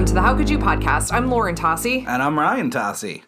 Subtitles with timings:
[0.00, 1.12] welcome to the How Could You podcast.
[1.12, 2.06] I'm Lauren Tossi.
[2.06, 3.20] And I'm Ryan Tossi.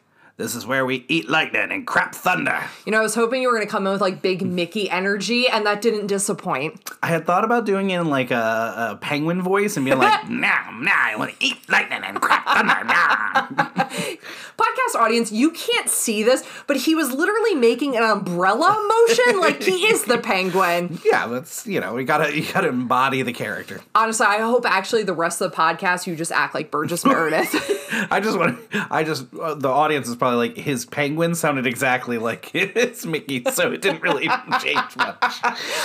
[0.42, 2.60] This is where we eat lightning and crap thunder.
[2.84, 4.90] You know, I was hoping you were going to come in with like big Mickey
[4.90, 6.90] energy, and that didn't disappoint.
[7.00, 10.24] I had thought about doing it in like a, a penguin voice and being like,
[10.28, 14.16] nah, nah, I want to eat lightning and crap thunder, nah.
[14.58, 18.76] Podcast audience, you can't see this, but he was literally making an umbrella
[19.08, 20.98] motion like he is the penguin.
[21.12, 23.80] Yeah, that's, you know, we gotta, you gotta embody the character.
[23.94, 27.54] Honestly, I hope actually the rest of the podcast you just act like Burgess Meredith.
[28.10, 31.66] I just want to, I just, uh, the audience is probably like, his penguin sounded
[31.66, 34.28] exactly like his Mickey, so it didn't really
[34.60, 35.16] change much.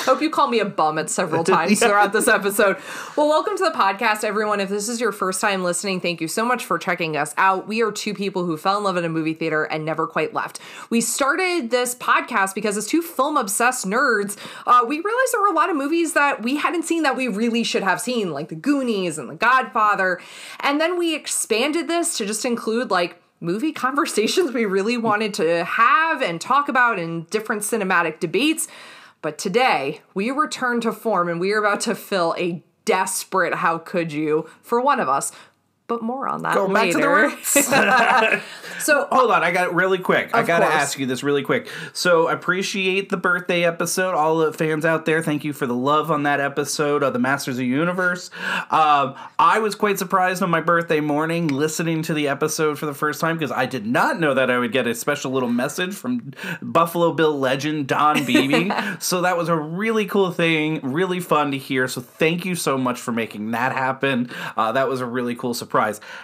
[0.06, 1.88] Hope you call me a bum at several times Yeah.
[1.88, 2.78] throughout this episode.
[3.16, 4.60] Well, welcome to the podcast, everyone.
[4.60, 7.68] If this is your first time listening, thank you so much for checking us out.
[7.68, 10.34] We are two people who fell in love in a movie theater and never quite
[10.34, 10.59] left.
[10.90, 15.48] We started this podcast because as two film obsessed nerds, uh, we realized there were
[15.48, 18.50] a lot of movies that we hadn't seen that we really should have seen, like
[18.50, 20.20] The Goonies and The Godfather.
[20.59, 25.64] And then we expanded this to just include like movie conversations we really wanted to
[25.64, 28.68] have and talk about in different cinematic debates.
[29.22, 33.78] But today, we return to form and we are about to fill a desperate how
[33.78, 35.32] could you for one of us.
[35.88, 37.30] But more on that Go back to the later.
[37.30, 37.48] roots.
[38.84, 40.36] so, Hold on, I got it really quick.
[40.36, 41.70] I got to ask you this really quick.
[41.94, 44.14] So, appreciate the birthday episode.
[44.14, 47.20] All the fans out there, thank you for the love on that episode of the
[47.20, 48.30] Masters of the Universe.
[48.70, 52.94] Um, I was quite surprised on my birthday morning listening to the episode for the
[52.94, 55.96] first time because I did not know that I would get a special little message
[55.96, 58.72] from Buffalo Bill legend Don Beebe.
[59.00, 61.88] so, that was a really cool thing, really fun to hear.
[61.88, 64.30] So, thank you so much for making that happen.
[64.58, 65.77] Uh, that was a really cool surprise.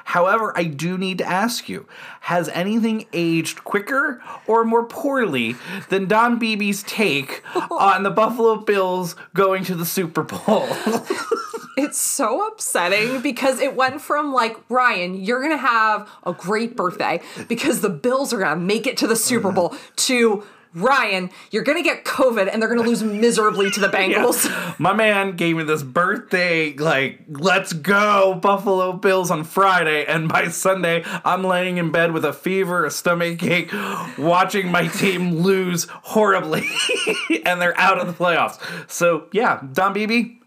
[0.05, 1.85] However, I do need to ask you
[2.21, 5.55] has anything aged quicker or more poorly
[5.89, 10.67] than Don Beebe's take on the Buffalo Bills going to the Super Bowl?
[11.77, 16.75] it's so upsetting because it went from like, Ryan, you're going to have a great
[16.75, 20.43] birthday because the Bills are going to make it to the Super Bowl to
[20.75, 24.79] Ryan, you're going to get COVID and they're going to lose miserably to the Bengals.
[24.79, 30.05] My man gave me this birthday, like, let's go, Buffalo Bills on Friday.
[30.05, 33.71] And by Sunday, I'm laying in bed with a fever, a stomach ache,
[34.17, 36.67] watching my team lose horribly.
[37.45, 38.59] and they're out of the playoffs.
[38.89, 40.37] So, yeah, Don Beebe,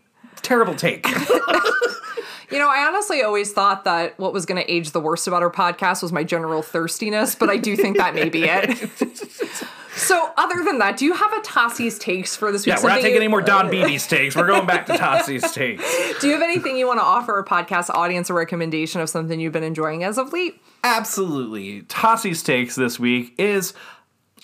[0.42, 1.06] terrible take.
[2.48, 5.42] You know, I honestly always thought that what was going to age the worst about
[5.42, 8.88] our podcast was my general thirstiness, but I do think that may be it.
[9.96, 12.76] So, other than that, do you have a Tossi's takes for this week?
[12.76, 14.36] Yeah, we're not taking you- any more Don Beebe's takes.
[14.36, 15.82] We're going back to Tossi's takes.
[16.20, 19.40] Do you have anything you want to offer our podcast audience a recommendation of something
[19.40, 20.60] you've been enjoying as of late?
[20.84, 21.82] Absolutely.
[21.82, 23.72] Tossi's takes this week is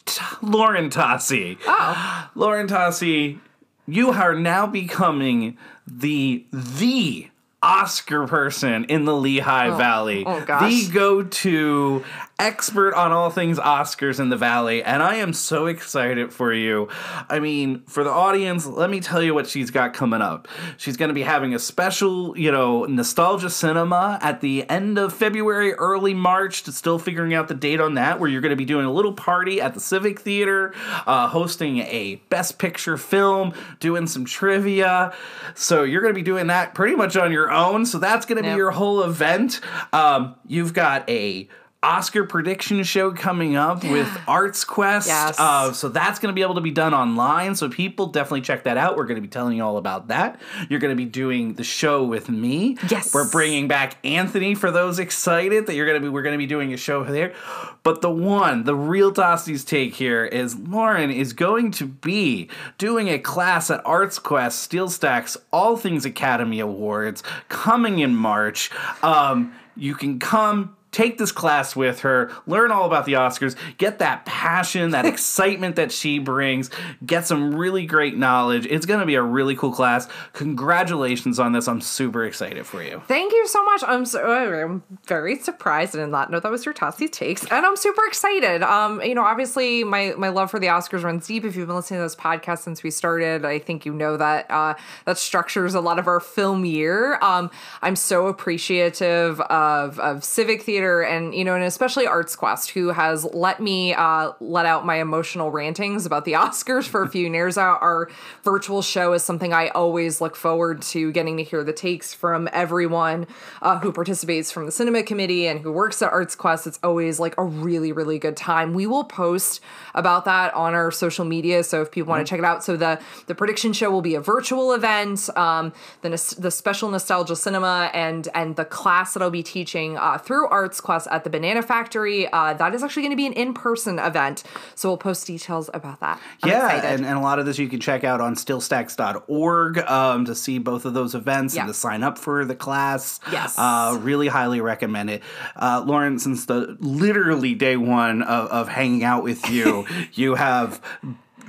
[0.07, 1.59] T- Lauren Tossi.
[1.67, 3.39] Oh, Lauren Tossi,
[3.87, 7.29] you are now becoming the the
[7.63, 9.77] Oscar person in the Lehigh oh.
[9.77, 10.25] Valley.
[10.27, 10.87] oh gosh.
[10.87, 12.05] The go-to
[12.43, 16.89] expert on all things Oscars in the Valley, and I am so excited for you.
[17.31, 20.49] I mean, for the audience, let me tell you what she's got coming up.
[20.77, 25.13] She's going to be having a special, you know, nostalgia cinema at the end of
[25.15, 26.65] February, early March.
[26.65, 28.93] To still figuring out the date on that, where you're going to be doing a
[28.93, 30.75] little party at the Civic Theater,
[31.07, 35.15] uh, hosting a Best Picture film, doing some trivia.
[35.55, 37.87] So you're going to be doing that pretty much on your own.
[37.87, 38.55] So that's going to Yep.
[38.55, 39.61] be your whole event.
[39.93, 41.49] Um, you've got a
[41.83, 45.09] Oscar prediction show coming up with Arts Quest.
[45.09, 45.35] Yes.
[45.39, 47.57] Uh, so that's going to be able to be done online.
[47.57, 48.97] So people definitely check that out.
[48.97, 50.41] We're going to be telling you all about that.
[50.69, 52.79] You're going to be doing the show with me.
[52.89, 53.13] Yes.
[53.13, 56.09] We're bringing back Anthony for those excited that you're going to be.
[56.09, 57.35] We're going to be doing a show there.
[57.83, 63.09] But the one, the real Tossi's take here is Lauren is going to be doing
[63.09, 68.71] a class at Arts Quest Steel Stacks All Things Academy Awards coming in March.
[69.03, 73.99] Um, you can come take this class with her, learn all about the Oscars, get
[73.99, 76.71] that passion, that excitement that she brings,
[77.05, 78.67] get some really great knowledge.
[78.67, 80.07] It's going to be a really cool class.
[80.35, 81.67] Congratulations on this.
[81.67, 83.03] I'm super excited for you.
[83.09, 83.83] Thank you so much.
[83.87, 85.97] I'm so I'm very surprised.
[85.97, 88.63] I did not know that was your Tossi's takes, and I'm super excited.
[88.63, 91.45] Um, you know, obviously my my love for the Oscars runs deep.
[91.45, 94.51] If you've been listening to this podcast since we started, I think you know that
[94.51, 94.75] uh,
[95.07, 97.19] that structures a lot of our film year.
[97.23, 97.51] Um,
[97.81, 102.71] I'm so appreciative of of Civic Theater Theater and you know, and especially Arts Quest,
[102.71, 107.09] who has let me uh, let out my emotional rantings about the Oscars for a
[107.09, 107.57] few years.
[107.57, 108.11] Our, our
[108.43, 112.49] virtual show is something I always look forward to getting to hear the takes from
[112.53, 113.29] everyone
[113.61, 116.67] uh, who participates from the cinema committee and who works at Arts Quest.
[116.67, 118.75] It's always like a really, really good time.
[118.75, 119.61] We will post
[119.95, 122.65] about that on our social media, so if people want to check it out.
[122.65, 125.31] So the the prediction show will be a virtual event.
[125.37, 130.19] Um, the the special nostalgia cinema and and the class that I'll be teaching uh,
[130.19, 132.27] through Arts Quest at the Banana Factory.
[132.33, 134.43] Uh, that is actually going to be an in person event.
[134.75, 136.21] So we'll post details about that.
[136.43, 140.25] I'm yeah, and, and a lot of this you can check out on steelstacks.org um,
[140.25, 141.63] to see both of those events Yeah.
[141.63, 143.21] and to sign up for the class.
[143.31, 143.59] Yes.
[143.59, 145.23] Uh, really highly recommend it.
[145.57, 150.81] Uh, Lauren, since the literally day one of, of hanging out with you, you have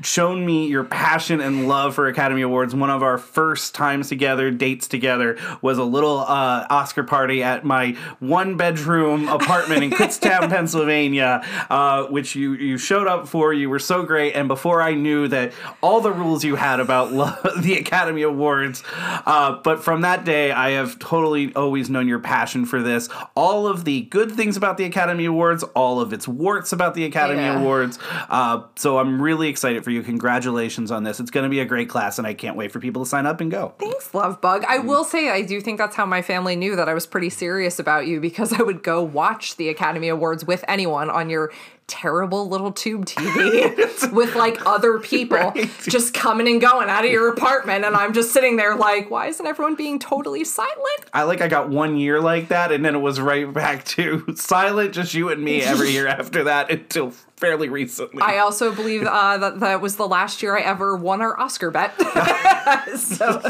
[0.04, 2.76] shown me your passion and love for Academy Awards.
[2.76, 7.64] One of our first times together, dates together, was a little uh, Oscar party at
[7.64, 13.54] my one bedroom apartment in Kutztown, Pennsylvania, uh, which you you showed up for.
[13.54, 17.10] You were so great, and before I knew that all the rules you had about
[17.62, 18.84] the Academy Awards,
[19.26, 23.10] uh, but from that day, I have totally always known your passion for this.
[23.36, 27.06] All of the good things about the Academy Awards, all of its warts about the
[27.06, 27.60] Academy Yeah.
[27.60, 28.00] Awards.
[28.30, 30.04] Uh, so I'm really excited for you.
[30.04, 31.20] Congratulations on this.
[31.20, 33.26] It's going to be a great class, and I can't wait for people to sign
[33.26, 33.74] up and go.
[33.80, 34.66] Thanks, Love Bug.
[34.68, 34.86] I mm.
[34.86, 37.80] will say I do think that's how my family knew that I was pretty serious
[37.80, 41.52] about you because I would go watch the Academy Awards with anyone on your
[41.88, 45.54] terrible little tube TV with like other people
[45.84, 49.28] just coming and going out of your apartment and I'm just sitting there like why
[49.28, 51.04] isn't everyone being totally silent?
[51.14, 54.34] I like I got one year like that, and then it was right back to
[54.36, 58.22] silent, just you and me every year after that until fairly recently.
[58.22, 61.72] I also believe uh, that that was the last year I ever won our Oscar
[61.72, 61.94] bet.
[62.98, 63.42] so,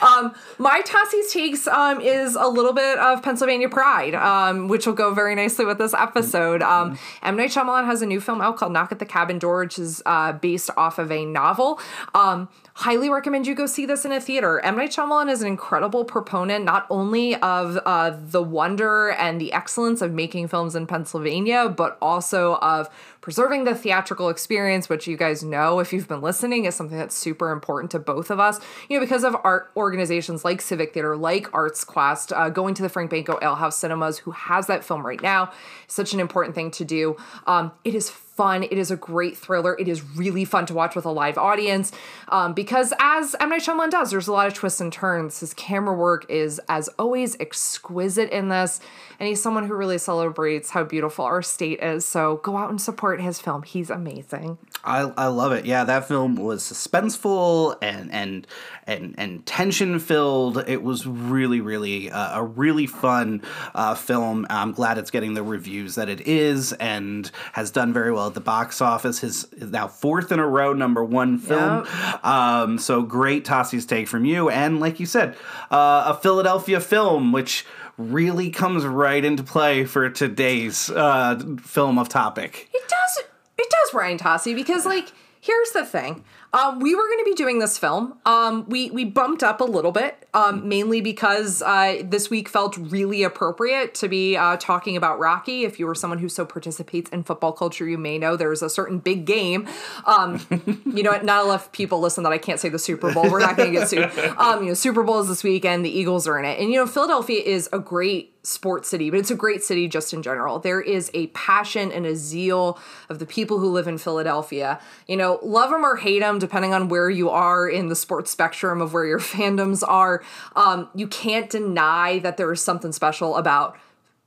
[0.00, 4.94] um, my Tossi's takes um, is a little bit of Pennsylvania pride, um, which will
[4.94, 6.62] go very nicely with this episode.
[6.62, 9.64] Um, M Night Shyamalan has a new film out called Knock at the Cabin Door,
[9.64, 11.80] which is uh, based off of a novel.
[12.14, 14.60] Um, highly recommend you go see this in a theater.
[14.60, 14.76] M.
[14.76, 20.02] Night Shyamalan is an incredible proponent not only of uh, the wonder and the excellence
[20.02, 22.88] of making films in Pennsylvania, but also of
[23.26, 27.16] preserving the theatrical experience, which you guys know if you've been listening is something that's
[27.16, 28.60] super important to both of us.
[28.88, 32.82] You know, because of art organizations like Civic Theater, like Arts Quest, uh, going to
[32.82, 35.50] the Frank Banko Ale House Cinemas, who has that film right now,
[35.88, 37.16] such an important thing to do.
[37.48, 38.62] Um, it is fun.
[38.62, 39.76] It is a great thriller.
[39.78, 41.90] It is really fun to watch with a live audience
[42.28, 43.48] um, because, as M.
[43.48, 45.40] Night Shyamalan does, there's a lot of twists and turns.
[45.40, 48.80] His camera work is, as always, exquisite in this,
[49.18, 52.04] and he's someone who really celebrates how beautiful our state is.
[52.04, 53.62] So go out and support his film.
[53.62, 54.58] He's amazing.
[54.84, 55.64] I, I love it.
[55.64, 58.46] Yeah, that film was suspenseful and and
[58.86, 60.58] and and tension filled.
[60.68, 63.42] It was really really uh, a really fun
[63.74, 64.46] uh, film.
[64.50, 68.34] I'm glad it's getting the reviews that it is and has done very well at
[68.34, 69.20] the box office.
[69.20, 71.86] His is now fourth in a row number one film.
[72.22, 75.36] Um, so great Tossi's take from you, and like you said,
[75.70, 77.64] uh, a Philadelphia film which
[77.98, 82.68] really comes right into play for today's uh, film of topic.
[82.74, 83.24] It does.
[83.58, 86.24] It does, Ryan Tossi, because like here's the thing.
[86.56, 88.18] Um, we were going to be doing this film.
[88.24, 92.78] Um, we we bumped up a little bit, um, mainly because uh, this week felt
[92.78, 95.64] really appropriate to be uh, talking about Rocky.
[95.64, 98.70] If you were someone who so participates in football culture, you may know there's a
[98.70, 99.68] certain big game.
[100.06, 100.40] Um,
[100.86, 103.30] you know, not enough people listen that I can't say the Super Bowl.
[103.30, 104.10] We're not going to get sued.
[104.36, 105.84] Um, you know, Super Bowl is this weekend.
[105.84, 109.18] The Eagles are in it, and you know, Philadelphia is a great sports city, but
[109.18, 110.58] it's a great city just in general.
[110.58, 112.78] There is a passion and a zeal
[113.08, 114.80] of the people who live in Philadelphia.
[115.06, 118.30] You know, love them or hate them, depending on where you are in the sports
[118.30, 120.22] spectrum of where your fandoms are.
[120.54, 123.76] Um, you can't deny that there is something special about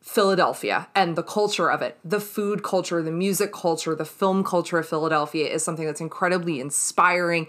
[0.01, 4.77] Philadelphia and the culture of it, the food culture, the music culture, the film culture
[4.79, 7.48] of Philadelphia is something that's incredibly inspiring,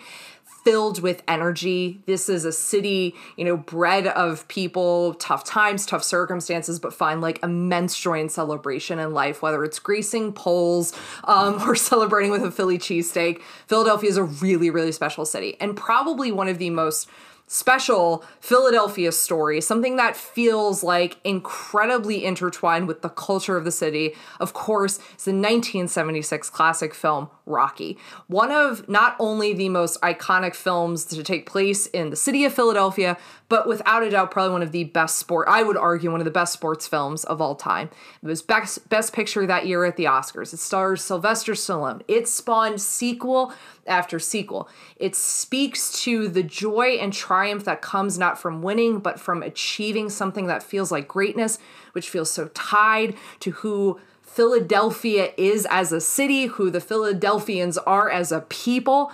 [0.65, 2.03] filled with energy.
[2.07, 7.21] This is a city, you know, bred of people, tough times, tough circumstances, but find
[7.21, 10.93] like immense joy and celebration in life, whether it's greasing poles
[11.25, 13.41] um, or celebrating with a Philly cheesesteak.
[13.67, 17.09] Philadelphia is a really, really special city and probably one of the most
[17.53, 24.15] special Philadelphia story, something that feels like incredibly intertwined with the culture of the city.
[24.39, 27.99] Of course, it's the 1976 classic film Rocky.
[28.29, 32.55] One of not only the most iconic films to take place in the city of
[32.55, 36.21] Philadelphia, but without a doubt, probably one of the best sport, I would argue, one
[36.21, 37.91] of the best sports films of all time.
[38.23, 40.55] It was best, best picture that year at the Oscars.
[40.55, 42.03] It stars Sylvester Stallone.
[42.07, 43.53] It spawned sequel
[43.87, 44.69] after sequel.
[44.97, 50.11] It speaks to the joy and triumph that comes not from winning, but from achieving
[50.11, 51.59] something that feels like greatness,
[51.93, 53.99] which feels so tied to who
[54.33, 59.11] Philadelphia is as a city, who the Philadelphians are as a people.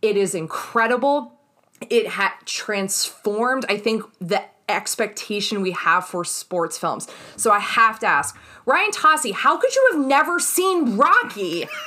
[0.00, 1.32] It is incredible.
[1.90, 7.08] It had transformed, I think, the expectation we have for sports films.
[7.36, 8.36] So I have to ask,
[8.66, 11.68] Ryan Tossi, how could you have never seen Rocky?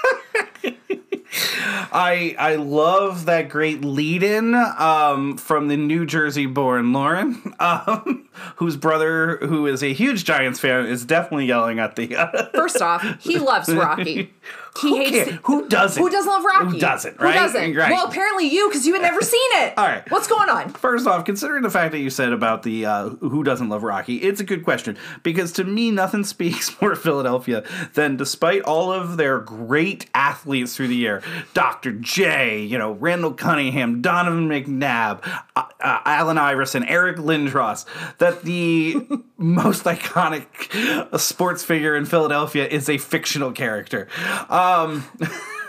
[1.92, 8.30] I I love that great lead in um, from the New Jersey born Lauren, um,
[8.58, 12.16] whose brother, who is a huge Giants fan, is definitely yelling at the.
[12.16, 14.34] Uh, First off, he loves Rocky.
[14.82, 16.02] He who, hates can't- who doesn't?
[16.02, 16.66] Who doesn't love Rocky?
[16.72, 17.18] Who doesn't?
[17.20, 17.76] Who doesn't?
[17.76, 17.92] Right.
[17.92, 19.74] Well, apparently you, because you had never seen it.
[19.78, 20.10] All right.
[20.12, 20.70] What's going on?
[20.72, 24.18] First off, considering the fact that you said about the uh, who doesn't love Rocky,
[24.18, 27.64] it's a good question because to me, nothing speaks more of Philadelphia
[27.94, 31.22] than despite all of their great athletes through the year,
[31.54, 31.94] Dr.
[31.94, 35.24] J, you know, Randall Cunningham, Donovan McNabb,
[35.56, 37.86] uh, uh, Allen Iverson, Eric Lindros,
[38.18, 38.96] that the
[39.38, 44.08] most iconic sports figure in Philadelphia is a fictional character.
[44.50, 45.06] Um,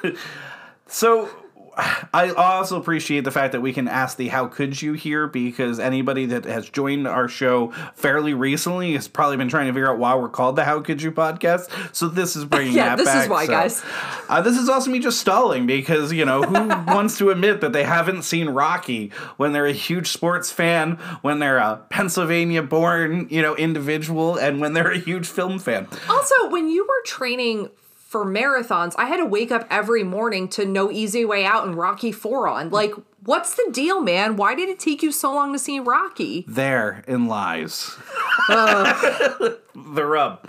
[0.86, 1.30] so
[1.76, 5.78] I also appreciate the fact that we can ask the how could you here because
[5.78, 9.98] anybody that has joined our show fairly recently has probably been trying to figure out
[9.98, 11.68] why we're called the how could you podcast.
[11.94, 13.30] So this is bringing Yeah, that this is back.
[13.30, 13.82] why, So, guys.
[14.28, 17.72] Uh, this is also me just stalling because you know who wants to admit that
[17.74, 20.92] they haven't seen Rocky when they're a huge sports fan,
[21.22, 25.86] when they're a Pennsylvania born you know individual, and when they're a huge film fan.
[26.08, 27.68] Also, when you were training
[28.16, 31.76] for marathons, I had to wake up every morning to No Easy Way Out and
[31.76, 32.70] Rocky 4 on.
[32.70, 34.36] Like, what's the deal, man?
[34.36, 36.46] Why did it take you so long to see Rocky?
[36.48, 37.94] There in lies
[38.48, 40.48] the rub.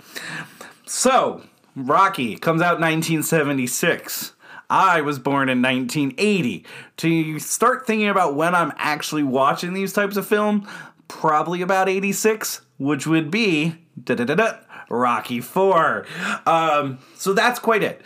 [0.86, 1.42] So,
[1.76, 4.32] Rocky comes out 1976.
[4.70, 6.64] I was born in 1980.
[6.96, 10.66] To start thinking about when I'm actually watching these types of film,
[11.06, 14.56] probably about 86, which would be da-da-da-da,
[14.88, 16.06] Rocky 4.
[16.46, 18.02] Um, so that's quite it.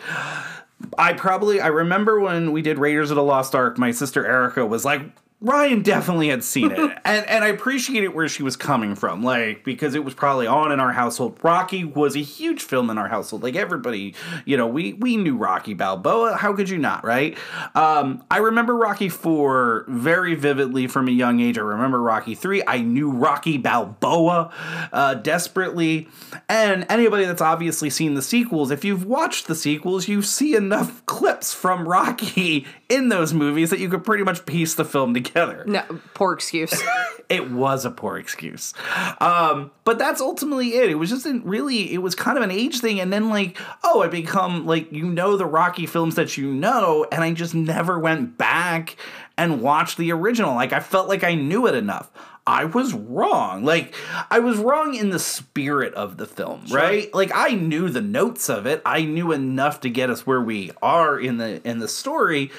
[0.99, 4.67] I probably I remember when we did Raiders of the Lost Ark, my sister Erica
[4.67, 5.03] was like,
[5.43, 6.79] Ryan definitely had seen it.
[7.05, 9.25] and and I appreciate it where she was coming from.
[9.25, 11.39] Like, because it was probably on in our household.
[11.43, 13.43] Rocky was a huge film in our household.
[13.43, 16.37] Like everybody, you know, we we knew Rocky Balboa.
[16.37, 17.37] How could you not, right?
[17.75, 21.59] Um, I remember Rocky 4 very vividly from a young age.
[21.59, 22.63] I remember Rocky 3.
[22.67, 24.53] I knew Rocky Balboa
[24.93, 26.09] uh, desperately.
[26.49, 31.05] And anybody that's obviously seen the sequels, if you've watched the sequels, you see enough
[31.07, 35.32] clips from Rocky in those movies that you could pretty much piece the film together.
[35.67, 35.83] No,
[36.15, 36.73] poor excuse.
[37.29, 38.75] It was a poor excuse.
[39.19, 40.91] Um, but that's ultimately it.
[40.91, 43.01] It was just really, it was kind of an age thing.
[43.01, 47.07] And then, like, oh, I become, like, you know, the Rocky films that you know.
[47.11, 48.97] And I just never went back
[49.39, 50.55] and watched the original.
[50.55, 52.11] Like, I felt like I knew it enough.
[52.47, 53.65] I was wrong.
[53.65, 53.95] Like,
[54.31, 57.13] I was wrong in the spirit of the film, right?
[57.15, 58.83] Like, I knew the notes of it.
[58.85, 62.51] I knew enough to get us where we are in the in the story,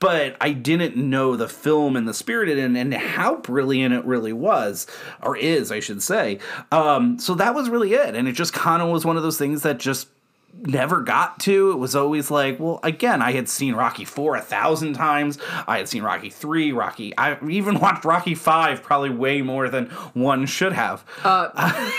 [0.00, 4.04] but I didn't know the film and the spirit in it and how brilliant it
[4.04, 4.88] really was,
[5.22, 6.40] or is, I should say.
[6.72, 8.16] Um, so that was really it.
[8.16, 10.08] And it just kind of was one of those things that just
[10.54, 11.72] never got to.
[11.72, 15.38] It was always like, well, again, I had seen Rocky 4 a thousand times.
[15.66, 17.12] I had seen Rocky 3, Rocky.
[17.16, 21.04] I even watched Rocky 5 probably way more than one should have.
[21.24, 21.50] Uh,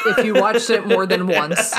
[0.05, 1.75] if you watched it more than once.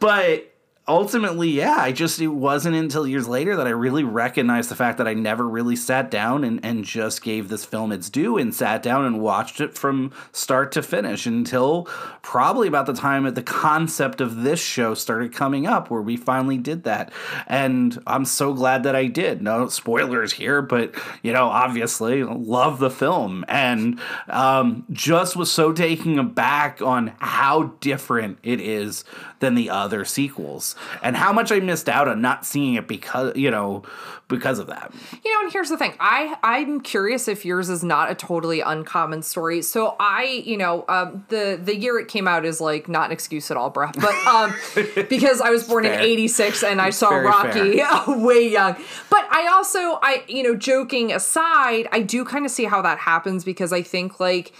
[0.00, 0.53] but
[0.86, 4.98] ultimately, yeah, I just it wasn't until years later that I really recognized the fact
[4.98, 8.54] that I never really sat down and, and just gave this film its due and
[8.54, 11.84] sat down and watched it from start to finish until
[12.20, 16.18] probably about the time that the concept of this show started coming up where we
[16.18, 17.12] finally did that.
[17.46, 19.40] And I'm so glad that I did.
[19.40, 23.98] No spoilers here, but you know, obviously love the film and
[24.28, 29.04] um, just was so taken aback on how different it is
[29.44, 33.36] than the other sequels and how much I missed out on not seeing it because
[33.36, 33.82] you know
[34.26, 34.90] because of that.
[35.22, 35.92] You know, and here's the thing.
[36.00, 39.60] I I'm curious if yours is not a totally uncommon story.
[39.60, 43.12] So I, you know, um, the the year it came out is like not an
[43.12, 43.92] excuse at all, bruh.
[44.00, 48.76] But um, because I was born in '86 and I saw Rocky way young.
[49.10, 52.98] But I also, I you know, joking aside, I do kind of see how that
[52.98, 54.52] happens because I think like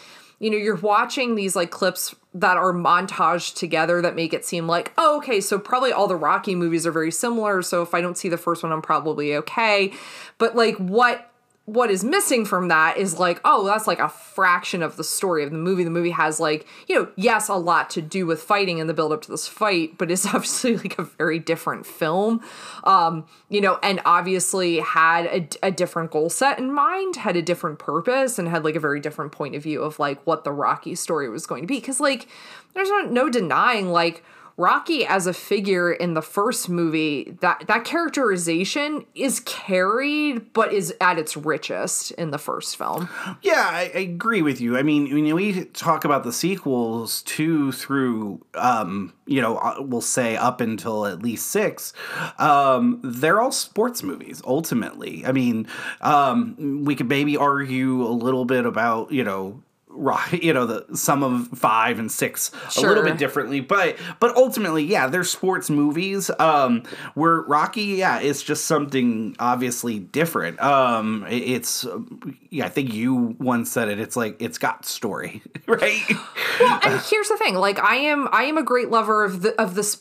[0.44, 4.66] you know, you're watching these like clips that are montaged together that make it seem
[4.66, 7.62] like, oh, okay, so probably all the Rocky movies are very similar.
[7.62, 9.94] So if I don't see the first one, I'm probably okay.
[10.36, 11.32] But like, what
[11.66, 15.42] what is missing from that is like, oh, that's like a fraction of the story
[15.42, 15.82] of the movie.
[15.82, 18.92] The movie has like, you know, yes, a lot to do with fighting and the
[18.92, 22.42] build up to this fight, but it's obviously like a very different film.
[22.84, 27.42] Um, you know, and obviously had a, a different goal set in mind, had a
[27.42, 30.52] different purpose, and had like a very different point of view of like what the
[30.52, 31.80] Rocky story was going to be.
[31.80, 32.28] Cause like,
[32.74, 34.22] there's no, no denying like
[34.56, 40.94] Rocky as a figure in the first movie, that that characterization is carried, but is
[41.00, 43.08] at its richest in the first film.
[43.42, 44.76] Yeah, I, I agree with you.
[44.76, 50.00] I mean, when we talk about the sequels two through, um, you know, uh, we'll
[50.00, 51.92] say up until at least six,
[52.38, 54.40] um, they're all sports movies.
[54.44, 55.66] Ultimately, I mean,
[56.00, 59.63] um, we could maybe argue a little bit about you know
[59.94, 62.84] right you know the some of five and six sure.
[62.84, 66.30] a little bit differently but but ultimately yeah they're sports movies.
[66.38, 66.82] Um
[67.14, 70.60] where rocky yeah it's just something obviously different.
[70.60, 71.86] Um it's
[72.50, 76.02] yeah i think you once said it it's like it's got story right?
[76.60, 79.60] Well and here's the thing like i am i am a great lover of the
[79.60, 80.00] of this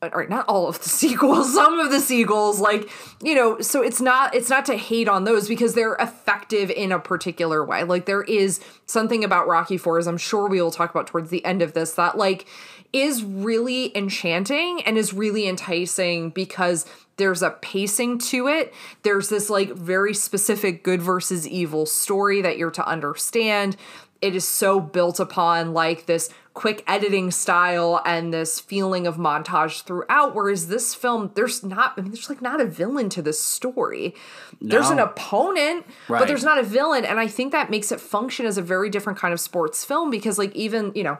[0.00, 2.88] Uh, all right not all of the sequels some of the sequels like
[3.22, 6.92] you know so it's not it's not to hate on those because they're effective in
[6.92, 7.82] a particular way.
[7.82, 11.30] Like there is something about rocky 4 as i'm sure we will talk about towards
[11.30, 12.46] the end of this that like
[12.92, 16.86] is really enchanting and is really enticing because
[17.18, 18.72] there's a pacing to it.
[19.02, 23.76] There's this like very specific good versus evil story that you're to understand
[24.20, 29.82] it is so built upon like this quick editing style and this feeling of montage
[29.84, 33.40] throughout whereas this film there's not I mean, there's like not a villain to this
[33.40, 34.12] story
[34.60, 34.74] no.
[34.74, 36.18] there's an opponent right.
[36.18, 38.90] but there's not a villain and i think that makes it function as a very
[38.90, 41.18] different kind of sports film because like even you know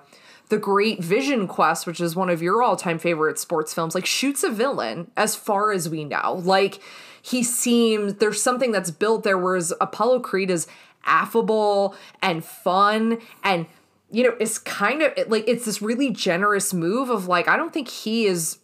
[0.49, 4.43] the great vision quest which is one of your all-time favorite sports films like shoots
[4.43, 6.81] a villain as far as we know like
[7.23, 10.67] he seems there's something that's built there whereas apollo creed is
[11.05, 13.67] affable and fun and
[14.11, 17.73] you know, it's kind of like it's this really generous move of like I don't
[17.73, 18.59] think he is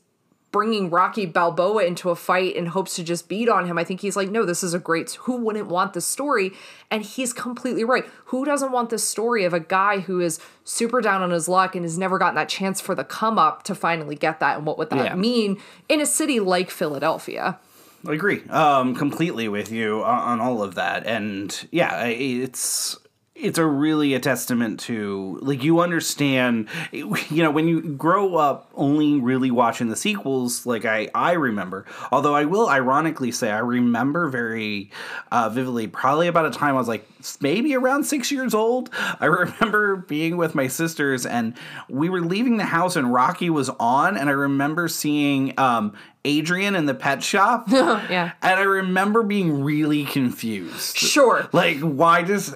[0.54, 3.76] bringing Rocky Balboa into a fight in hopes to just beat on him.
[3.76, 5.10] I think he's like, no, this is a great.
[5.22, 6.52] Who wouldn't want this story?
[6.92, 8.04] And he's completely right.
[8.26, 11.74] Who doesn't want this story of a guy who is super down on his luck
[11.74, 14.56] and has never gotten that chance for the come up to finally get that?
[14.56, 15.14] And what would that yeah.
[15.16, 17.58] mean in a city like Philadelphia?
[18.06, 22.98] I agree um, completely with you on, on all of that, and yeah, it's
[23.34, 28.70] it's a really a testament to like you understand you know when you grow up
[28.74, 33.58] only really watching the sequels like i i remember although i will ironically say i
[33.58, 34.88] remember very
[35.32, 37.08] uh, vividly probably about a time i was like
[37.40, 41.54] maybe around six years old i remember being with my sisters and
[41.88, 45.92] we were leaving the house and rocky was on and i remember seeing um,
[46.24, 47.66] Adrian in the pet shop.
[47.70, 48.32] yeah.
[48.42, 50.96] And I remember being really confused.
[50.96, 51.48] Sure.
[51.52, 52.54] Like, why does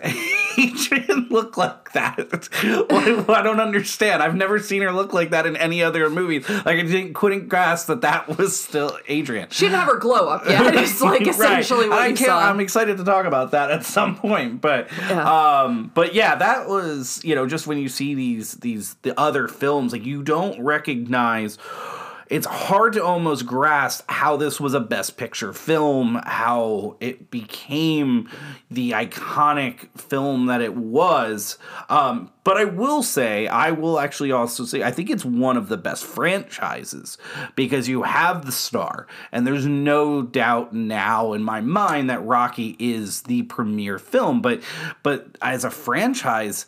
[0.57, 2.49] Adrian look like that?
[3.29, 4.23] I don't understand.
[4.23, 6.41] I've never seen her look like that in any other movie.
[6.41, 9.49] Like, I didn't couldn't grasp that that was still Adrian.
[9.51, 10.75] She didn't have her glow up yet.
[10.75, 11.91] It's like essentially right.
[11.91, 12.49] what I can't, saw.
[12.49, 15.61] I'm excited to talk about that at some point, but yeah.
[15.61, 19.47] um, but yeah, that was you know just when you see these these the other
[19.49, 21.59] films, like you don't recognize
[22.31, 28.29] it's hard to almost grasp how this was a best picture film, how it became
[28.71, 31.59] the iconic film that it was.
[31.89, 35.69] Um, but I will say, I will actually also say, I think it's one of
[35.69, 37.19] the best franchises
[37.57, 42.77] because you have the star, and there's no doubt now in my mind that Rocky
[42.79, 44.41] is the premier film.
[44.41, 44.63] But
[45.03, 46.67] but as a franchise,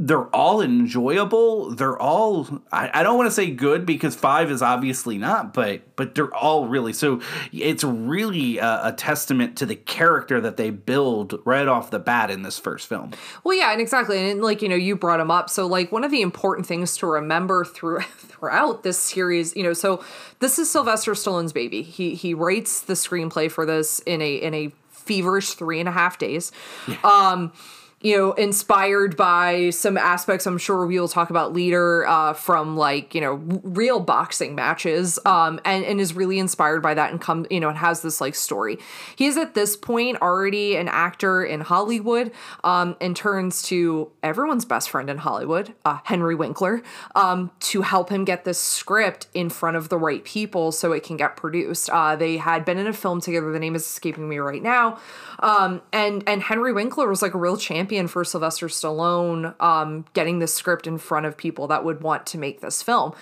[0.00, 1.70] they're all enjoyable.
[1.74, 5.96] They're all I, I don't want to say good because five is obviously not, but
[5.96, 7.20] but they're all really so
[7.52, 12.30] it's really a, a, testament to the character that they build right off the bat
[12.30, 13.10] in this first film.
[13.42, 15.50] Well, yeah, and exactly, and like you know, you brought them up.
[15.50, 19.72] So like one of the important things to remember through throughout this series, you know,
[19.72, 20.04] so
[20.38, 21.82] this is Sylvester Stallone's baby.
[21.82, 25.92] He he writes the screenplay for this in a in a feverish three and a
[25.92, 26.52] half days.
[26.86, 26.98] Yeah.
[27.02, 27.52] Um
[28.00, 32.76] you know, inspired by some aspects I'm sure we will talk about later uh, from
[32.76, 33.34] like, you know,
[33.64, 37.68] real boxing matches um, and, and is really inspired by that and come, you know,
[37.68, 38.78] and has this like story.
[39.16, 42.30] He is at this point already an actor in Hollywood
[42.62, 46.82] um, and turns to everyone's best friend in Hollywood, uh, Henry Winkler,
[47.16, 51.02] um, to help him get this script in front of the right people so it
[51.02, 51.90] can get produced.
[51.90, 53.50] Uh, they had been in a film together.
[53.50, 55.00] The name is escaping me right now.
[55.40, 60.04] Um, and, and Henry Winkler was like a real champion champion for Sylvester Stallone um,
[60.12, 63.14] getting the script in front of people that would want to make this film.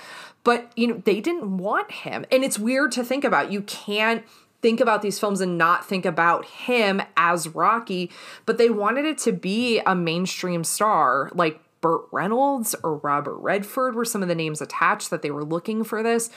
[0.42, 2.24] But, you know, they didn't want him.
[2.32, 3.52] And it's weird to think about.
[3.52, 4.24] You can't
[4.62, 8.10] think about these films and not think about him as Rocky,
[8.44, 13.94] but they wanted it to be a mainstream star like Burt Reynolds or Robert Redford
[13.94, 16.30] were some of the names attached that they were looking for this.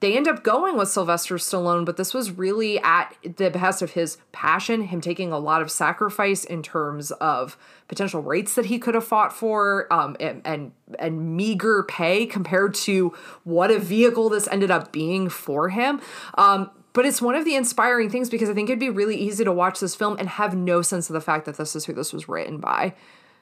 [0.00, 3.92] They end up going with Sylvester Stallone, but this was really at the behest of
[3.92, 7.56] his passion, him taking a lot of sacrifice in terms of
[7.88, 12.74] potential rates that he could have fought for, um, and, and and meager pay compared
[12.74, 16.00] to what a vehicle this ended up being for him.
[16.36, 19.44] Um, but it's one of the inspiring things because I think it'd be really easy
[19.44, 21.92] to watch this film and have no sense of the fact that this is who
[21.92, 22.94] this was written by.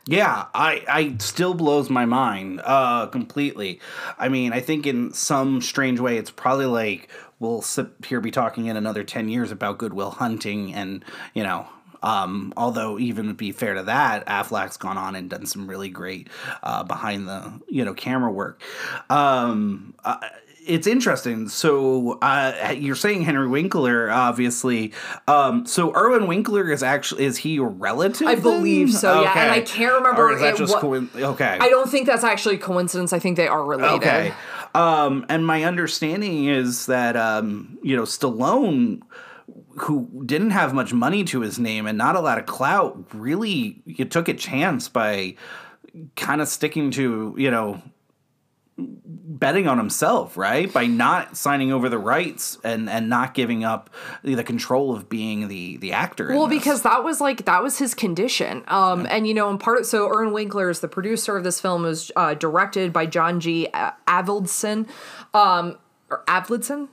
[0.06, 3.80] Yeah, I I still blows my mind uh completely.
[4.18, 8.30] I mean, I think in some strange way it's probably like we'll sit here be
[8.30, 11.66] talking in another 10 years about Good Will Hunting and, you know,
[12.02, 15.88] um, although even to be fair to that, Affleck's gone on and done some really
[15.88, 16.28] great
[16.62, 18.60] uh, behind the you know camera work.
[19.08, 20.18] Um, uh,
[20.66, 21.48] it's interesting.
[21.48, 24.92] So uh, you're saying Henry Winkler, obviously.
[25.27, 28.27] Um, so Irwin Winkler is actually is he a relative?
[28.27, 29.22] I believe so.
[29.22, 30.29] Yeah, and I can't remember.
[30.29, 31.59] Or is that it, just what, okay?
[31.61, 33.12] I don't think that's actually coincidence.
[33.12, 33.96] I think they are related.
[33.96, 34.35] Okay.
[34.75, 39.03] Um, and my understanding is that um, you know Stallone,
[39.79, 43.83] who didn't have much money to his name and not a lot of clout, really
[43.85, 45.35] you took a chance by
[46.16, 47.83] kind of sticking to you know
[48.78, 50.72] betting on himself, right?
[50.72, 53.90] By not signing over the rights and and not giving up
[54.22, 56.28] the, the control of being the the actor.
[56.28, 59.87] Well, because that was like that was his condition, um, and you know, in part,
[59.87, 61.82] so Irwin Winkler is the producer of this film.
[61.82, 63.68] Was uh, directed by John G.
[63.74, 64.88] Avildsen,
[65.35, 65.78] um,
[66.11, 66.88] or Avildsen.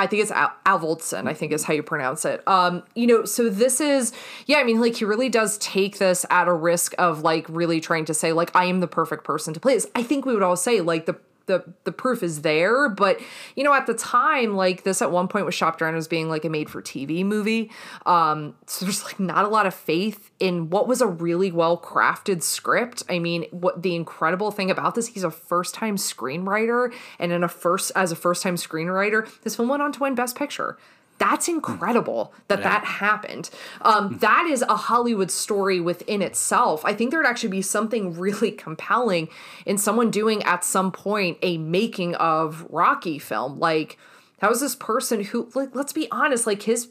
[0.00, 0.54] I think it's Al-.
[0.64, 2.42] I think is how you pronounce it.
[2.48, 4.12] Um, you know, so this is,
[4.46, 4.56] yeah.
[4.56, 8.06] I mean, like he really does take this at a risk of like really trying
[8.06, 9.86] to say like I am the perfect person to play this.
[9.94, 13.20] I think we would all say like the the the proof is there but
[13.56, 16.28] you know at the time like this at one point was shopped around as being
[16.28, 17.70] like a made for tv movie.
[18.06, 21.78] Um so there's like not a lot of faith in what was a really well
[21.78, 23.02] crafted script.
[23.08, 27.44] I mean what the incredible thing about this he's a first time screenwriter and in
[27.44, 30.76] a first as a first time screenwriter this film went on to win best picture
[31.20, 33.50] that's incredible that that happened.
[33.82, 36.82] Um, that is a Hollywood story within itself.
[36.82, 39.28] I think there'd actually be something really compelling
[39.66, 43.60] in someone doing at some point a making of Rocky film.
[43.60, 43.98] Like,
[44.40, 46.88] how is this person who, like, let's be honest, like his.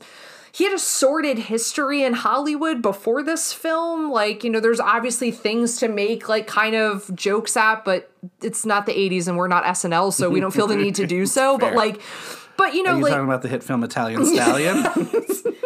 [0.51, 4.09] He had a sordid history in Hollywood before this film.
[4.09, 8.11] Like, you know, there's obviously things to make like kind of jokes at, but
[8.41, 11.05] it's not the 80s and we're not SNL, so we don't feel the need to
[11.05, 11.59] do so.
[11.59, 12.01] but like,
[12.59, 14.83] but you know, Are you like talking about the hit film Italian Stallion?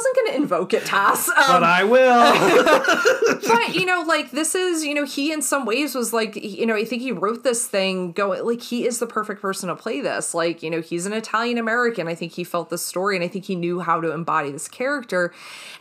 [0.00, 1.28] you know, I wasn't going to invoke it, Tass.
[1.28, 3.40] Um, but I will.
[3.48, 6.66] but you know, like this is, you know, he in some ways was like, you
[6.66, 9.76] know, I think he wrote this thing going like he is the perfect person to
[9.76, 10.34] play this.
[10.34, 12.08] Like, you know, he's an Italian American.
[12.08, 14.68] I think he felt the story, and I think he knew how to embody this
[14.68, 15.32] character.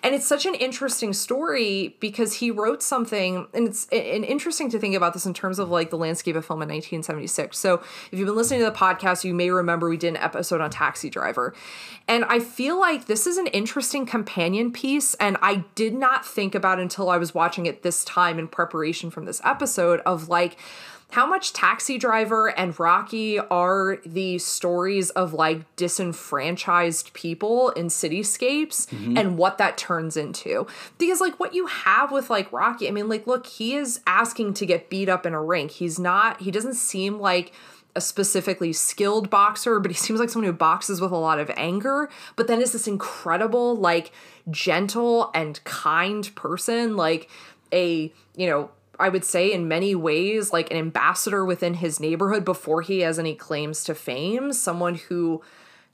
[0.03, 4.79] And it's such an interesting story because he wrote something, and it's and interesting to
[4.79, 7.58] think about this in terms of like the landscape of film in 1976.
[7.58, 7.75] So,
[8.12, 10.69] if you've been listening to the podcast, you may remember we did an episode on
[10.69, 11.53] Taxi Driver,
[12.08, 16.56] and I feel like this is an interesting companion piece, and I did not think
[16.56, 20.58] about until I was watching it this time in preparation from this episode of like
[21.12, 28.88] how much Taxi Driver and Rocky are the stories of like disenfranchised people in cityscapes
[28.88, 29.17] mm-hmm.
[29.17, 30.67] and what that turns into.
[31.00, 34.56] Because like what you have with like Rocky, I mean like look, he is asking
[34.56, 35.72] to get beat up in a rink.
[35.72, 37.54] He's not he doesn't seem like
[37.95, 41.52] a specifically skilled boxer, but he seems like someone who boxes with a lot of
[41.58, 44.12] anger, but then is this incredible, like
[44.49, 47.30] gentle and kind person, like
[47.73, 52.43] a, you know, I would say in many ways like an ambassador within his neighborhood
[52.43, 55.41] before he has any claims to fame, someone who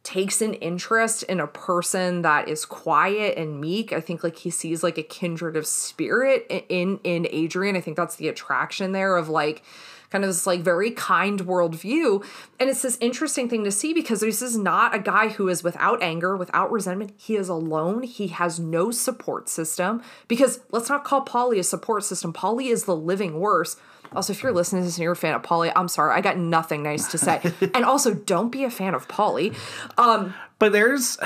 [0.05, 3.91] takes an interest in a person that is quiet and meek.
[3.91, 7.75] I think like he sees like a kindred of spirit in in Adrian.
[7.75, 9.63] I think that's the attraction there of like
[10.09, 12.25] kind of this like very kind worldview.
[12.59, 15.63] And it's this interesting thing to see because this is not a guy who is
[15.63, 17.13] without anger, without resentment.
[17.17, 18.03] He is alone.
[18.03, 20.01] He has no support system.
[20.27, 22.33] Because let's not call Polly a support system.
[22.33, 23.77] Polly is the living worse.
[24.13, 26.21] Also, if you're listening to this and you're a fan of Polly, I'm sorry, I
[26.21, 27.41] got nothing nice to say.
[27.73, 29.53] and also, don't be a fan of Polly.
[29.97, 31.17] Um, but there's.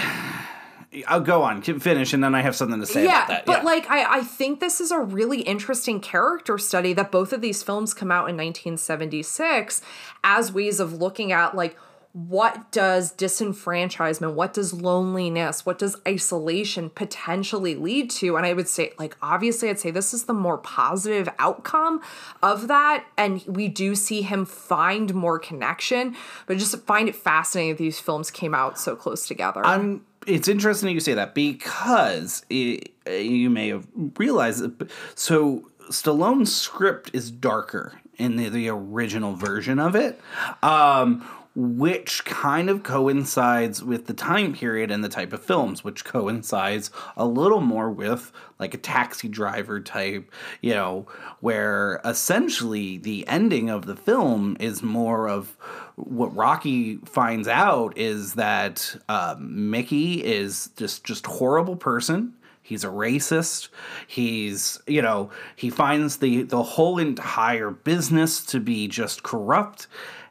[1.07, 3.45] I'll go on, finish, and then I have something to say yeah, about that.
[3.45, 3.63] but yeah.
[3.63, 7.61] like I, I think this is a really interesting character study that both of these
[7.61, 9.81] films come out in 1976
[10.23, 11.77] as ways of looking at like
[12.13, 18.35] what does disenfranchisement, what does loneliness, what does isolation potentially lead to?
[18.35, 22.01] And I would say, like, obviously, I'd say this is the more positive outcome
[22.41, 23.05] of that.
[23.15, 26.15] And we do see him find more connection,
[26.47, 29.63] but just find it fascinating that these films came out so close together.
[29.63, 30.05] I'm.
[30.29, 33.87] It's interesting you say that because it, you may have
[34.17, 34.91] realized it.
[35.15, 40.21] So Stallone's script is darker in the, the original version of it.
[40.61, 41.27] Um,
[41.61, 46.89] which kind of coincides with the time period and the type of films, which coincides
[47.17, 51.05] a little more with like a taxi driver type, you know,
[51.41, 55.57] where essentially the ending of the film is more of
[55.97, 62.35] what Rocky finds out is that um, Mickey is just just horrible person.
[62.61, 63.67] He's a racist.
[64.07, 69.87] He's, you know, he finds the the whole entire business to be just corrupt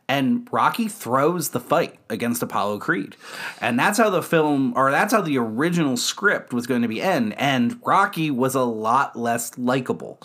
[0.09, 3.15] and Rocky throws the fight against Apollo Creed.
[3.61, 7.03] And that's how the film or that's how the original script was going to be
[7.03, 10.21] end and Rocky was a lot less likable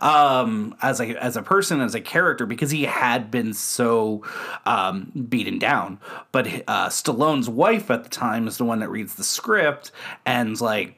[0.00, 4.22] um, as a as a person as a character because he had been so
[4.66, 5.98] um, beaten down.
[6.30, 9.90] But uh, Stallone's wife at the time is the one that reads the script
[10.24, 10.94] and's like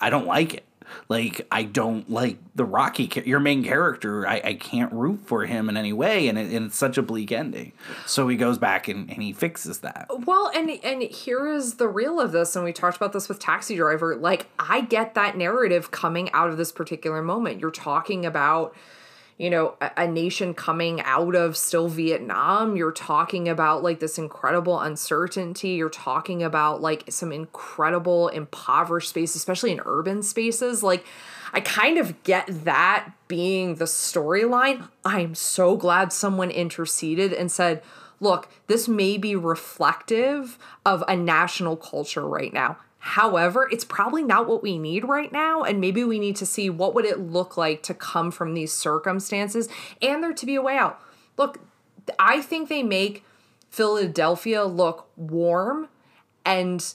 [0.00, 0.65] I don't like it.
[1.08, 4.26] Like I don't like the Rocky, your main character.
[4.26, 7.02] I, I can't root for him in any way, and, it, and it's such a
[7.02, 7.72] bleak ending.
[8.06, 10.06] So he goes back and, and he fixes that.
[10.10, 13.38] Well, and and here is the real of this, and we talked about this with
[13.38, 14.16] Taxi Driver.
[14.16, 17.60] Like I get that narrative coming out of this particular moment.
[17.60, 18.74] You're talking about
[19.38, 22.76] you know, a, a, nation coming out of still Vietnam.
[22.76, 25.70] You're talking about like this incredible uncertainty.
[25.70, 30.82] You're talking about like some incredible impoverished space, especially in urban spaces.
[30.82, 31.04] Like,
[31.52, 34.88] I kind of get that being the storyline.
[35.04, 37.82] I'm so glad someone interceded and said,
[38.20, 42.78] look, this may be reflective of a national culture right now.
[43.06, 46.68] However, it's probably not what we need right now and maybe we need to see
[46.68, 49.68] what would it look like to come from these circumstances
[50.02, 51.00] and there to be a way out.
[51.36, 51.60] Look,
[52.18, 53.24] I think they make
[53.70, 55.88] Philadelphia look warm
[56.44, 56.94] and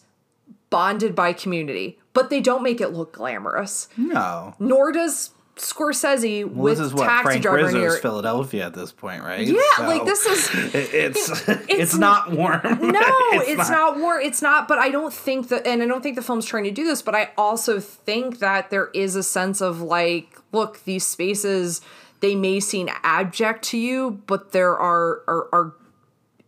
[0.70, 3.88] bonded by community, but they don't make it look glamorous.
[3.96, 4.54] No.
[4.60, 8.74] Nor does Scorsese well, with this is what Taxi Frank Driver Rizzo's near Philadelphia at
[8.74, 9.46] this point, right?
[9.46, 12.62] Yeah, so like this is it, it's, it's, it's not warm.
[12.92, 13.00] No,
[13.34, 13.98] it's, it's not.
[13.98, 14.00] not.
[14.00, 14.22] warm.
[14.22, 14.68] It's not.
[14.68, 17.02] But I don't think that, and I don't think the film's trying to do this.
[17.02, 21.82] But I also think that there is a sense of like, look, these spaces
[22.22, 25.74] they may seem abject to you, but there are are, are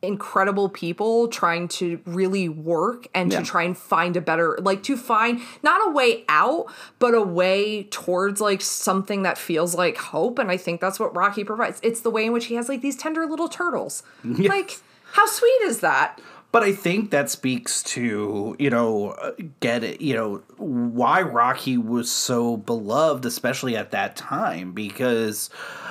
[0.03, 3.39] incredible people trying to really work and yeah.
[3.39, 6.65] to try and find a better like to find not a way out
[6.99, 11.15] but a way towards like something that feels like hope and i think that's what
[11.15, 14.49] rocky provides it's the way in which he has like these tender little turtles yeah.
[14.49, 14.77] like
[15.13, 16.19] how sweet is that
[16.53, 22.11] but I think that speaks to, you know, get it, you know, why Rocky was
[22.11, 25.49] so beloved, especially at that time, because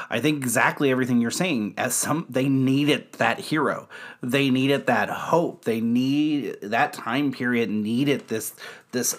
[0.09, 3.89] I think exactly everything you're saying, as some, they needed that hero.
[4.23, 5.65] They needed that hope.
[5.65, 8.55] They need, that time period needed this,
[8.93, 9.19] this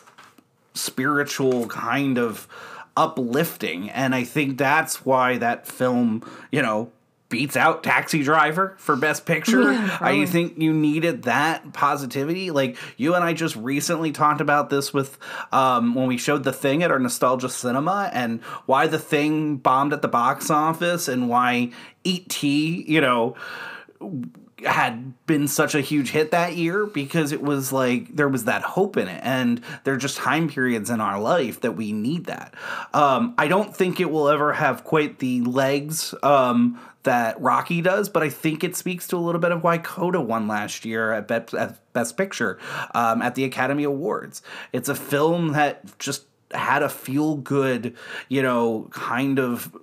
[0.74, 2.48] spiritual kind of
[2.96, 3.90] uplifting.
[3.90, 6.90] And I think that's why that film, you know,
[7.34, 9.74] beats out Taxi Driver for Best Picture.
[9.74, 12.52] Yeah, I think you needed that positivity.
[12.52, 15.18] Like you and I just recently talked about this with
[15.52, 19.94] um, when we showed the thing at our nostalgia cinema and why the thing bombed
[19.94, 21.72] at the box office and why
[22.04, 22.86] E.T.
[22.88, 23.36] You know
[24.66, 28.62] had been such a huge hit that year because it was like there was that
[28.62, 29.22] hope in it.
[29.24, 32.54] And there are just time periods in our life that we need that.
[32.94, 38.10] Um, i don't think it will ever have quite the legs um, that rocky does
[38.10, 41.12] but i think it speaks to a little bit of why coda won last year
[41.12, 42.60] at, at best picture
[42.94, 44.42] um, at the academy awards.
[44.72, 47.96] It's a film that just had a feel good
[48.30, 49.76] you know kind of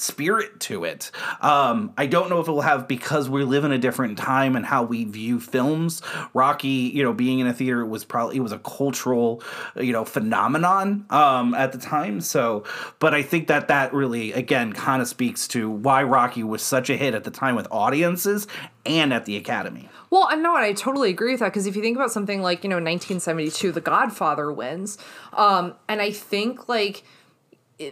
[0.00, 1.10] spirit to it.
[1.40, 4.56] Um, I don't know if it will have because we live in a different time
[4.56, 6.02] and how we view films.
[6.34, 9.42] Rocky, you know, being in a theater was probably it was a cultural,
[9.76, 12.20] you know, phenomenon um, at the time.
[12.20, 12.64] So,
[12.98, 16.90] but I think that that really again kind of speaks to why Rocky was such
[16.90, 18.46] a hit at the time with audiences
[18.86, 19.88] and at the Academy.
[20.08, 22.42] Well, I know, and I totally agree with that because if you think about something
[22.42, 24.98] like you know 1972, The Godfather wins,
[25.32, 27.04] um, and I think like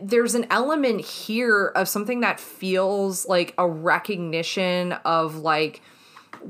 [0.02, 5.80] there's an element here of something that feels like a recognition of like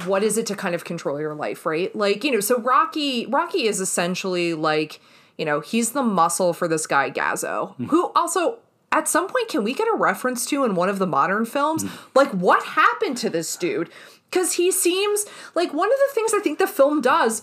[0.05, 3.27] what is it to kind of control your life right like you know so rocky
[3.27, 5.01] rocky is essentially like
[5.39, 7.87] you know he's the muscle for this guy gazzo mm.
[7.87, 8.59] who also
[8.91, 11.85] at some point can we get a reference to in one of the modern films
[11.85, 11.91] mm.
[12.15, 13.89] like what happened to this dude
[14.31, 17.43] because he seems like one of the things I think the film does,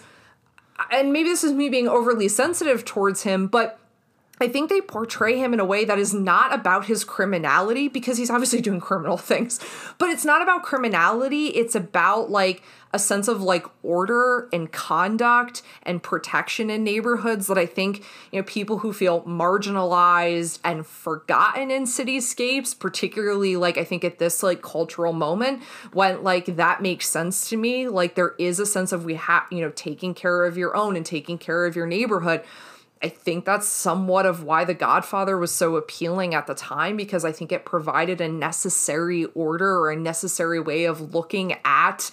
[0.91, 3.79] and maybe this is me being overly sensitive towards him, but
[4.39, 8.17] I think they portray him in a way that is not about his criminality because
[8.17, 9.59] he's obviously doing criminal things,
[9.97, 11.47] but it's not about criminality.
[11.47, 17.57] It's about like a sense of like order and conduct and protection in neighborhoods that
[17.57, 23.83] I think, you know, people who feel marginalized and forgotten in cityscapes, particularly like I
[23.83, 27.89] think at this like cultural moment when like that makes sense to me.
[27.89, 30.95] Like there is a sense of we have, you know, taking care of your own
[30.95, 32.45] and taking care of your neighborhood
[33.03, 37.23] I think that's somewhat of why The Godfather was so appealing at the time because
[37.25, 42.10] I think it provided a necessary order or a necessary way of looking at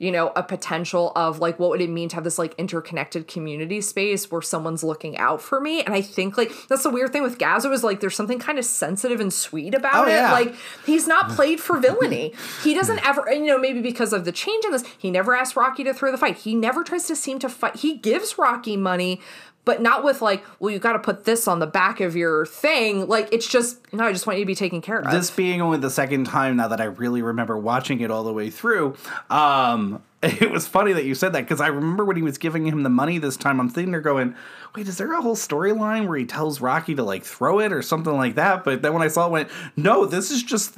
[0.00, 3.26] you know a potential of like what would it mean to have this like interconnected
[3.26, 5.82] community space where someone's looking out for me.
[5.82, 8.60] And i think like that's the weird thing with gazzo is like there's something kind
[8.60, 10.12] of sensitive and sweet about Oh, it.
[10.12, 10.30] yeah.
[10.30, 10.54] like
[10.86, 12.32] he's not played for villainy.
[12.62, 15.56] He doesn't ever you know maybe because of the change in this he never asks
[15.56, 16.36] rocky to throw the fight.
[16.36, 19.20] He never tries to seem to fight he gives rocky money
[19.68, 22.46] but not with like well you got to put this on the back of your
[22.46, 25.30] thing like it's just no i just want you to be taken care of this
[25.30, 28.50] being only the second time now that I really remember watching it all the way
[28.50, 28.96] through,
[29.30, 32.66] um, it was funny that you said that because I remember when he was giving
[32.66, 34.34] him the money this time, I'm sitting there going,
[34.74, 37.82] wait, is there a whole storyline where he tells Rocky to like throw it or
[37.82, 38.64] something like that?
[38.64, 40.76] But then when I saw it, went, no, this is just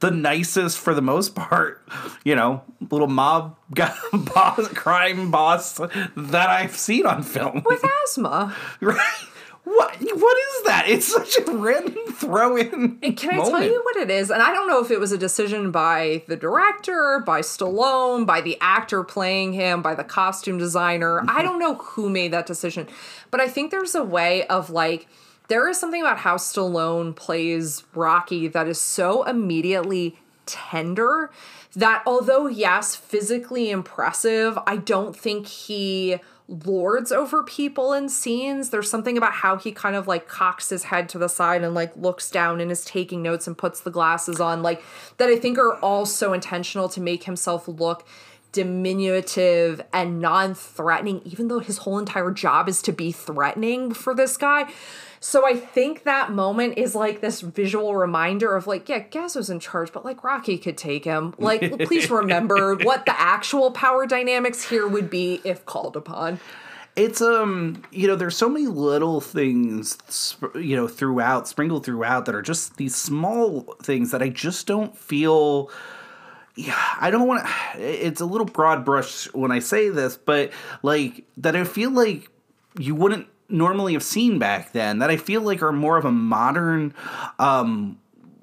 [0.00, 1.86] the nicest for the most part,
[2.24, 5.78] you know, little mob guy, boss, crime boss
[6.16, 7.62] that I've seen on film.
[7.64, 9.26] with asthma right?
[9.64, 9.94] What?
[10.00, 10.86] What is that?
[10.88, 12.98] It's such a random throw in.
[12.98, 14.28] Can I tell you what it is?
[14.28, 18.40] And I don't know if it was a decision by the director, by Stallone, by
[18.40, 21.24] the actor playing him, by the costume designer.
[21.28, 22.88] I don't know who made that decision.
[23.30, 25.06] But I think there's a way of like,
[25.52, 31.30] there is something about how Stallone plays Rocky that is so immediately tender
[31.76, 38.70] that although, yes, physically impressive, I don't think he lords over people in scenes.
[38.70, 41.74] There's something about how he kind of like cocks his head to the side and
[41.74, 44.82] like looks down and is taking notes and puts the glasses on, like
[45.18, 48.06] that I think are all so intentional to make himself look
[48.52, 54.36] diminutive and non-threatening even though his whole entire job is to be threatening for this
[54.36, 54.70] guy
[55.20, 59.58] so i think that moment is like this visual reminder of like yeah gazzo's in
[59.58, 64.62] charge but like rocky could take him like please remember what the actual power dynamics
[64.62, 66.38] here would be if called upon
[66.94, 69.96] It's um, you know, there's so many little things,
[70.54, 74.94] you know, throughout, sprinkled throughout, that are just these small things that I just don't
[74.94, 75.70] feel.
[76.54, 77.80] Yeah, I don't want to.
[77.80, 82.28] It's a little broad brush when I say this, but like that, I feel like
[82.78, 84.98] you wouldn't normally have seen back then.
[84.98, 86.94] That I feel like are more of a modern
[87.38, 87.98] um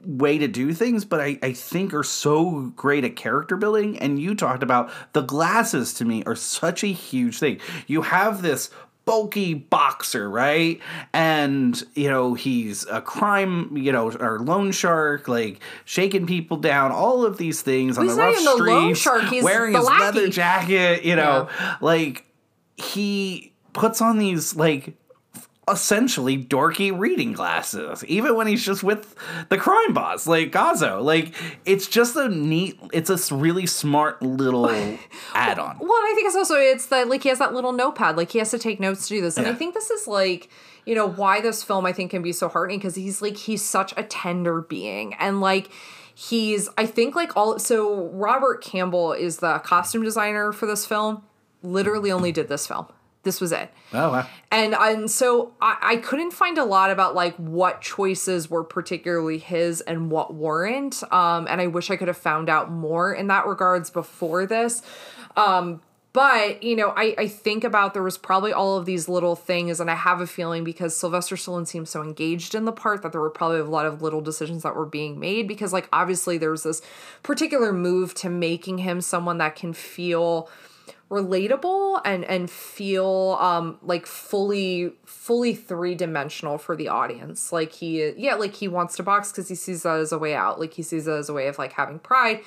[0.06, 4.00] way to do things, but I, I think are so great at character building.
[4.00, 7.60] And you talked about the glasses to me are such a huge thing.
[7.86, 8.70] You have this
[9.10, 10.80] bulky boxer, right?
[11.14, 16.92] And, you know, he's a crime, you know, or loan shark, like shaking people down,
[16.92, 19.74] all of these things on He's the rough even the loan streets, shark, he's wearing
[19.74, 21.50] his leather jacket, you know,
[21.82, 22.26] like
[22.78, 24.94] he puts on these like
[25.72, 29.16] essentially dorky reading glasses, even when he's just with
[29.50, 31.02] the crime boss, like Gazzo.
[31.02, 31.34] Like
[31.66, 34.70] it's just a neat, it's a really smart little
[35.34, 35.78] add-on.
[35.80, 38.32] Well, and I think it's also it's that like he has that little notepad, like
[38.32, 40.50] he has to take notes to do this, and I think this is like
[40.86, 43.64] you know why this film I think can be so heartening because he's like he's
[43.64, 45.70] such a tender being, and like
[46.16, 51.24] he's I think like all so Robert Campbell is the costume designer for this film.
[51.62, 52.88] Literally only did this film.
[53.24, 53.70] This was it.
[53.92, 54.28] Oh, wow.
[54.50, 59.38] And and so I, I couldn't find a lot about like what choices were particularly
[59.38, 61.04] his and what weren't.
[61.12, 64.82] Um, and I wish I could have found out more in that regards before this.
[65.36, 69.36] Um, but you know, I, I think about there was probably all of these little
[69.36, 73.04] things, and I have a feeling because Sylvester Stallone seems so engaged in the part
[73.04, 75.88] that there were probably a lot of little decisions that were being made because like
[75.94, 76.82] obviously there was this
[77.22, 80.50] particular move to making him someone that can feel
[81.10, 87.52] relatable and and feel um like fully fully three-dimensional for the audience.
[87.52, 90.36] Like he yeah like he wants to box because he sees that as a way
[90.36, 90.60] out.
[90.60, 92.42] Like he sees that as a way of like having pride.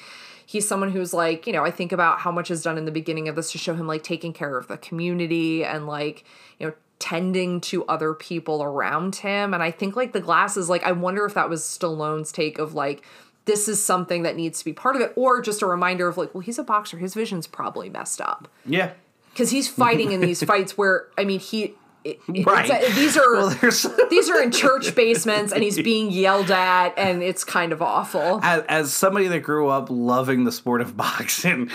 [0.46, 2.90] He's someone who's like you know i think about how much is done in the
[2.90, 6.24] beginning of this to show him like taking care of the community and like
[6.58, 9.54] you know tending to other people around him.
[9.54, 12.74] And i think like the glasses like i wonder if that was stallone's take of
[12.74, 13.02] like
[13.44, 16.16] this is something that needs to be part of it or just a reminder of
[16.16, 18.92] like well he's a boxer his vision's probably messed up Yeah.
[19.32, 21.74] because he's fighting in these fights where i mean he
[22.04, 22.68] it, Right.
[22.70, 23.48] a- these are Well,
[24.10, 28.40] these are in church basements and he's being yelled at and it's kind of awful.
[28.42, 31.70] as, as somebody that grew up loving the sport of boxing,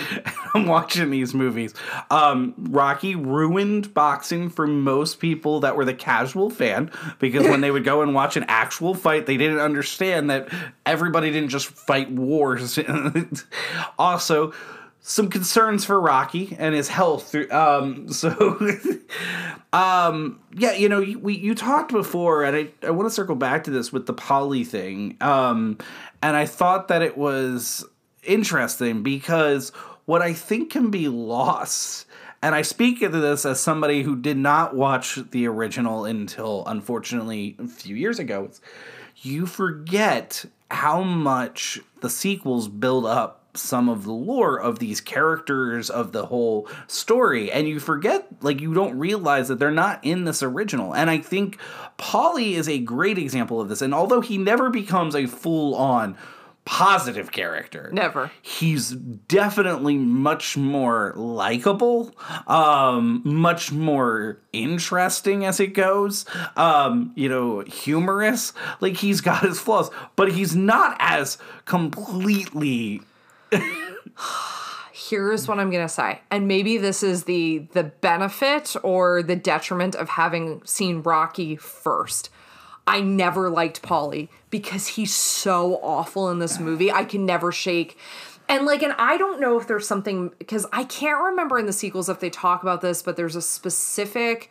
[0.54, 1.74] I'm watching these movies.
[2.10, 7.70] Um, Rocky ruined boxing for most people that were the casual fan because when they
[7.70, 10.48] would go and watch an actual fight, they didn't understand that
[10.86, 12.78] everybody didn't just fight wars.
[13.98, 14.52] also,
[15.08, 17.34] some concerns for Rocky and his health.
[17.50, 18.58] Um, so,
[19.72, 23.34] um, yeah, you know, you, we you talked before, and I I want to circle
[23.34, 25.16] back to this with the Paulie thing.
[25.22, 25.78] Um,
[26.22, 27.86] and I thought that it was
[28.22, 29.70] interesting because
[30.04, 32.06] what I think can be lost.
[32.40, 37.56] And I speak of this as somebody who did not watch the original until, unfortunately,
[37.58, 38.50] a few years ago.
[39.16, 45.90] You forget how much the sequels build up some of the lore of these characters
[45.90, 50.24] of the whole story and you forget like you don't realize that they're not in
[50.24, 51.58] this original and i think
[51.98, 56.16] Paulie is a great example of this and although he never becomes a full on
[56.64, 58.30] positive character Never.
[58.42, 62.14] he's definitely much more likable
[62.46, 66.26] um much more interesting as it goes
[66.58, 73.00] um you know humorous like he's got his flaws but he's not as completely
[74.92, 79.94] Here's what I'm gonna say, and maybe this is the the benefit or the detriment
[79.94, 82.30] of having seen Rocky first.
[82.86, 86.90] I never liked Paulie because he's so awful in this movie.
[86.90, 87.98] I can never shake.
[88.48, 91.72] And like, and I don't know if there's something because I can't remember in the
[91.72, 94.50] sequels if they talk about this, but there's a specific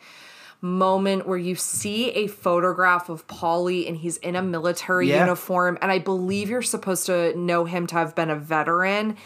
[0.60, 5.20] moment where you see a photograph of Paulie and he's in a military Yeah.
[5.20, 9.16] uniform, and I believe you're supposed to know him to have been a veteran.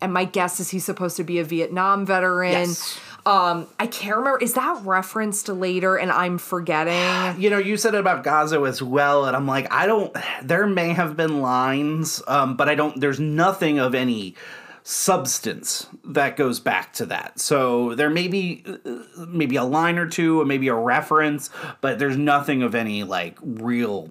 [0.00, 2.52] And my guess is he's supposed to be a Vietnam veteran.
[2.52, 2.98] Yes.
[3.24, 4.40] Um, I can't remember.
[4.40, 6.92] Is that referenced later and I'm forgetting?
[7.40, 10.12] you know you said it about Gazzo as well and i'm like i don't
[10.42, 14.34] there may have been lines um but i don't there's nothing of any
[14.82, 20.06] substance that goes back to that so there may be uh, maybe a line or
[20.08, 24.10] two or maybe a reference but there's nothing of any like real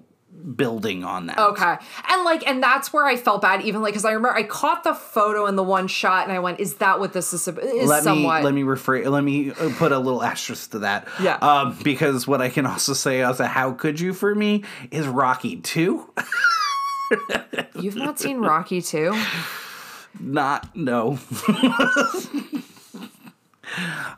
[0.56, 1.76] building on that Okay.
[2.08, 4.82] And like, and that's where I felt bad, even like, because I remember I caught
[4.82, 7.46] the photo in the one shot and I went, is that what this is?
[7.46, 8.40] Is let somewhat.
[8.40, 9.08] me let me rephrase.
[9.08, 11.06] Let me uh, put a little asterisk to that.
[11.20, 11.36] Yeah.
[11.36, 15.06] Um, because what I can also say as a how could you for me is
[15.06, 16.12] Rocky two.
[17.80, 19.20] You've not seen Rocky 2?
[20.18, 21.18] Not no.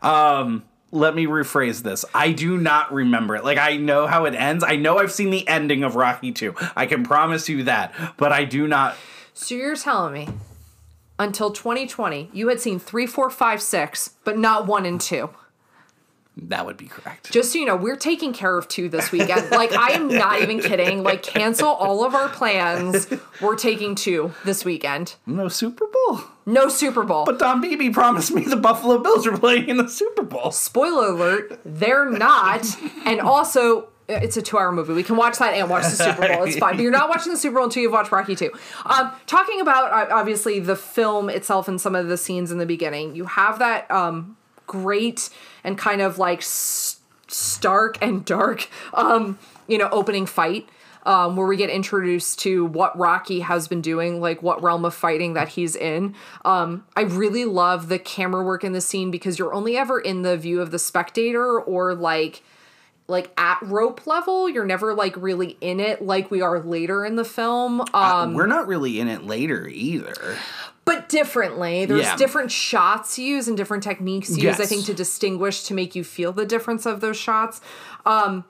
[0.02, 0.64] um.
[0.92, 2.04] Let me rephrase this.
[2.14, 3.42] I do not remember it.
[3.42, 4.62] Like I know how it ends.
[4.62, 6.54] I know I've seen the ending of Rocky 2.
[6.76, 8.94] I can promise you that, but I do not
[9.32, 10.28] So you're telling me
[11.18, 15.30] until 2020, you had seen three, four, five, six, but not one and two.
[16.36, 17.30] That would be correct.
[17.32, 19.50] Just so you know, we're taking care of two this weekend.
[19.50, 21.02] like, I am not even kidding.
[21.02, 23.06] Like, cancel all of our plans.
[23.40, 25.14] We're taking two this weekend.
[25.26, 26.20] no Super Bowl.
[26.46, 27.24] No Super Bowl.
[27.24, 30.50] But Don Beebe promised me the Buffalo Bills are playing in the Super Bowl.
[30.50, 32.66] Spoiler alert, they're not.
[33.06, 34.92] And also, it's a two-hour movie.
[34.92, 36.44] We can watch that and watch the Super Bowl.
[36.44, 36.76] It's fine.
[36.76, 38.50] But you're not watching the Super Bowl until you've watched Rocky 2.
[38.86, 42.66] Um, talking about uh, obviously the film itself and some of the scenes in the
[42.66, 44.36] beginning, you have that um,
[44.66, 45.30] great
[45.62, 50.68] and kind of like stark and dark, um, you know, opening fight.
[51.06, 54.94] Um, where we get introduced to what Rocky has been doing, like what realm of
[54.94, 56.14] fighting that he's in.
[56.46, 60.22] Um, I really love the camera work in the scene because you're only ever in
[60.22, 62.42] the view of the spectator or like
[63.06, 64.48] like at rope level.
[64.48, 67.82] You're never like really in it like we are later in the film.
[67.92, 70.38] Um, We're not really in it later either.
[70.84, 71.84] But differently.
[71.86, 72.16] There's Yeah.
[72.16, 76.32] different shots used and different techniques used, I think, to distinguish to make you feel
[76.32, 77.60] the difference of those shots.
[78.04, 78.44] Um,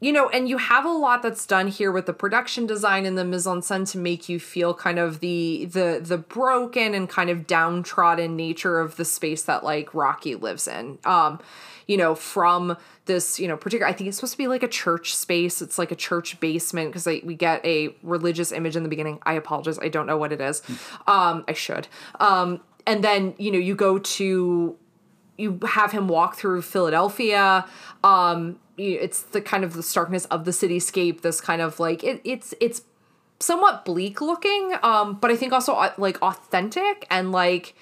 [0.00, 3.16] you know, and you have a lot that's done here with the production design and
[3.16, 7.08] the mise en scène to make you feel kind of the the the broken and
[7.08, 10.98] kind of downtrodden nature of the space that like Rocky lives in.
[11.04, 11.38] Um,
[11.86, 12.76] you know, from
[13.06, 15.60] this, you know, particular, I think it's supposed to be like a church space.
[15.60, 19.18] It's like a church basement because we get a religious image in the beginning.
[19.24, 19.78] I apologize.
[19.78, 20.62] I don't know what it is.
[21.06, 21.88] Um, I should.
[22.20, 24.76] Um, and then, you know, you go to,
[25.36, 27.66] you have him walk through Philadelphia.
[28.04, 32.20] Um, it's the kind of the starkness of the cityscape, this kind of like, it,
[32.24, 32.82] it's, it's
[33.38, 37.74] somewhat bleak looking, um, but I think also uh, like authentic and like,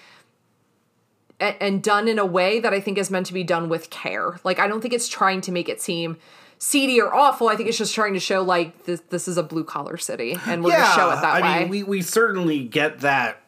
[1.41, 3.91] and, and done in a way that I think is meant to be done with
[3.91, 4.39] care.
[4.45, 6.19] Like I don't think it's trying to make it seem
[6.59, 7.49] seedy or awful.
[7.49, 10.37] I think it's just trying to show like this this is a blue collar city
[10.47, 11.49] and we're gonna show it that way.
[11.49, 11.61] I way.
[11.61, 13.41] mean, we, we certainly get that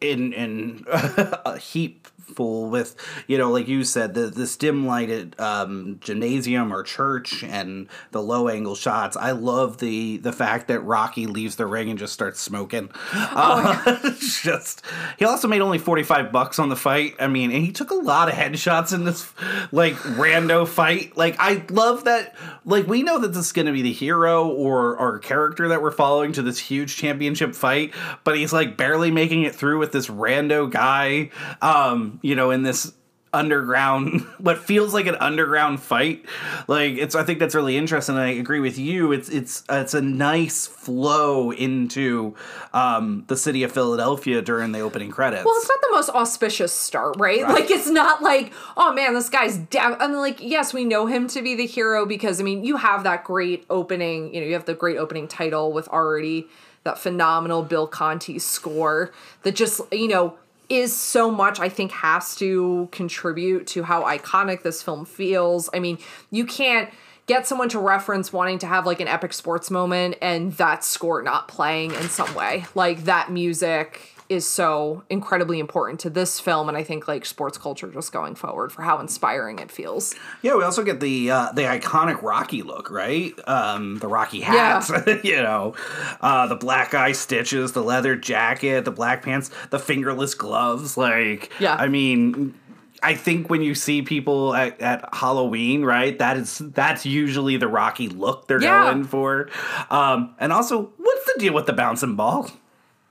[0.00, 2.94] in in a heap full with
[3.26, 8.22] you know like you said the this dim lighted um, gymnasium or church and the
[8.22, 9.16] low angle shots.
[9.16, 12.90] I love the the fact that rocky leaves the ring and just starts smoking.
[13.14, 14.82] Oh uh, just
[15.18, 17.14] he also made only 45 bucks on the fight.
[17.18, 19.32] I mean and he took a lot of headshots in this
[19.72, 21.16] like rando fight.
[21.16, 24.48] Like i love that like we know that this is going to be the hero
[24.48, 29.10] or or character that we're following to this huge championship fight but he's like barely
[29.10, 31.30] making it through with this rando guy.
[31.60, 32.92] Um you know in this
[33.32, 36.24] underground what feels like an underground fight
[36.66, 40.00] like it's i think that's really interesting i agree with you it's it's it's a
[40.00, 42.34] nice flow into
[42.72, 46.72] um the city of philadelphia during the opening credits Well, it's not the most auspicious
[46.72, 47.42] start, right?
[47.42, 49.96] Like, it's not like, oh man, this guy's down.
[50.00, 52.76] I mean, like, yes, we know him to be the hero because, I mean, you
[52.76, 56.46] have that great opening, you know, you have the great opening title with already
[56.84, 59.12] that phenomenal Bill Conti score
[59.42, 60.36] that just, you know,
[60.68, 65.70] is so much, I think, has to contribute to how iconic this film feels.
[65.72, 65.98] I mean,
[66.30, 66.90] you can't
[67.26, 71.22] get someone to reference wanting to have like an epic sports moment and that score
[71.22, 72.66] not playing in some way.
[72.74, 77.56] Like, that music is so incredibly important to this film and I think like sports
[77.56, 80.14] culture just going forward for how inspiring it feels.
[80.42, 83.32] Yeah, we also get the uh, the iconic Rocky look, right?
[83.48, 84.90] Um, the Rocky hats,
[85.24, 85.74] you know,
[86.20, 90.96] uh, the black eye stitches, the leather jacket, the black pants, the fingerless gloves.
[90.96, 91.74] Like, Yeah.
[91.74, 92.54] I mean.
[93.00, 97.68] I think when you see people at, at Halloween, right, that is that's usually the
[97.68, 98.90] Rocky look they're Yeah.
[98.90, 99.48] going for.
[99.88, 102.50] Um, and also, what's the deal with the bouncing ball?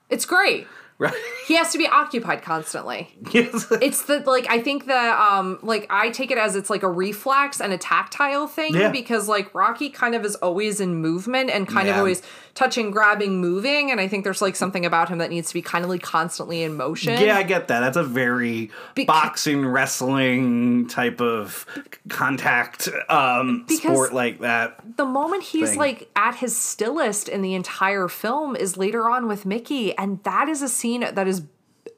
[0.10, 0.68] It's great.
[1.00, 1.14] Right?
[1.48, 3.16] He has to be occupied constantly.
[3.32, 3.68] yes.
[3.82, 6.90] It's the like I think the um like I take it as it's like a
[6.90, 8.90] reflex and a tactile thing Yeah.
[8.92, 12.24] because like Rocky kind of is always in movement and kind of always
[12.56, 15.62] touching, grabbing, moving, and I think there's like something about him that needs to be
[15.62, 17.22] kind of like constantly in motion.
[17.22, 17.82] Yeah, I get that.
[17.82, 18.72] That's a very
[19.06, 21.68] boxing, wrestling type of
[22.10, 24.82] contact um, sport like that.
[24.98, 25.80] the moment he's thing.
[25.80, 30.50] like at his stillest in the entire film is later on with Mickey, and that
[30.50, 31.44] is a scene that is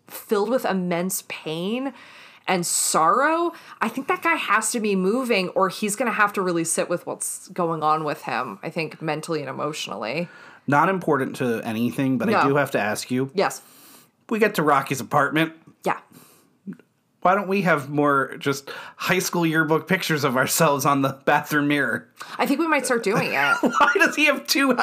[0.07, 1.93] filled with immense pain
[2.47, 3.53] and sorrow.
[3.79, 6.89] I think that guy has to be moving, or he's gonna have to really sit
[6.89, 8.59] with what's going on with him.
[8.63, 10.27] I think mentally and emotionally.
[10.67, 13.31] Not important to anything, but I do have to ask you.
[13.33, 13.61] Yes.
[14.29, 15.53] We get to Rocky's apartment.
[15.83, 15.99] Yeah.
[17.21, 21.67] Why don't we have more just high school yearbook pictures of ourselves on the bathroom
[21.67, 22.07] mirror?
[22.37, 23.55] I think we might start doing it.
[23.61, 24.77] Why does he have two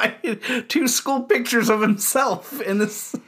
[0.68, 3.14] two school pictures of himself in this?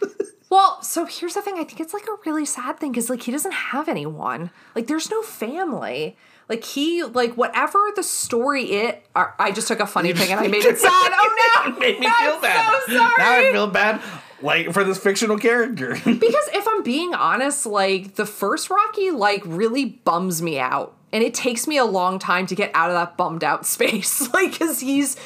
[0.50, 1.54] Well, so here's the thing.
[1.58, 4.50] I think it's like a really sad thing because like he doesn't have anyone.
[4.74, 6.16] Like there's no family.
[6.48, 9.04] Like he like whatever the story it.
[9.14, 10.90] I just took a funny thing and I made it sad.
[10.90, 11.34] Oh
[11.66, 11.72] no!
[11.72, 12.82] It made me I'm feel bad.
[12.86, 13.12] So sorry.
[13.18, 14.00] Now I feel bad,
[14.40, 15.94] like for this fictional character.
[16.04, 20.94] because if I'm being honest, like the first Rocky like really bums me out.
[21.12, 24.32] And it takes me a long time to get out of that bummed out space.
[24.32, 25.16] like cuz he's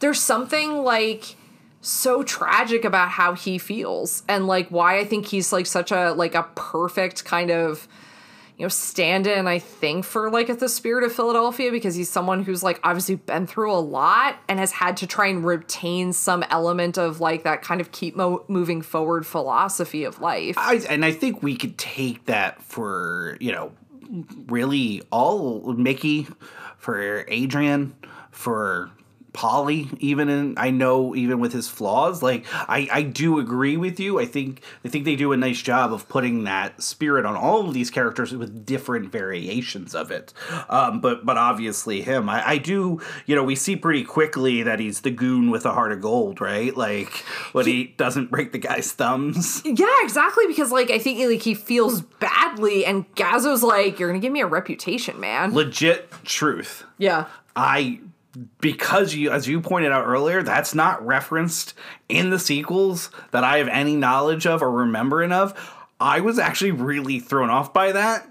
[0.00, 1.36] there's something like
[1.86, 6.12] so tragic about how he feels and like why I think he's like such a
[6.14, 7.86] like a perfect kind of
[8.56, 12.42] you know stand-in I think for like at the spirit of Philadelphia because he's someone
[12.42, 16.42] who's like obviously been through a lot and has had to try and retain some
[16.50, 20.56] element of like that kind of keep mo- moving forward philosophy of life.
[20.58, 23.70] I, and I think we could take that for you know
[24.48, 26.26] really all Mickey,
[26.78, 27.94] for Adrian,
[28.32, 28.90] for
[29.36, 29.96] Paulie.
[30.00, 34.18] Even in I know even with his flaws, like I I do agree with you.
[34.18, 37.68] I think I think they do a nice job of putting that spirit on all
[37.68, 40.32] of these characters with different variations of it.
[40.68, 44.80] Um, but but obviously him, I, I do you know we see pretty quickly that
[44.80, 46.76] he's the goon with a heart of gold, right?
[46.76, 47.10] Like
[47.52, 49.62] when he doesn't break the guy's thumbs.
[49.64, 50.46] Yeah, exactly.
[50.46, 54.40] Because like I think like he feels badly, and Gazzo's like, "You're gonna give me
[54.40, 56.84] a reputation, man." legit truth.
[56.98, 58.00] yeah, I
[58.60, 61.74] because you as you pointed out earlier, that's not referenced
[62.08, 65.54] in the sequels that I have any knowledge of or remembering of.
[66.00, 68.28] I was actually really thrown off by that.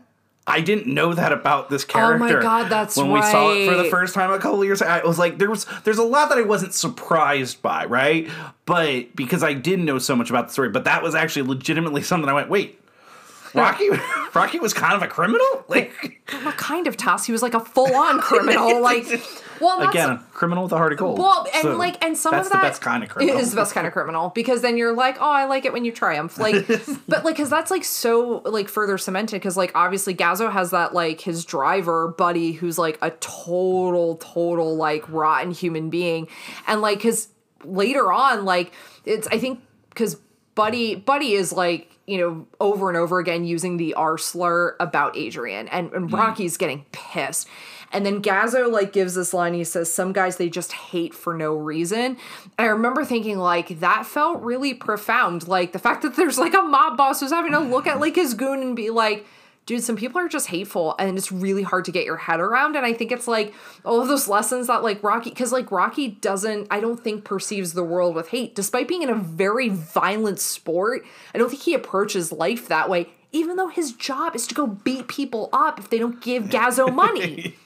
[0.47, 2.23] I didn't know that about this character.
[2.23, 2.41] Oh my.
[2.41, 4.81] God, that's when we saw it for the first time a couple years.
[4.81, 8.29] I was like, there was there's a lot that I wasn't surprised by, right?
[8.65, 12.03] But because I didn't know so much about the story, but that was actually legitimately
[12.03, 12.79] something I went, wait,
[13.55, 13.89] Rocky,
[14.33, 17.25] Rocky was kind of a criminal, like what kind of toss?
[17.25, 18.81] He was like a full-on criminal.
[18.81, 19.05] like,
[19.61, 21.19] well, again, a criminal with a heart of gold.
[21.19, 23.39] Well, and So like, and some of that the best kind of criminal.
[23.39, 25.85] Is the best kind of criminal because then you're like, oh, I like it when
[25.85, 26.37] you triumph.
[26.37, 26.67] Like,
[27.07, 29.37] but like, because that's like so like further cemented.
[29.37, 34.75] Because like, obviously, Gazzo has that like his driver buddy who's like a total, total
[34.75, 36.27] like rotten human being,
[36.67, 37.29] and like, because
[37.63, 38.73] later on, like,
[39.05, 40.15] it's I think because
[40.55, 45.17] Buddy Buddy is like, you know, over and over again using the R slur about
[45.17, 46.15] Adrian and, and mm-hmm.
[46.15, 47.47] Rocky's getting pissed.
[47.91, 49.53] And then Gazzo like gives this line.
[49.53, 52.17] He says, "Some guys they just hate for no reason."
[52.59, 55.47] I remember thinking like that felt really profound.
[55.47, 58.15] Like the fact that there's like a mob boss who's having to look at like
[58.15, 59.25] his goon and be like,
[59.65, 62.75] dude, some people are just hateful and it's really hard to get your head around.
[62.75, 63.53] And I think it's like
[63.83, 67.73] all of those lessons that like Rocky, because like Rocky doesn't, I don't think perceives
[67.73, 71.05] the world with hate, despite being in a very violent sport.
[71.33, 74.67] I don't think he approaches life that way, even though his job is to go
[74.67, 77.55] beat people up if they don't give Gazzo money.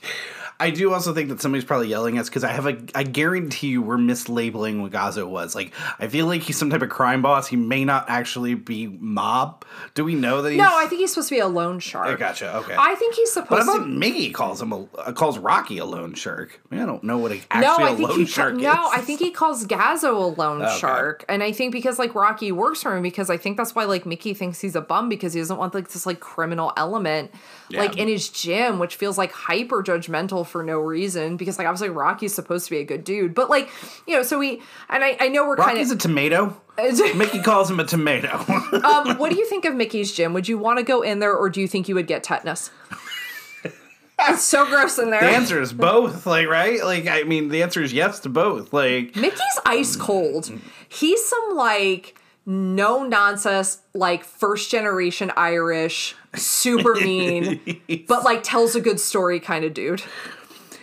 [0.59, 2.77] I do also think that somebody's probably yelling at us because I have a.
[2.93, 5.55] I guarantee you we're mislabeling what Gazzo was.
[5.55, 7.47] Like, I feel like he's some type of crime boss.
[7.47, 9.63] He may not actually be mob.
[9.93, 10.57] Do we know that he's.
[10.57, 12.07] no, I think he's supposed to be a loan shark.
[12.07, 12.57] I gotcha.
[12.57, 12.75] Okay.
[12.77, 13.67] I think he's supposed.
[13.67, 13.89] What about to.
[13.89, 16.59] Mickey calls him a uh, calls Rocky a loan shark?
[16.71, 18.55] I, mean, I don't know what a, No, actually I a think loan he shark
[18.55, 18.61] is.
[18.61, 20.77] no, I think he calls Gazzo a loan Okay.
[20.77, 23.85] shark, and I think because like Rocky works for him because I think that's why
[23.85, 27.31] like Mickey thinks he's a bum because he doesn't want like this like criminal element
[27.71, 31.89] like in his gym, which feels like hyper judgmental for no reason because like obviously
[31.89, 33.69] Rocky's supposed to be a good dude, but like
[34.07, 35.97] you know, so we and I I know we're kind of Rocky's of.
[35.97, 36.61] a tomato.
[37.15, 38.37] Mickey calls him a tomato.
[38.83, 40.33] um, what do you think of Mickey's gym?
[40.33, 42.71] Would you want to go in there, or do you think you would get tetanus?
[44.27, 45.21] it's so gross in there.
[45.21, 46.25] the answer is both.
[46.25, 46.83] Like right?
[46.83, 48.73] Like I mean, the answer is yes to both.
[48.73, 50.51] Like Mickey's ice cold.
[50.87, 58.81] He's some like no nonsense, like first generation Irish, super mean, but like tells a
[58.81, 60.03] good story kind of dude.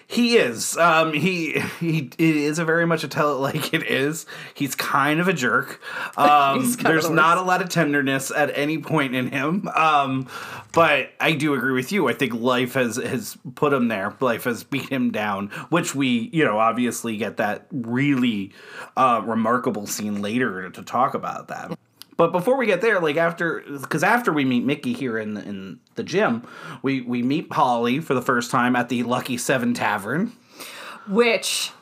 [0.08, 0.76] He is.
[0.76, 4.24] Um, he he is a very much a tell it like it is.
[4.54, 5.80] He's kind of a jerk.
[6.16, 9.30] Um, He's kind of there's the not a lot of tenderness at any point in
[9.30, 9.68] him.
[9.68, 10.28] Um,
[10.76, 12.06] but I do agree with you.
[12.06, 14.14] I think life has has put him there.
[14.20, 18.52] Life has beat him down, which we you know obviously get that really
[18.94, 21.78] uh, remarkable scene later to talk about that.
[22.18, 25.42] But before we get there, like after, because after we meet Mickey here in the,
[25.42, 26.46] in the gym,
[26.82, 30.32] we we meet Paulie for the first time at the Lucky Seven Tavern.
[31.08, 31.72] Which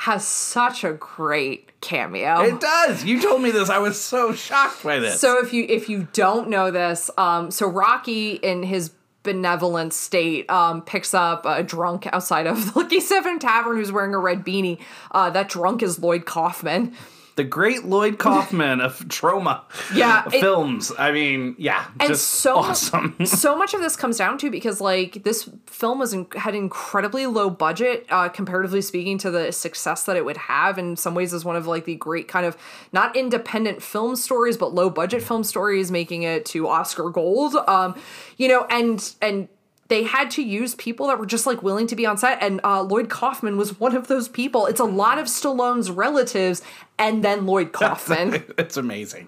[0.00, 2.40] has such a great cameo.
[2.40, 3.04] It does.
[3.04, 3.68] You told me this.
[3.68, 5.20] I was so shocked by this.
[5.20, 8.92] So if you if you don't know this, um, so Rocky in his
[9.24, 14.14] benevolent state um, picks up a drunk outside of the Lucky Seven Tavern who's wearing
[14.14, 14.78] a red beanie.
[15.10, 16.96] Uh, that drunk is Lloyd Kaufman.
[17.40, 19.62] The great Lloyd Kaufman of Troma
[19.94, 20.92] Yeah, it- films.
[20.98, 23.16] I mean, yeah, and just so awesome.
[23.24, 27.24] so much of this comes down to because like this film was in, had incredibly
[27.24, 31.32] low budget uh, comparatively speaking to the success that it would have in some ways
[31.32, 32.58] is one of like the great kind of
[32.92, 37.98] not independent film stories but low budget film stories making it to oscar gold um
[38.36, 39.48] you know and and
[39.88, 42.60] they had to use people that were just like willing to be on set and
[42.64, 46.62] uh, lloyd kaufman was one of those people it's a lot of stallone's relatives
[47.00, 49.26] and then lloyd kaufman it's amazing.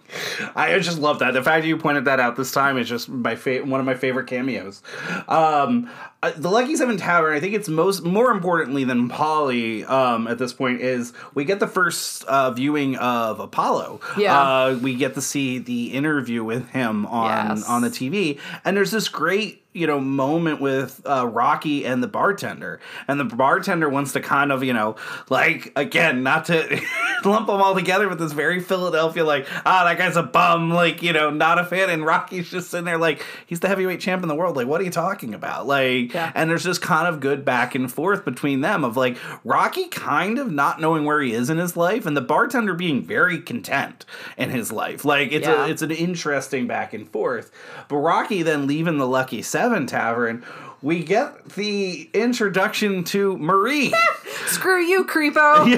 [0.54, 1.32] I just love that.
[1.32, 3.86] The fact that you pointed that out this time is just my fa- one of
[3.86, 4.82] my favorite cameos.
[5.28, 5.90] Um,
[6.22, 10.38] uh, the Lucky Seven Tower, I think it's most more importantly than Paulie um, at
[10.38, 14.00] this point is we get the first uh, viewing of Apollo.
[14.18, 14.38] Yeah.
[14.38, 17.68] uh, we get to see the interview with him on Yes.
[17.68, 22.06] on the TV, and there's this great you know moment with uh, Rocky and the
[22.08, 24.96] bartender, and the bartender wants to kind of you know
[25.30, 26.80] like again not to
[27.24, 31.02] lump them all together, with this very Philadelphia like ah that guy's a bum like
[31.02, 34.22] you know not a fan, and Rocky's just sitting there like he's the heavyweight champ
[34.22, 36.32] in the world like what are you talking about like Yeah.
[36.34, 40.38] and there's this kind of good back and forth between them of like Rocky kind
[40.38, 44.04] of not knowing where he is in his life, and the bartender being very content
[44.36, 45.66] in his life like it's Yeah.
[45.66, 47.50] a it's an interesting back and forth.
[47.88, 50.44] But Rocky then leaving the Lucky Seven Tavern,
[50.82, 53.94] we get the introduction to Marie.
[54.46, 55.70] screw you creepo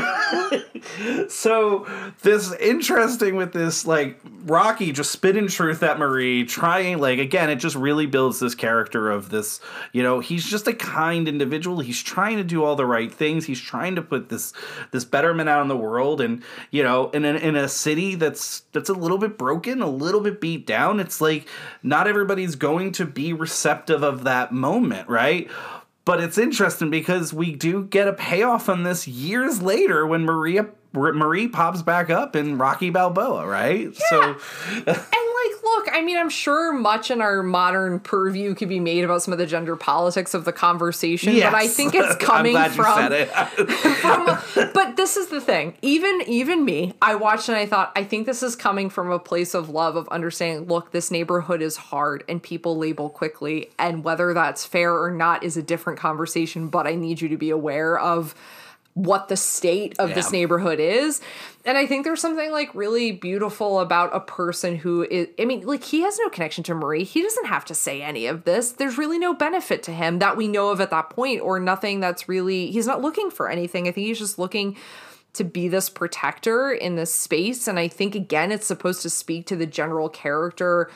[1.30, 1.86] so
[2.22, 7.56] this interesting with this like Rocky just spitting truth at Marie, trying like again, it
[7.56, 9.60] just really builds this character of this,
[9.92, 11.80] you know, he's just a kind individual.
[11.80, 13.46] He's trying to do all the right things.
[13.46, 14.52] He's trying to put this
[14.90, 18.60] this betterment out in the world and you know, in a, in a city that's
[18.72, 21.00] that's a little bit broken, a little bit beat down.
[21.00, 21.48] It's like
[21.82, 25.50] not everybody's going to be receptive of that moment, right?
[26.04, 30.66] But it's interesting because we do get a payoff on this years later when Maria
[30.94, 33.94] Marie pops back up in Rocky Balboa, right?
[33.96, 34.36] So
[34.86, 39.04] And like, look, I mean, I'm sure much in our modern purview could be made
[39.04, 43.12] about some of the gender politics of the conversation, but I think it's coming from
[43.12, 43.26] it.
[43.98, 44.38] from
[44.72, 45.74] but this is the thing.
[45.82, 49.18] Even even me, I watched and I thought, I think this is coming from a
[49.18, 54.04] place of love of understanding, look, this neighborhood is hard and people label quickly, and
[54.04, 57.50] whether that's fair or not is a different conversation, but I need you to be
[57.50, 58.34] aware of
[58.94, 61.20] what the state of this neighborhood is.
[61.64, 65.66] And I think there's something like really beautiful about a person who is, I mean,
[65.66, 67.02] like he has no connection to Marie.
[67.02, 68.70] He doesn't have to say any of this.
[68.72, 71.98] There's really no benefit to him that we know of at that point, or nothing
[71.98, 73.88] that's really, he's not looking for anything.
[73.88, 74.76] I think he's just looking
[75.32, 77.66] to be this protector in this space.
[77.66, 80.88] And I think, again, it's supposed to speak to the general character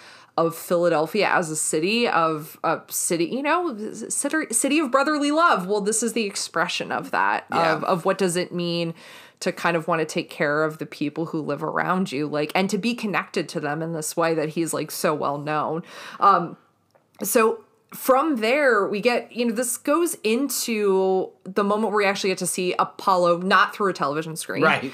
[0.47, 3.77] of Philadelphia as a city of a city, you know,
[4.09, 5.67] city, city of brotherly love.
[5.67, 7.73] Well, this is the expression of that Yeah.
[7.75, 8.95] of of what does it mean
[9.41, 12.51] to kind of want to take care of the people who live around you, like,
[12.57, 15.83] and to be connected to them in this way that he's like so well known.
[16.21, 16.57] Um,
[17.23, 22.29] so from there we get you know this goes into the moment where we actually
[22.29, 24.93] get to see apollo not through a television screen Right.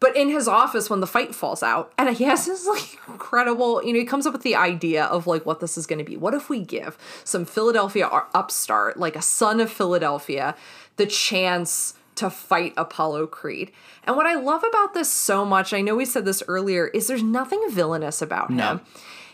[0.00, 3.82] But in his office when the fight falls out and he has this like incredible
[3.84, 6.04] you know he comes up with the idea of like what this is going to
[6.04, 6.16] be.
[6.16, 10.54] What if we give some philadelphia ar- upstart like a son of philadelphia
[10.96, 13.70] the chance to fight apollo creed?
[14.04, 17.06] And what i love about this so much i know we said this earlier is
[17.06, 18.80] there's nothing villainous about him.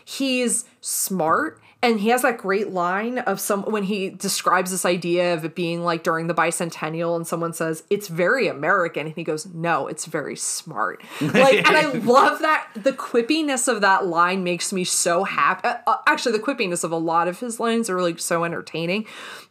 [0.03, 5.33] He's smart and he has that great line of some when he describes this idea
[5.35, 9.05] of it being like during the bicentennial and someone says it's very american.
[9.05, 11.03] And he goes no it's very smart.
[11.21, 15.77] Like and i love that the quippiness of that line makes me so happy uh,
[15.85, 19.05] uh, actually the quippiness of a lot of his lines are like so entertaining.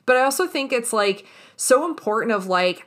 [0.07, 1.27] But i also think it's like
[1.57, 2.87] so important of like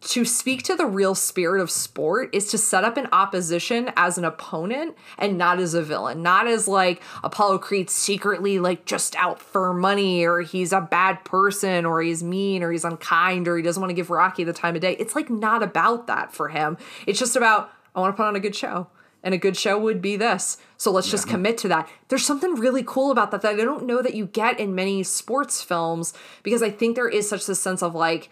[0.00, 4.18] to speak to the real spirit of sport is to set up an opposition as
[4.18, 6.22] an opponent and not as a villain.
[6.22, 11.24] Not as like Apollo Creed secretly like just out for money or he's a bad
[11.24, 14.52] person or he's mean or he's unkind or he doesn't want to give Rocky the
[14.52, 14.96] time of day.
[14.98, 16.76] It's like not about that for him.
[17.06, 18.88] It's just about I want to put on a good show.
[19.24, 20.58] And a good show would be this.
[20.76, 21.88] So let's just commit to that.
[22.08, 25.04] There's something really cool about that that I don't know that you get in many
[25.04, 26.12] sports films
[26.42, 28.30] because I think there is such this sense of like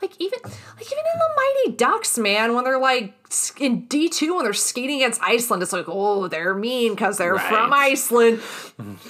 [0.00, 3.14] like even like even in the Mighty Ducks, man, when they're like
[3.58, 7.38] in D two when they're skating against Iceland, it's like oh they're mean because they're
[7.38, 8.38] from Iceland,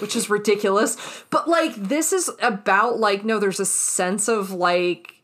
[0.01, 0.97] which is ridiculous.
[1.30, 5.18] But like this is about like no, there's a sense of like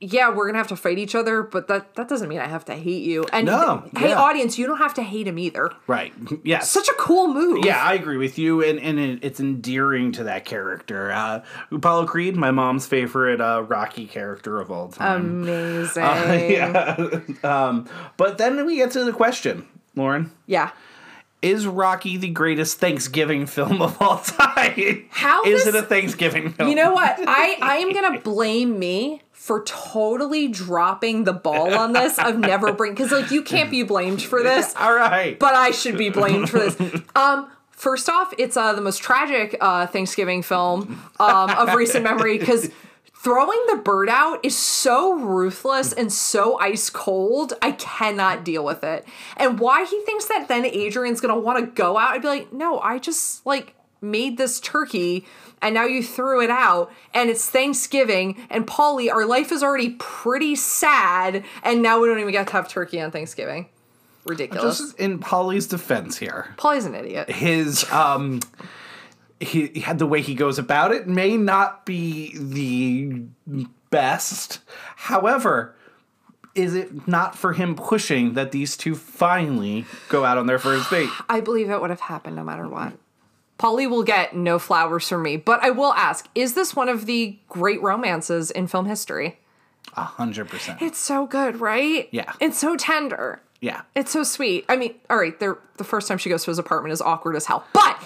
[0.00, 2.64] yeah, we're gonna have to fight each other, but that that doesn't mean I have
[2.66, 3.24] to hate you.
[3.32, 4.18] And No, hey, yeah.
[4.20, 5.72] audience, you don't have to hate him either.
[5.86, 6.12] Right.
[6.44, 6.60] Yeah.
[6.60, 7.64] Such a cool move.
[7.64, 11.10] Yeah, I agree with you, and and it, it's endearing to that character.
[11.10, 11.42] Uh,
[11.72, 15.42] Apollo Creed, my mom's favorite uh, Rocky character of all time.
[15.42, 16.02] amazing.
[16.50, 17.20] yeah.
[17.42, 20.70] um, but then we get to the question, Lauren: yeah.
[21.42, 25.04] Is Rocky the greatest Thanksgiving film of all time?
[25.10, 26.68] How is this- it a Thanksgiving film?
[26.68, 27.16] You know what?
[27.26, 32.72] I I am gonna blame me for totally dropping the ball on this of never
[32.72, 35.38] bring because like you can't be blamed for this, All right.
[35.38, 36.76] but I should be blamed for this.
[37.14, 42.38] Um, first off, it's uh the most tragic uh Thanksgiving film um of recent memory
[42.38, 42.70] because.
[43.24, 47.54] Throwing the bird out is so ruthless and so ice cold.
[47.60, 49.04] I cannot deal with it.
[49.36, 52.52] And why he thinks that then Adrian's gonna want to go out, I'd be like,
[52.52, 53.74] no, I just like
[54.10, 55.26] made this turkey
[55.62, 59.90] and now you threw it out and it's Thanksgiving and Paulie, our life is already
[59.98, 63.68] pretty sad and now we don't even get to have turkey on Thanksgiving.
[64.24, 64.78] Ridiculous.
[64.78, 67.30] Just in Paulie's defense here, Paulie's an idiot.
[67.30, 68.40] his um
[69.38, 73.24] he, he had the way he goes about it may not be the
[73.90, 74.60] best
[74.96, 75.74] however
[76.54, 80.90] is it not for him pushing that these two finally go out on their first
[80.90, 82.94] date I believe it would have happened no matter what.
[83.58, 87.06] Paulie will get no flowers from me, but I will ask: Is this one of
[87.06, 89.38] the great romances in film history?
[89.96, 92.08] a hundred percent It's so good, right?
[92.10, 92.32] Yeah.
[92.40, 93.40] It's so tender.
[93.60, 94.64] yeah It's so sweet.
[94.68, 97.34] I mean, all right, they're, the first time she goes to his apartment is awkward
[97.36, 97.96] as hell, but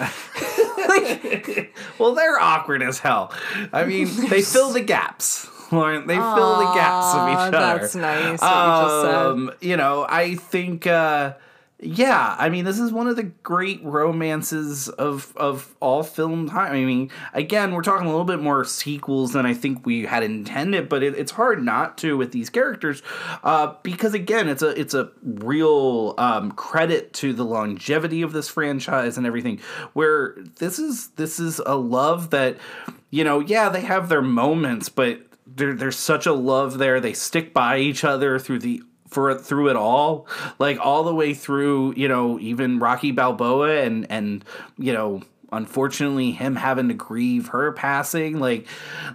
[0.88, 3.32] like, well they're awkward as hell
[3.72, 7.78] i mean they fill the gaps Lauren, they fill the gaps of each other.
[7.78, 9.08] that's nice what you.
[9.08, 11.34] Um, you know, I think, uh,
[11.82, 16.72] yeah, I mean, this is one of the great romances of of all film time.
[16.72, 20.22] I mean, again, we're talking a little bit more sequels than I think we had
[20.22, 23.02] intended, but it, it's hard not to with these characters
[23.42, 28.48] uh, because, again, it's a it's a real um, credit to the longevity of this
[28.48, 29.58] franchise and everything.
[29.94, 32.58] Where this is this is a love that,
[33.08, 37.00] you know, yeah, they have their moments, but there, there's such a love there.
[37.00, 40.26] They stick by each other through the for through it all,
[40.58, 41.94] like all the way through.
[41.96, 44.44] You know, even Rocky Balboa and and
[44.78, 45.22] you know.
[45.52, 48.68] Unfortunately, him having to grieve her passing, like,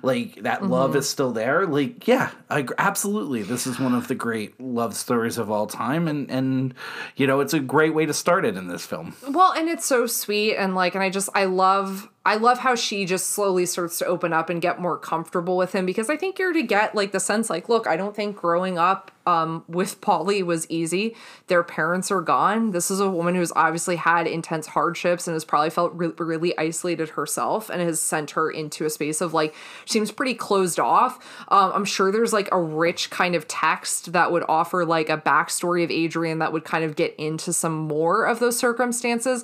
[0.04, 0.70] like that mm-hmm.
[0.70, 1.66] love is still there.
[1.66, 3.44] Like, yeah, I, absolutely.
[3.44, 6.74] This is one of the great love stories of all time, and and
[7.16, 9.16] you know, it's a great way to start it in this film.
[9.30, 12.74] well, and it's so sweet and like, and I just, I love I love how
[12.74, 16.18] she just slowly starts to open up and get more comfortable with him because I
[16.18, 19.64] think you're to get like the sense like, look, I don't think growing up um,
[19.68, 21.16] with Paulie was easy.
[21.48, 22.72] Their parents are gone.
[22.72, 26.58] This is a woman who's obviously had intense hardships and has probably felt re- really
[26.58, 29.54] isolated herself and has sent her into a space of like,
[29.86, 31.20] seems pretty closed off.
[31.50, 35.18] Um, I'm sure there's like a rich kind of text that would offer like a
[35.18, 39.44] backstory of Adrian that would kind of get into some more of those circumstances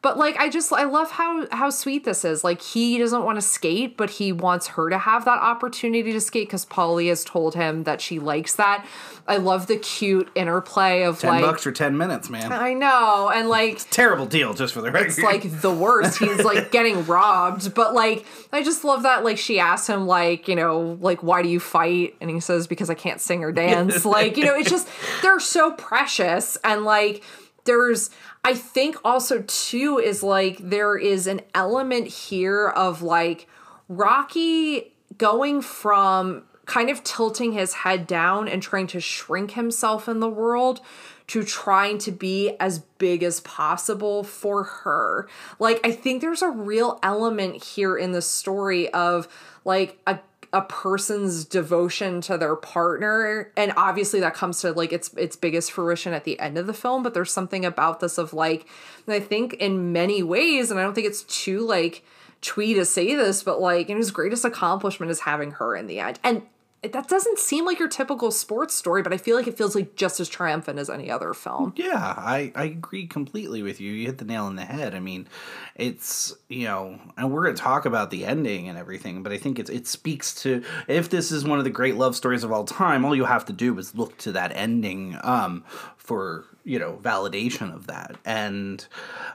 [0.00, 3.36] but like i just i love how how sweet this is like he doesn't want
[3.36, 7.24] to skate but he wants her to have that opportunity to skate because Paulie has
[7.24, 8.86] told him that she likes that
[9.26, 12.52] i love the cute interplay of 10 like bucks for 10 minutes, man.
[12.52, 15.08] i know and like Terrible deal, just for the record.
[15.08, 16.18] it's like the worst.
[16.18, 17.74] He's like getting robbed.
[17.74, 21.42] But like I just love that like she asks him like, you know, like why
[21.42, 22.14] do you fight?
[22.20, 24.04] And he says because I can't sing or dance.
[24.04, 24.88] like, you know, it's just
[25.22, 27.24] they're so precious and like
[27.64, 28.10] there's
[28.48, 33.46] I think also too is like there is an element here of like
[33.90, 40.20] Rocky going from kind of tilting his head down and trying to shrink himself in
[40.20, 40.80] the world
[41.26, 45.28] to trying to be as big as possible for her.
[45.58, 49.28] Like I think there's a real element here in the story of
[49.66, 50.20] like a
[50.52, 55.70] a person's devotion to their partner and obviously that comes to like its its biggest
[55.70, 58.66] fruition at the end of the film but there's something about this of like
[59.06, 62.02] i think in many ways and i don't think it's too like
[62.40, 66.18] twee to say this but like his greatest accomplishment is having her in the end.
[66.22, 66.42] And
[66.82, 69.96] that doesn't seem like your typical sports story but i feel like it feels like
[69.96, 73.92] just as triumphant as any other film Yeah, I, I agree completely with you.
[73.92, 74.94] You hit the nail on the head.
[74.94, 75.28] I mean,
[75.74, 79.58] it's you know, and we're gonna talk about the ending and everything, but I think
[79.58, 82.64] it's it speaks to if this is one of the great love stories of all
[82.64, 85.64] time, all you have to do is look to that ending um
[85.96, 88.16] for you know validation of that.
[88.24, 88.86] And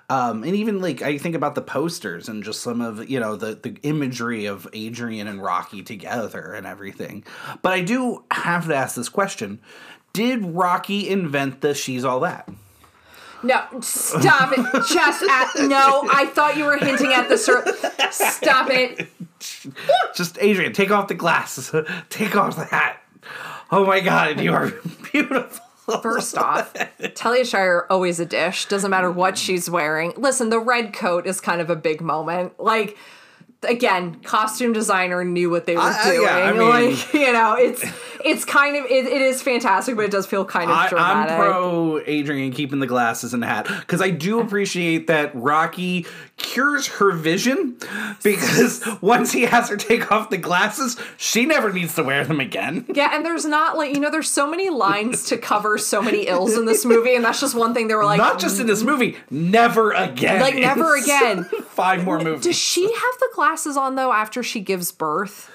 [0.10, 3.36] um and even like i think about the posters and just some of you know
[3.36, 7.24] the the imagery of adrian and rocky together and everything.
[7.62, 9.60] But i do have to ask this question.
[10.14, 12.48] Did rocky invent the she's all that?
[13.42, 14.86] No stop it.
[14.88, 17.66] Just at no i thought you were hinting at the cir-
[18.12, 19.10] stop it.
[20.16, 21.72] Just adrian take off the glasses.
[22.10, 23.00] Take off the hat
[23.72, 24.72] oh my god you are
[25.12, 25.63] beautiful
[26.02, 26.74] First off,
[27.16, 28.68] Talia Shire always a dish.
[28.68, 29.40] Doesn't matter what mm-hmm.
[29.46, 30.14] she's wearing.
[30.18, 32.60] Listen, the red coat is kind of a big moment.
[32.60, 32.98] Like
[33.68, 36.22] again, costume designer knew what they were I- I- doing.
[36.22, 37.84] yeah, I mean- like you know, it's
[38.24, 41.32] it's kind of it, it is fantastic, but it does feel kind of I, dramatic.
[41.34, 46.06] I'm pro Adrian keeping the glasses and the hat because I do appreciate that Rocky
[46.44, 47.78] cures her vision
[48.22, 52.40] because once he has her take off the glasses, she never needs to wear them
[52.40, 52.86] again.
[52.94, 56.28] yeah, and there's not like you know, there's so many lines to cover so many
[56.28, 58.68] ills in this movie, and that's just one thing they were like, Not just in
[58.68, 60.40] this movie, never again.
[60.40, 61.46] Like, never again.
[61.70, 62.44] Five more movies.
[62.44, 65.50] Does she have the glasses on though after she gives birth?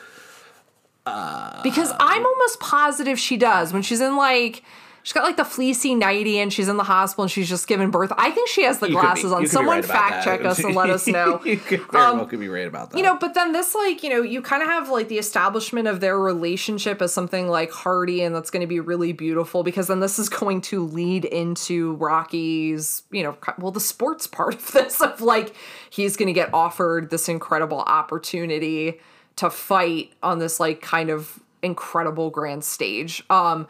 [1.07, 4.63] Uh, because I'm almost positive she does when she's in like
[5.09, 7.91] she's got like the fleecy nighty and she's in the hospital and she's just giving
[7.91, 8.13] birth.
[8.19, 9.31] I think she has the You could be- glasses on.
[9.31, 11.41] you could be Someone right fact check us and let us know.
[11.47, 12.99] you could Um, well could be right about that.
[12.99, 15.89] You know, but then this, like, you know, you kind of have like the establishment
[15.89, 19.87] of their relationship as something like hearty and that's going to be really beautiful because
[19.87, 24.73] then this is going to lead into Rocky's, you know, well, the sports part of
[24.73, 25.55] this of like
[25.89, 29.01] he's going to get offered this incredible opportunity
[29.37, 33.25] to fight on this like kind of incredible grand stage.
[33.31, 33.67] Um,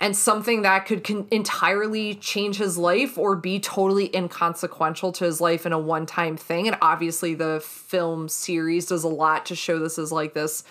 [0.00, 5.40] and something that could con- entirely change his life or be totally inconsequential to his
[5.40, 6.66] life in a one time thing.
[6.66, 10.64] And obviously, the film series does a lot to show this as like this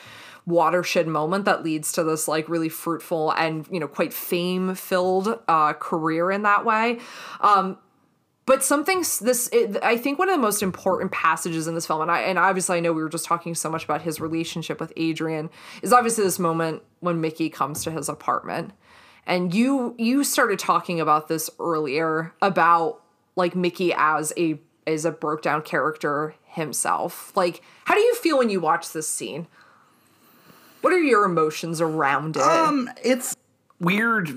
[0.45, 5.39] watershed moment that leads to this like really fruitful and you know quite fame filled
[5.47, 6.99] uh, career in that way
[7.41, 7.77] um
[8.45, 11.99] but something this it, i think one of the most important passages in this film
[12.01, 14.79] and i and obviously i know we were just talking so much about his relationship
[14.79, 15.49] with adrian
[15.81, 18.71] is obviously this moment when mickey comes to his apartment
[19.25, 23.01] and you you started talking about this earlier about
[23.35, 27.35] like mickey as a as a broke down character himself.
[27.35, 29.47] Like how do you feel when you watch this scene?
[30.81, 32.43] What are your emotions around it?
[32.43, 33.35] Um, it's
[33.79, 34.29] weird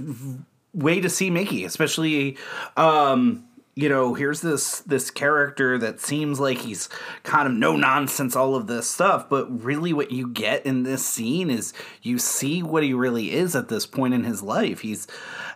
[0.72, 2.36] way to see Mickey, especially
[2.76, 3.47] um
[3.78, 6.88] you know, here's this this character that seems like he's
[7.22, 11.06] kind of no nonsense all of this stuff, but really what you get in this
[11.06, 11.72] scene is
[12.02, 14.80] you see what he really is at this point in his life.
[14.80, 15.06] He's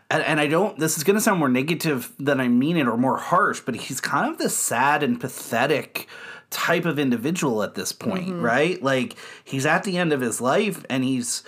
[0.08, 2.86] and, and I don't this is going to sound more negative than I mean it
[2.86, 6.06] or more harsh, but he's kind of this sad and pathetic
[6.48, 8.42] type of individual at this point, mm-hmm.
[8.42, 8.80] right?
[8.80, 11.42] Like he's at the end of his life and he's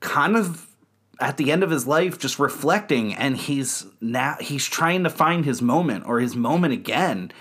[0.00, 0.67] kind of
[1.20, 5.44] at the end of his life just reflecting and he's now he's trying to find
[5.44, 7.32] his moment or his moment again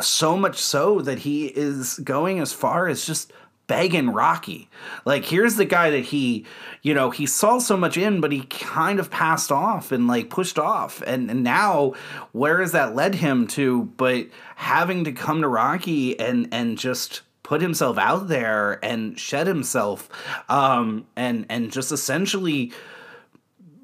[0.00, 3.32] so much so that he is going as far as just
[3.66, 4.68] begging Rocky.
[5.04, 6.46] Like, here's the guy that he,
[6.82, 10.30] you know, he saw so much in, but he kind of passed off and like
[10.30, 11.02] pushed off.
[11.06, 11.94] And, and now,
[12.32, 13.84] where has that led him to?
[13.96, 19.46] But having to come to Rocky and and just put himself out there and shed
[19.46, 20.08] himself,
[20.48, 22.72] um, and and just essentially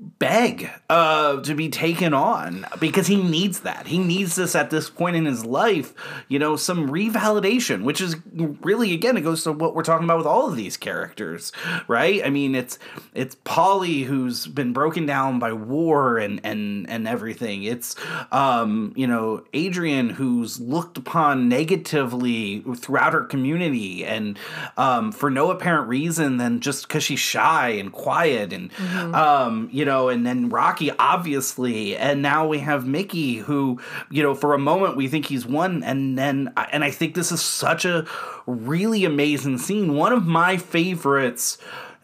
[0.03, 3.87] beg uh, to be taken on because he needs that.
[3.87, 5.95] He needs this at this point in his life,
[6.29, 10.19] you know, some revalidation, which is really again it goes to what we're talking about
[10.19, 11.53] with all of these characters,
[11.87, 12.25] right?
[12.25, 12.81] I mean, it's
[13.15, 17.63] it's Paulie who's been broken down by war and and and everything.
[17.63, 17.95] It's
[18.33, 24.37] um, you know, Adrian who's looked upon negatively throughout her community and
[24.77, 29.15] um, for no apparent reason than just cuz she's shy and quiet and mm-hmm.
[29.15, 33.81] um, you know, and then Rocky, obviously, and now we have Mickey, who
[34.11, 37.33] you know, for a moment we think he's won, and then and I think this
[37.33, 38.07] is such a
[38.47, 39.95] really amazing scene.
[39.95, 41.59] One of my favorites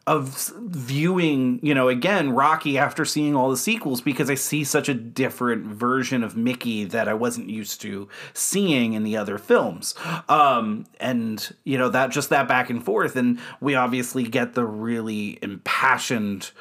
[0.09, 4.89] of viewing, you know, again, Rocky after seeing all the sequels because I see such
[4.89, 9.95] a different version of Mickey that I wasn't used to seeing in the other films.
[10.31, 13.17] Um, and, you know, that just that back and forth.
[13.17, 16.53] And we obviously get the really impassioned,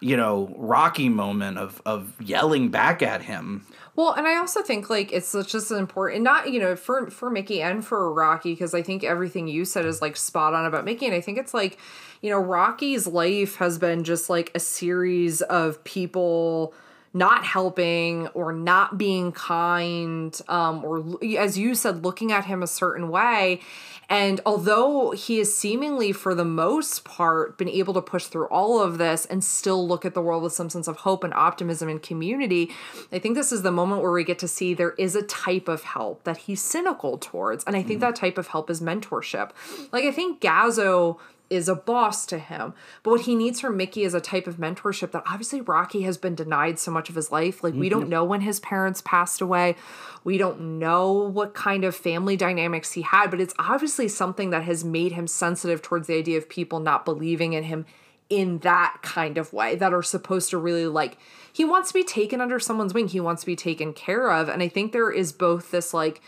[0.00, 3.66] you know, Rocky moment of, of yelling back at him.
[3.94, 7.28] Well, and I also think like it's just as important, not you know, for for
[7.28, 10.86] Mickey and for Rocky, because I think everything you said is like spot on about
[10.86, 11.76] Mickey, and I think it's like
[12.22, 16.72] you know, Rocky's life has been just like a series of people
[17.14, 21.04] not helping or not being kind um, or
[21.36, 23.60] as you said looking at him a certain way.
[24.08, 28.80] And although he has seemingly for the most part been able to push through all
[28.80, 31.88] of this and still look at the world with some sense of hope and optimism
[31.88, 32.70] and community
[33.10, 35.68] i think this is the moment where we get to see there is a type
[35.68, 37.64] of help that he's cynical towards.
[37.64, 38.02] And i think mm.
[38.02, 39.50] that type of help is mentorship.
[39.92, 41.18] Like i think gazzo
[41.52, 42.72] is a boss to him.
[43.02, 46.16] But what he needs from Mickey is a type of mentorship that obviously Rocky has
[46.16, 47.62] been denied so much of his life.
[47.62, 48.10] Like, we don't mm-hmm.
[48.10, 49.76] know when his parents passed away.
[50.24, 54.64] We don't know what kind of family dynamics he had, but it's obviously something that
[54.64, 57.84] has made him sensitive towards the idea of people not believing in him
[58.30, 61.18] in that kind of way that are supposed to really like
[61.52, 64.48] he wants to be taken under someone's wing he wants to be taken care of
[64.48, 66.22] and i think there is both this like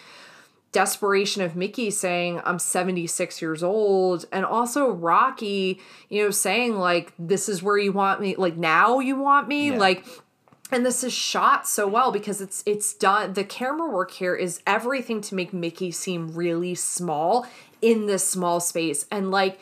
[0.74, 4.26] desperation of Mickey saying, I'm 76 years old.
[4.30, 8.98] And also Rocky, you know, saying, like, this is where you want me, like, now
[8.98, 9.70] you want me.
[9.70, 9.78] Yeah.
[9.78, 10.04] Like,
[10.70, 14.60] and this is shot so well because it's it's done the camera work here is
[14.66, 17.46] everything to make Mickey seem really small
[17.82, 19.60] in this small space and like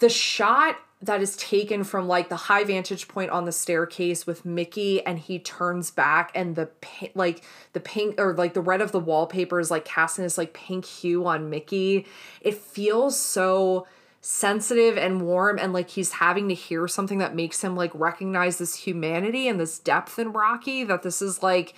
[0.00, 4.44] the shot that is taken from like the high vantage point on the staircase with
[4.44, 6.70] Mickey and he turns back and the
[7.14, 7.42] like
[7.72, 10.84] the pink or like the red of the wallpaper is like casting this like pink
[10.84, 12.06] hue on Mickey.
[12.40, 13.86] It feels so
[14.20, 18.58] sensitive and warm and like he's having to hear something that makes him like recognize
[18.58, 21.74] this humanity and this depth in Rocky that this is like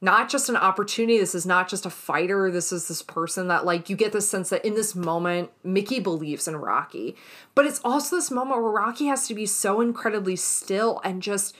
[0.00, 1.18] not just an opportunity.
[1.18, 2.50] This is not just a fighter.
[2.50, 6.00] This is this person that, like, you get the sense that in this moment, Mickey
[6.00, 7.16] believes in Rocky.
[7.54, 11.56] But it's also this moment where Rocky has to be so incredibly still and just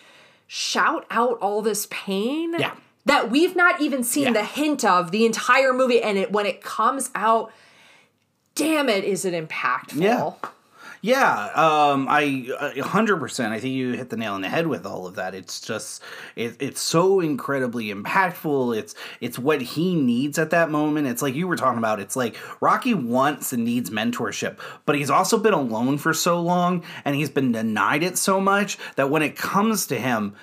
[0.47, 2.55] shout out all this pain.
[2.59, 2.75] Yeah.
[3.07, 4.33] That we've not even seen yeah.
[4.33, 6.03] the hint of the entire movie.
[6.03, 7.53] And it when it comes out,
[8.55, 10.01] damn it, is it impactful.
[10.01, 10.33] Yeah.
[11.07, 12.49] Yeah, um, I
[12.83, 13.53] hundred percent.
[13.53, 15.37] I think you hit the nail on the head with all of that.
[15.37, 16.03] It's just
[16.35, 18.77] it, it's so incredibly impactful.
[18.77, 21.07] It's it's what he needs at that moment.
[21.07, 22.01] It's like you were talking about.
[22.01, 26.83] It's like Rocky wants and needs mentorship, but he's also been alone for so long,
[27.05, 30.35] and he's been denied it so much that when it comes to him,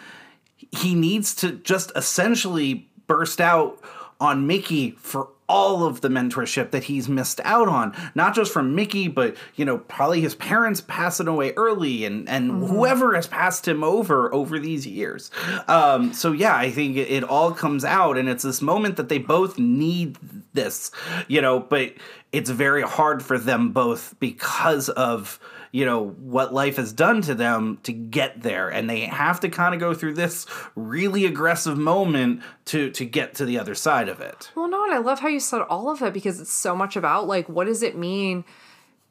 [0.72, 3.82] he needs to just essentially burst out
[4.22, 8.74] on Mickey for all of the mentorship that he's missed out on not just from
[8.74, 12.66] mickey but you know probably his parents passing away early and and mm-hmm.
[12.66, 15.30] whoever has passed him over over these years
[15.68, 19.10] um, so yeah i think it, it all comes out and it's this moment that
[19.10, 20.18] they both need
[20.54, 20.90] this
[21.28, 21.94] you know but
[22.32, 25.40] it's very hard for them both because of
[25.74, 28.70] you know what life has done to them to get there.
[28.70, 30.46] And they have to kind of go through this
[30.76, 34.52] really aggressive moment to to get to the other side of it.
[34.56, 36.96] Well no and i love how you said all of it because it's so much
[36.96, 38.46] about like what does it mean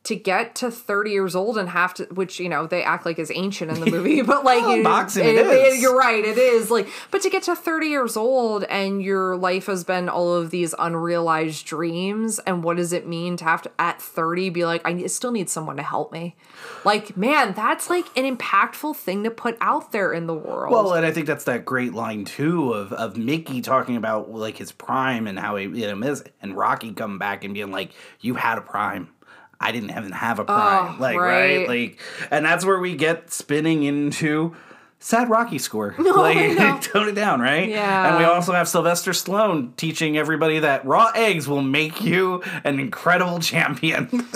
[0.05, 3.19] to get to 30 years old and have to which you know they act like
[3.21, 5.81] is ancient in the movie but like Well, you- boxing it is.
[5.81, 9.67] you're right it is like but to get to 30 years old and your life
[9.67, 13.71] has been all of these unrealized dreams and what does it mean to have to
[13.79, 16.35] at 30 be like i still need someone to help me
[16.85, 20.95] like man that's like an impactful thing to put out there in the world Well,
[20.95, 24.73] and I think that's that great line too of of Mickey talking about like his
[24.73, 27.91] prime and how he you know miss and Rocky coming back and being like,
[28.21, 29.09] "You had a prime."
[29.63, 31.59] I didn't even have a prime, Oh, like right.
[31.59, 31.69] right.
[31.69, 32.01] like,
[32.31, 34.55] and that's where we get spinning into
[34.99, 35.95] sad Rocky score.
[35.99, 36.79] I like, know.
[36.83, 37.69] tone it down, right?
[37.69, 38.09] Yeah.
[38.09, 42.79] And we also have Sylvester Stallone teaching everybody that raw eggs will make you an
[42.81, 44.09] incredible champion.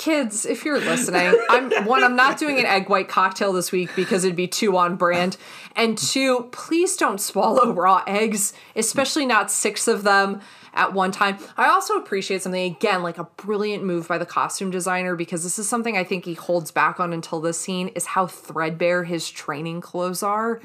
[0.00, 3.90] kids, if you're listening, I'm one, I'm not doing an egg white cocktail this week
[3.94, 5.36] because it'd be too on brand.
[5.76, 10.40] And two, please don't swallow raw eggs, especially not six of them
[10.74, 11.38] at one time.
[11.56, 15.58] I also appreciate something again, like a brilliant move by the costume designer, because this
[15.58, 19.30] is something I think he holds back on until this scene is how threadbare his
[19.30, 20.60] training clothes are.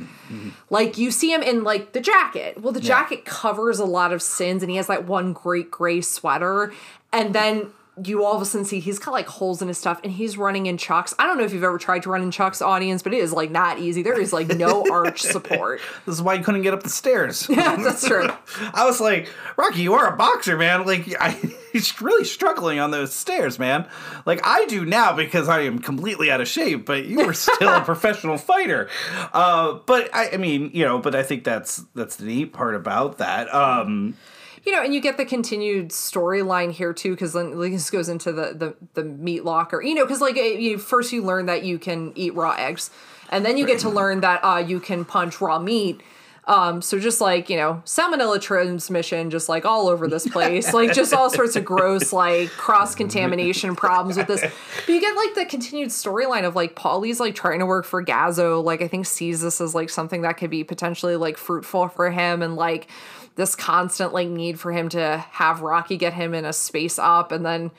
[0.70, 2.62] Like you see him in like the jacket.
[2.62, 6.01] Well, the jacket covers a lot of sins, and he has that one great gray
[6.01, 6.74] sweater,
[7.12, 7.72] and then
[8.03, 10.37] you all of a sudden see he's got like holes in his stuff and he's
[10.37, 11.13] running in chucks.
[11.17, 13.31] I don't know if you've ever tried to run in chucks, audience, but it is
[13.31, 14.03] like not easy.
[14.03, 15.79] There is like no arch support.
[16.05, 17.47] this is why you couldn't get up the stairs.
[17.55, 18.27] Yeah, that's true.
[18.73, 20.85] I was like, Rocky, you are a boxer, man.
[20.85, 21.39] Like, I,
[21.71, 23.87] he's really struggling on those stairs, man.
[24.25, 27.69] Like, I do now because I am completely out of shape, but you were still
[27.69, 28.89] a professional fighter.
[29.31, 32.75] Uh, but I, I mean, you know, but I think that's that's the neat part
[32.75, 33.53] about that.
[33.53, 34.17] Um,
[34.66, 38.32] You know, and you get the continued storyline here too, because then this goes into
[38.32, 39.82] the the the meat locker.
[39.82, 42.89] You know, because like you first you learn that you can eat raw eggs,
[43.30, 46.01] and then you get to learn that uh, you can punch raw meat.
[46.47, 50.93] Um, so just like you know, salmonella transmission, just like all over this place, like
[50.93, 54.41] just all sorts of gross like cross contamination problems with this.
[54.41, 58.03] But you get like the continued storyline of like Paulie's like trying to work for
[58.03, 61.88] Gazzo, like I think sees this as like something that could be potentially like fruitful
[61.88, 62.88] for him, and like
[63.36, 67.31] this constant like need for him to have Rocky get him in a space up
[67.31, 67.71] and then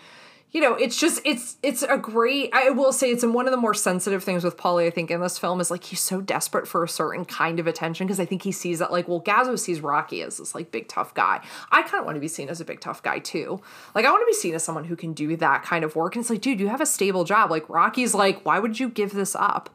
[0.52, 3.50] you know it's just it's it's a great I will say it's in one of
[3.50, 6.20] the more sensitive things with Paulie I think in this film is like he's so
[6.20, 9.20] desperate for a certain kind of attention because I think he sees that like well
[9.20, 11.42] Gazzo sees Rocky as this like big tough guy.
[11.70, 13.60] I kind of want to be seen as a big tough guy too.
[13.94, 16.16] Like I want to be seen as someone who can do that kind of work
[16.16, 17.50] and it's like dude you have a stable job.
[17.50, 19.70] Like Rocky's like why would you give this up?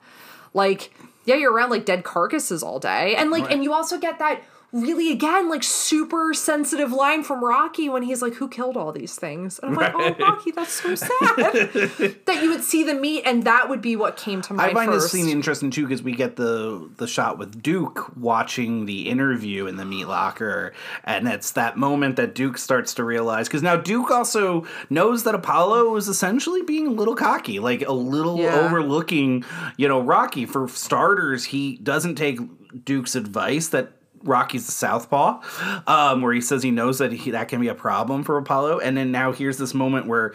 [0.54, 0.92] Like
[1.26, 4.42] yeah you're around like dead carcasses all day and like and you also get that
[4.74, 9.16] really again like super sensitive line from rocky when he's like who killed all these
[9.16, 11.10] things and i'm like oh rocky that's so sad
[12.26, 14.74] that you would see the meat and that would be what came to mind I
[14.74, 15.12] find first.
[15.12, 19.66] this scene interesting too because we get the the shot with Duke watching the interview
[19.68, 23.76] in the meat locker, and it's that moment that Duke starts to realize because now
[23.76, 28.66] Duke also knows that Apollo is essentially being a little cocky, like a little Yeah.
[28.66, 29.44] overlooking,
[29.78, 30.46] you know, Rocky.
[30.46, 32.40] For starters, he doesn't take
[32.86, 33.92] Duke's advice that.
[34.24, 35.42] Rocky's the southpaw,
[35.88, 38.80] um, where he says he knows that he, that can be a problem for Apollo,
[38.80, 40.34] and then now here's this moment where,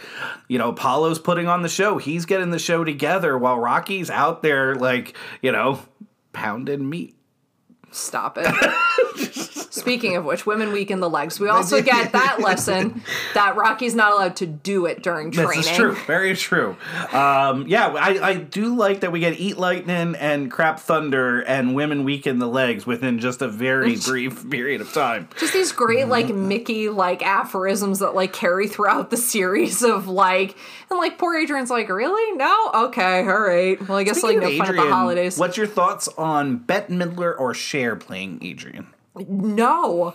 [0.48, 1.98] you know, Apollo's putting on the show.
[1.98, 5.80] He's getting the show together while Rocky's out there, like you know,
[6.32, 7.16] pounding meat.
[7.90, 8.46] Stop it.
[9.80, 11.38] Speaking of which, women weaken the legs.
[11.38, 13.02] We also get that lesson
[13.34, 15.56] that Rocky's not allowed to do it during training.
[15.58, 15.94] This is true.
[16.06, 16.76] Very true.
[17.12, 21.74] Um, yeah, I, I do like that we get Eat Lightning and Crap Thunder and
[21.74, 25.28] Women Weaken the Legs within just a very brief period of time.
[25.38, 30.56] Just these great like Mickey like aphorisms that like carry throughout the series of like
[30.90, 32.36] and like poor Adrian's like, really?
[32.36, 32.70] No?
[32.74, 33.88] Okay, all right.
[33.88, 35.38] Well I guess Speaking like no of fun at the holidays.
[35.38, 38.86] What's your thoughts on Bette Midler or Cher playing Adrian?
[39.16, 40.14] No.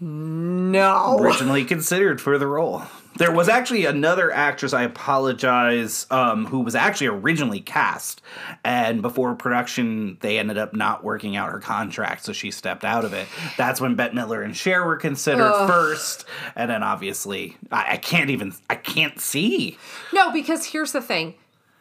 [0.00, 1.18] No.
[1.20, 2.82] Originally considered for the role.
[3.16, 8.22] There was actually another actress, I apologize, um, who was actually originally cast.
[8.64, 13.04] And before production, they ended up not working out her contract, so she stepped out
[13.04, 13.26] of it.
[13.56, 16.26] That's when Bette Midler and Cher were considered first.
[16.54, 19.78] And then obviously, I, I can't even, I can't see.
[20.12, 21.34] No, because here's the thing.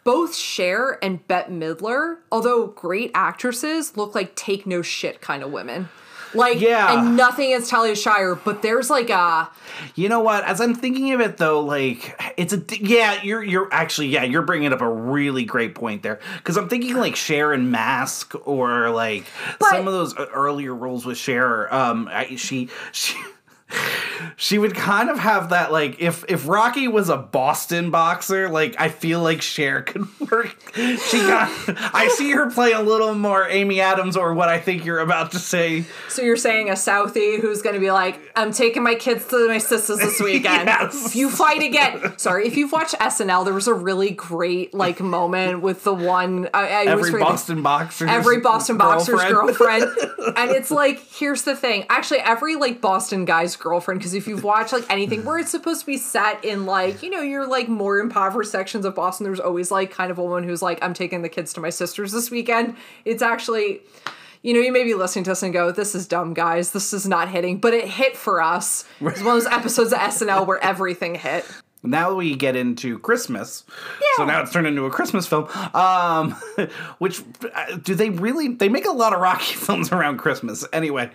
[0.03, 5.51] Both Cher and Bette Midler, although great actresses, look like take no shit kind of
[5.51, 5.89] women.
[6.33, 6.99] Like, Yeah.
[6.99, 9.49] and nothing against Talia Shire, but there's like a
[9.95, 10.43] You know what?
[10.43, 13.21] As I'm thinking of it, though, like it's a yeah.
[13.23, 14.23] You're you're actually yeah.
[14.23, 18.33] You're bringing up a really great point there because I'm thinking like Cher and Mask
[18.47, 19.25] or like
[19.59, 21.73] But- some of those earlier roles with Cher.
[21.73, 23.15] Um, I, she she.
[24.35, 28.75] She would kind of have that like if if Rocky was a Boston boxer, like
[28.79, 30.55] I feel like Cher could work.
[30.73, 31.49] She got
[31.93, 35.31] I see her play a little more Amy Adams or what I think you're about
[35.31, 35.85] to say.
[36.09, 39.47] So you're saying a Southie who's going to be like, I'm taking my kids to
[39.47, 40.67] my sisters this weekend.
[40.67, 41.07] Yes.
[41.07, 44.99] If you fight again, sorry, if you've watched SNL, there was a really great like
[44.99, 49.83] moment with the one I, I Every Boston boxer, every Boston boxer's girlfriend.
[50.35, 51.85] and it's like, here's the thing.
[51.89, 55.81] Actually, every like Boston guy's girlfriend, because if you've watched like anything where it's supposed
[55.81, 59.41] to be set in like, you know, your like more impoverished sections of Boston, there's
[59.41, 62.13] always like kind of a woman who's like, I'm taking the kids to my sister's
[62.13, 62.77] this weekend.
[63.03, 63.81] It's actually
[64.43, 66.71] you know, you may be listening to us and go, "This is dumb, guys.
[66.71, 68.85] This is not hitting," but it hit for us.
[69.01, 71.43] It's one of those episodes of SNL where everything hit.
[71.89, 73.63] Now we get into Christmas.
[74.15, 75.47] So now it's turned into a Christmas film.
[75.73, 76.31] Um,
[76.97, 77.21] which
[77.53, 78.49] uh, do they really?
[78.49, 80.65] They make a lot of Rocky films around Christmas.
[80.73, 81.11] Anyway,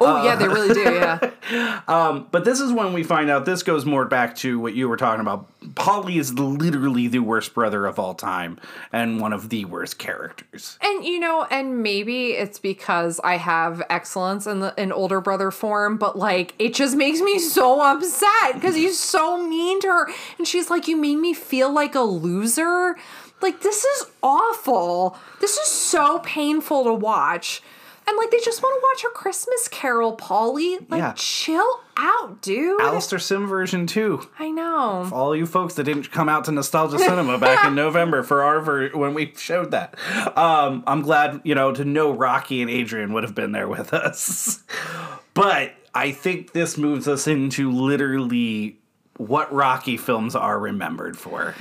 [0.00, 0.80] Oh yeah, they really do.
[0.80, 3.44] Yeah, um, but this is when we find out.
[3.44, 5.46] This goes more back to what you were talking about.
[5.74, 8.58] Paulie is literally the worst brother of all time
[8.92, 10.78] and one of the worst characters.
[10.82, 15.50] and you know, and maybe it's because I have excellence in the in older brother
[15.50, 20.08] form, but like it just makes me so upset because he's so mean to her,
[20.38, 22.96] and she's like, "You made me feel like a loser."
[23.40, 25.16] Like this is awful.
[25.40, 27.62] This is so painful to watch.
[28.06, 30.78] And like they just want to watch a Christmas Carol, Paulie.
[30.90, 31.14] Like Yeah.
[31.16, 32.78] chill out, dude.
[32.80, 34.28] Alastair Sim version two.
[34.38, 35.08] I know.
[35.12, 38.60] all you folks that didn't come out to Nostalgia Cinema back in November for our
[38.60, 39.94] ver- when we showed that.
[40.36, 43.92] Um, I'm glad you know to know Rocky and Adrian would have been there with
[43.94, 44.62] us.
[45.34, 48.78] But I think this moves us into literally
[49.16, 51.54] what Rocky films are remembered for.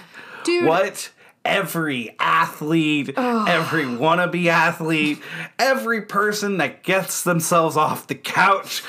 [0.43, 0.65] Dude.
[0.65, 1.11] What
[1.45, 5.21] every athlete, every wannabe athlete,
[5.59, 8.83] every person that gets themselves off the couch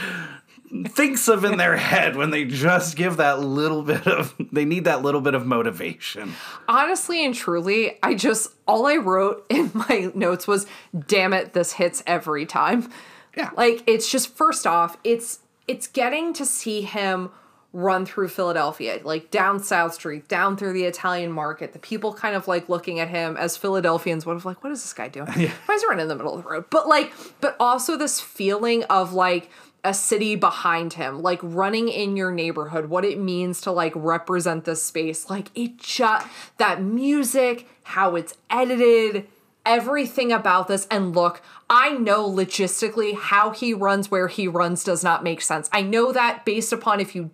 [0.89, 4.85] thinks of in their head when they just give that little bit of they need
[4.85, 6.32] that little bit of motivation.
[6.69, 10.66] Honestly and truly, I just all I wrote in my notes was
[11.07, 12.91] damn it, this hits every time.
[13.36, 13.51] Yeah.
[13.57, 17.31] Like it's just first off, it's it's getting to see him
[17.75, 21.73] run through Philadelphia, like down South Street, down through the Italian market.
[21.73, 24.81] The people kind of like looking at him as Philadelphians would have like, what is
[24.81, 25.27] this guy doing?
[25.67, 26.67] Why is he running in the middle of the road?
[26.71, 29.51] But like, but also this feeling of like
[29.83, 34.65] a city behind him, like running in your neighborhood, what it means to like represent
[34.65, 35.29] this space.
[35.29, 36.29] Like it just
[36.59, 39.27] that music, how it's edited,
[39.67, 40.87] everything about this.
[40.93, 45.69] And look, I know logistically how he runs where he runs does not make sense.
[45.73, 47.33] I know that based upon if you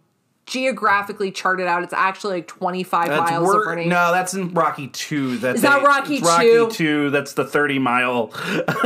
[0.51, 3.89] geographically charted out, it's actually like 25 That's miles wor- of running.
[3.89, 5.39] No, that's in Rocky 2.
[5.39, 6.71] That Is that Rocky it's Rocky 2?
[6.71, 8.33] 2, that's the 30 mile.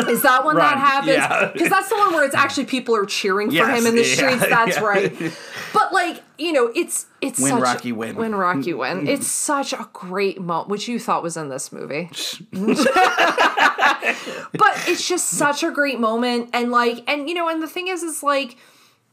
[0.07, 1.17] Is that when that Run, happens?
[1.17, 1.51] yeah.
[1.51, 4.15] Because that's the one where it's actually people are cheering for him in the yeah,
[4.15, 4.47] streets.
[4.55, 4.85] That's yeah.
[4.85, 5.33] right.
[5.73, 8.17] But like you know, it's it's When such Rocky win.
[8.17, 9.09] When Rocky win, mm-hmm.
[9.09, 12.11] it's such a great moment, which you thought was in this movie.
[12.53, 12.85] but
[14.87, 18.03] it's just such a great moment, and like, and you know, and the thing is,
[18.03, 18.57] is like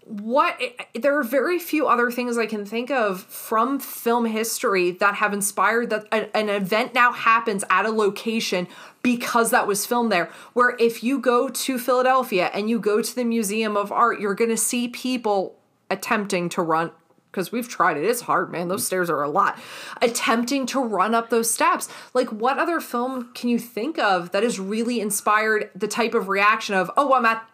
[0.06, 0.60] what
[0.96, 5.34] there are very few other things I can think of from film history that have
[5.34, 8.68] inspired that an, event now happens at a location
[9.04, 10.32] because that was filmed there.
[10.54, 14.36] Where if you go to Philadelphia and you go to the Museum of Art, you're
[14.36, 15.56] going to see people
[15.90, 16.92] attempting to run
[17.32, 18.04] because we've tried it.
[18.04, 18.68] It's hard, man.
[18.68, 19.58] Those stairs are a lot.
[20.02, 21.88] Attempting to run up those steps.
[22.14, 26.28] Like, what other film can you think of that has really inspired the type of
[26.28, 27.48] reaction of, oh, I'm at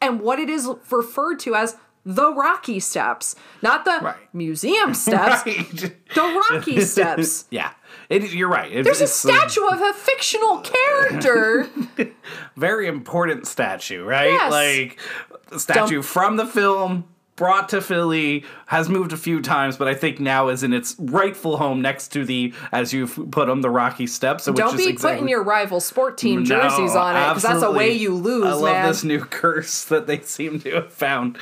[0.00, 4.16] and what it is referred to as the Rocky Steps, not the Right.
[4.32, 5.70] museum steps, Right.
[6.14, 7.44] the Rocky Steps.
[7.50, 7.72] yeah.
[8.08, 8.72] It, you're right.
[8.72, 11.68] It- There's a um, statue of a fictional character.
[12.56, 14.30] very important statue, right?
[14.30, 14.50] Yes.
[14.50, 14.98] Like
[15.58, 17.04] statue Don't- from the film
[17.40, 20.94] brought to Philly has moved a few times, but I think now is in its
[20.98, 24.46] rightful home next to the, as you've put them, the Rocky Steps.
[24.46, 27.62] Which Don't be exactly, putting your rival sport team No, jerseys on it because that's
[27.62, 28.88] a way you lose, I love man.
[28.88, 31.38] this new curse that they seem to have found.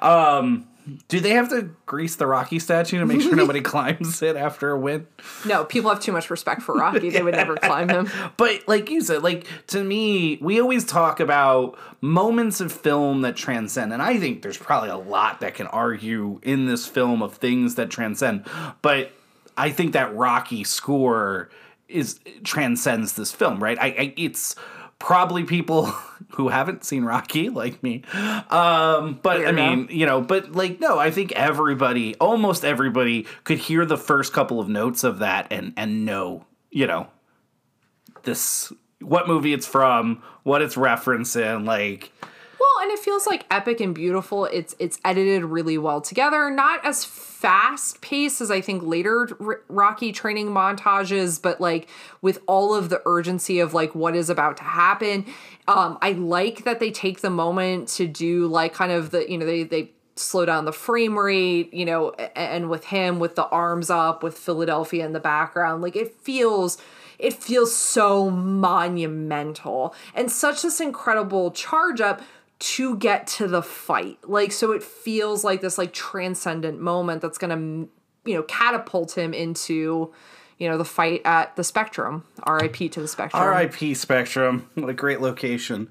[0.00, 0.66] Um,
[1.08, 4.70] do they have to grease the Rocky statue to make sure nobody climbs it after
[4.70, 5.06] a win?
[5.46, 7.10] No, people have too much respect for Rocky.
[7.10, 8.10] They would never climb him.
[8.36, 13.36] But like you said, like to me, we always talk about moments of film that
[13.36, 17.34] transcend, and I think there's probably a lot that can argue in this film of
[17.34, 18.44] things that transcend.
[18.82, 19.12] But
[19.56, 21.50] I think that Rocky score
[21.88, 23.78] is transcends this film, right?
[23.78, 24.56] I, I it's
[24.98, 25.86] probably people
[26.30, 28.02] who haven't seen Rocky like me.
[28.12, 29.54] Um, but I Weirdo.
[29.54, 34.32] mean, you know, but like no, I think everybody, almost everybody could hear the first
[34.32, 37.08] couple of notes of that and and know, you know,
[38.22, 42.10] this what movie it's from, what it's referencing, like
[42.84, 44.44] and it feels like epic and beautiful.
[44.44, 46.50] It's it's edited really well together.
[46.50, 51.88] Not as fast paced as I think later R- Rocky training montages, but like
[52.20, 55.24] with all of the urgency of like what is about to happen.
[55.66, 59.38] Um, I like that they take the moment to do like kind of the you
[59.38, 63.46] know they they slow down the frame rate, you know, and with him with the
[63.46, 66.76] arms up with Philadelphia in the background, like it feels
[67.18, 72.20] it feels so monumental and such this incredible charge up
[72.64, 74.18] to get to the fight.
[74.26, 79.18] Like so it feels like this like transcendent moment that's going to you know catapult
[79.18, 80.12] him into
[80.56, 82.24] you know the fight at the Spectrum.
[82.44, 82.88] R.I.P.
[82.88, 83.42] to the Spectrum.
[83.42, 83.92] R.I.P.
[83.94, 84.68] Spectrum.
[84.74, 85.90] What a great location.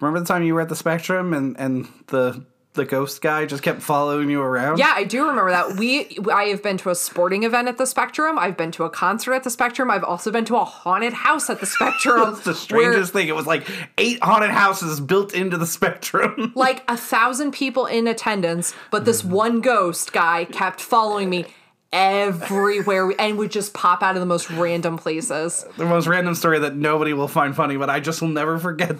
[0.00, 3.62] Remember the time you were at the Spectrum and and the the ghost guy just
[3.62, 4.78] kept following you around?
[4.78, 5.76] Yeah, I do remember that.
[5.76, 8.38] We I have been to a sporting event at the Spectrum.
[8.38, 9.90] I've been to a concert at the Spectrum.
[9.90, 12.22] I've also been to a haunted house at the Spectrum.
[12.34, 13.28] It's the strangest where, thing.
[13.28, 13.66] It was like
[13.98, 16.52] eight haunted houses built into the Spectrum.
[16.54, 19.32] like a thousand people in attendance, but this mm-hmm.
[19.32, 21.46] one ghost guy kept following me
[21.94, 25.64] everywhere and would just pop out of the most random places.
[25.76, 28.96] The most random story that nobody will find funny, but I just will never forget.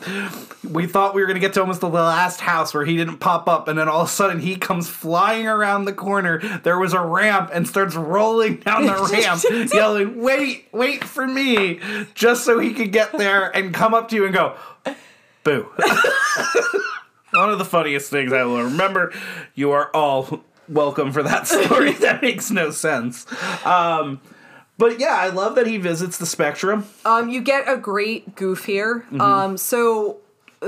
[0.62, 3.19] We thought we were going to get to almost the last house where he didn't
[3.19, 6.39] pop up, and then all of a sudden he comes flying around the corner.
[6.62, 11.81] There was a ramp and starts rolling down the ramp, yelling, Wait, wait for me,
[12.15, 14.57] just so he could get there and come up to you and go,
[15.43, 15.69] Boo.
[17.33, 19.12] One of the funniest things I will remember.
[19.57, 21.93] You are all welcome for that story.
[21.95, 23.27] that makes no sense.
[23.65, 24.20] Um,
[24.77, 26.86] but yeah, I love that he visits the Spectrum.
[27.05, 29.01] Um, you get a great goof here.
[29.07, 29.20] Mm-hmm.
[29.20, 30.19] Um, so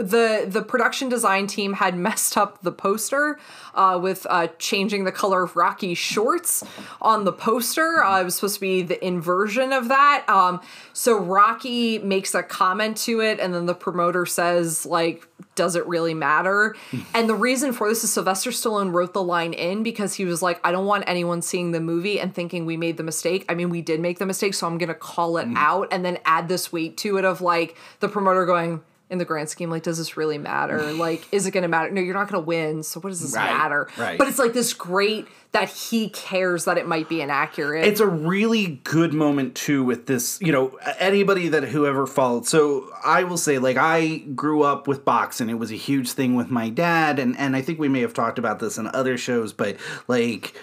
[0.02, 3.39] the the production design team had messed up the poster
[3.74, 6.64] uh, with uh, changing the color of Rocky's shorts
[7.01, 8.02] on the poster.
[8.02, 10.24] Uh, it was supposed to be the inversion of that.
[10.28, 10.60] Um,
[10.93, 15.86] so Rocky makes a comment to it, and then the promoter says, like, does it
[15.86, 16.77] really matter?
[17.14, 20.43] and the reason for this is Sylvester Stallone wrote the line in because he was
[20.43, 23.44] like, I don't want anyone seeing the movie and thinking we made the mistake.
[23.48, 25.56] I mean, we did make the mistake, so I'm going to call it mm.
[25.56, 29.24] out and then add this weight to it of like the promoter going, in the
[29.24, 30.92] grand scheme like does this really matter?
[30.96, 31.90] Like is it going to matter?
[31.90, 33.88] No you're not going to win so what does this right, matter?
[33.98, 34.18] right.
[34.18, 37.86] but it's like this great that he cares that it might be inaccurate.
[37.86, 42.46] It's a really good moment too with this you know anybody that whoever followed.
[42.46, 45.50] So i will say like i grew up with boxing.
[45.50, 48.14] It was a huge thing with my dad and and i think we may have
[48.14, 49.76] talked about this in other shows but
[50.08, 50.54] like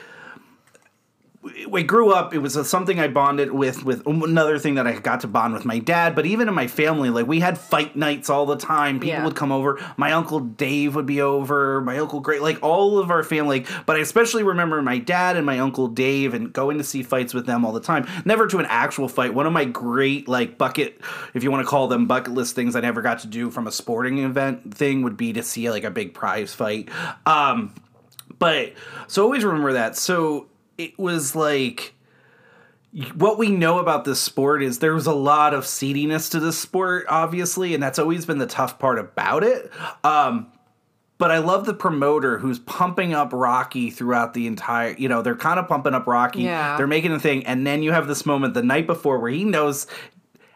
[1.67, 4.93] we grew up it was a, something i bonded with with another thing that i
[4.99, 7.95] got to bond with my dad but even in my family like we had fight
[7.95, 8.99] nights all the time.
[8.99, 9.25] People yeah.
[9.25, 9.79] would come over.
[9.97, 11.81] My uncle dave would be over.
[11.81, 13.65] My uncle great like all of our family.
[13.85, 17.33] But i especially remember my dad and my uncle dave and going to see fights
[17.33, 18.07] with them all the time.
[18.25, 19.33] Never to an actual fight.
[19.33, 20.99] One of my great like bucket
[21.33, 23.67] if you want to call them bucket list things i never got to do from
[23.67, 26.89] a sporting event thing would be to see like a big prize fight.
[27.25, 27.73] Um
[28.39, 28.73] but
[29.07, 29.95] so always remember that.
[29.95, 30.47] So
[30.77, 31.93] it was like
[33.15, 36.57] what we know about this sport is there was a lot of seediness to this
[36.57, 39.71] sport, obviously, and that's always been the tough part about it.
[40.03, 40.51] Um,
[41.17, 44.95] but I love the promoter who's pumping up Rocky throughout the entire.
[44.95, 46.43] You know, they're kind of pumping up Rocky.
[46.43, 46.77] Yeah.
[46.77, 49.43] They're making a thing, and then you have this moment the night before where he
[49.43, 49.87] knows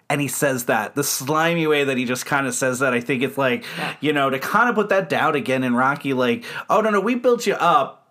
[0.09, 3.01] and he says that the slimy way that he just kind of says that i
[3.01, 3.95] think it's like yeah.
[3.99, 7.01] you know to kind of put that doubt again in rocky like oh no no
[7.01, 8.06] we built you up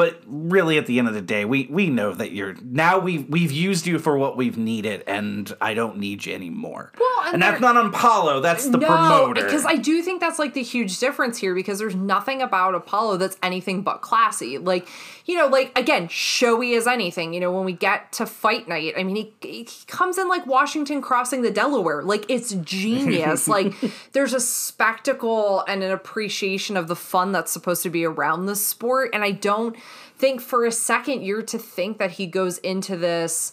[0.00, 3.28] but really at the end of the day we we know that you're now we've
[3.28, 6.90] we've used you for what we've needed and i don't need you anymore.
[6.98, 9.44] Well and, and that's not on apollo that's the no, promoter.
[9.44, 13.18] because i do think that's like the huge difference here because there's nothing about apollo
[13.18, 14.56] that's anything but classy.
[14.56, 14.88] Like
[15.30, 18.92] you know like again showy as anything you know when we get to fight night
[18.96, 23.72] i mean he, he comes in like washington crossing the delaware like it's genius like
[24.10, 28.56] there's a spectacle and an appreciation of the fun that's supposed to be around the
[28.56, 29.76] sport and i don't
[30.16, 33.52] think for a second you're to think that he goes into this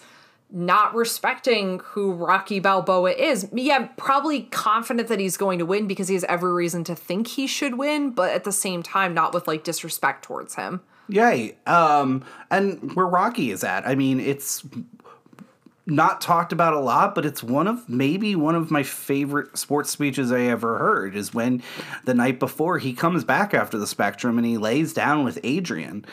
[0.50, 3.50] not respecting who Rocky Balboa is.
[3.52, 7.28] Yeah, probably confident that he's going to win because he has every reason to think
[7.28, 10.80] he should win, but at the same time, not with like disrespect towards him.
[11.10, 11.58] Yay.
[11.66, 14.66] Um, and where Rocky is at, I mean, it's
[15.88, 19.90] not talked about a lot, but it's one of maybe one of my favorite sports
[19.90, 21.64] speeches I ever heard is when
[22.04, 26.06] the night before he comes back after the spectrum and he lays down with Adrian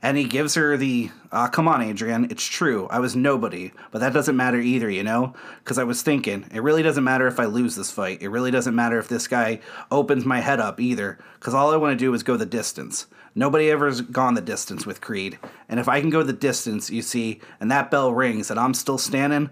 [0.00, 2.86] and he gives her the uh, come on adrian it's true.
[2.90, 5.34] I was nobody but that doesn't matter either you know?
[5.58, 8.22] Because i was thinking it really doesn't matter if i lose this fight.
[8.22, 9.60] It really doesn't matter if this guy
[9.90, 11.18] opens my head up either.
[11.34, 13.06] Because all i want to do is go the distance
[13.36, 15.38] nobody ever's gone the distance with creed
[15.68, 18.74] and if i can go the distance you see and that bell rings and i'm
[18.74, 19.48] still standing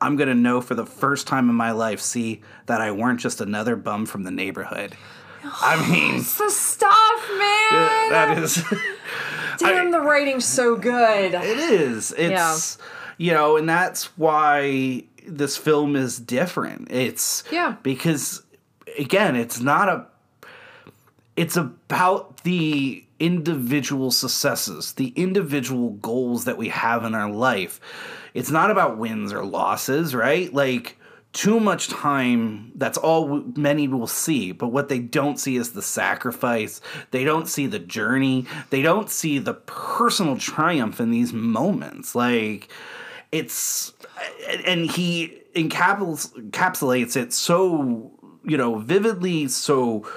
[0.00, 3.20] i'm going to know for the first time in my life see that i weren't
[3.20, 4.96] just another bum from the neighborhood
[5.44, 8.10] I mean, It's the stuff, man.
[8.10, 8.64] that is.
[9.58, 11.34] Damn, the writing's so good.
[11.34, 12.12] It is.
[12.18, 12.78] It's
[13.16, 16.90] you know, and that's why this film is different.
[16.90, 17.76] It's Yeah.
[17.84, 18.42] because
[18.98, 20.06] again, it's not a
[21.36, 27.80] it's about the individual successes, the individual goals that we have in our life.
[28.34, 30.52] It's not about wins or losses, right?
[30.52, 30.98] Like
[31.36, 35.82] too much time that's all many will see but what they don't see is the
[35.82, 36.80] sacrifice
[37.10, 42.70] they don't see the journey they don't see the personal triumph in these moments like
[43.32, 43.92] it's
[44.64, 48.10] and he encapsulates it so
[48.42, 50.08] you know vividly so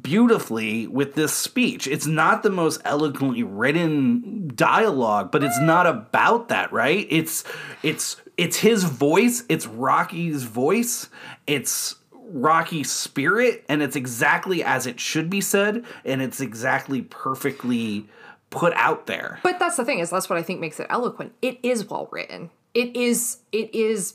[0.00, 1.86] beautifully with this speech.
[1.86, 7.06] It's not the most eloquently written dialogue, but it's not about that, right?
[7.10, 7.44] It's
[7.82, 11.08] it's it's his voice, it's Rocky's voice,
[11.46, 18.08] it's Rocky's spirit, and it's exactly as it should be said, and it's exactly perfectly
[18.50, 19.40] put out there.
[19.42, 21.32] But that's the thing is that's what I think makes it eloquent.
[21.42, 22.50] It is well written.
[22.72, 24.14] It is it is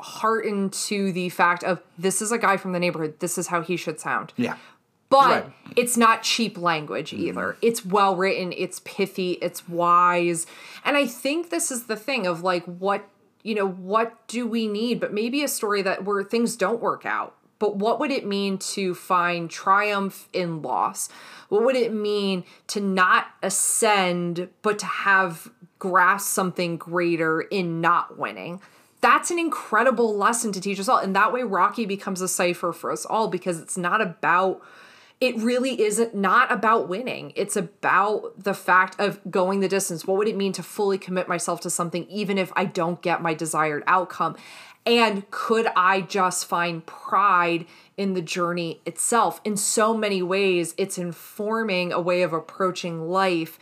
[0.00, 3.20] heartened to the fact of this is a guy from the neighborhood.
[3.20, 4.32] This is how he should sound.
[4.36, 4.56] Yeah.
[5.10, 5.44] But Right.
[5.44, 5.72] Mm-hmm.
[5.76, 7.56] it's not cheap language either.
[7.60, 10.46] It's well written, it's pithy, it's wise.
[10.84, 13.08] And I think this is the thing of like what,
[13.42, 15.00] you know, what do we need?
[15.00, 17.34] But maybe a story that where things don't work out.
[17.58, 21.10] But what would it mean to find triumph in loss?
[21.50, 28.16] What would it mean to not ascend, but to have grasp something greater in not
[28.16, 28.62] winning?
[29.02, 30.98] That's an incredible lesson to teach us all.
[30.98, 34.62] And that way, Rocky becomes a cipher for us all because it's not about
[35.20, 37.32] it really isn't not about winning.
[37.36, 40.06] It's about the fact of going the distance.
[40.06, 43.20] What would it mean to fully commit myself to something, even if I don't get
[43.20, 44.36] my desired outcome?
[44.86, 47.66] And could I just find pride
[47.98, 49.42] in the journey itself?
[49.44, 53.58] In so many ways, it's informing a way of approaching life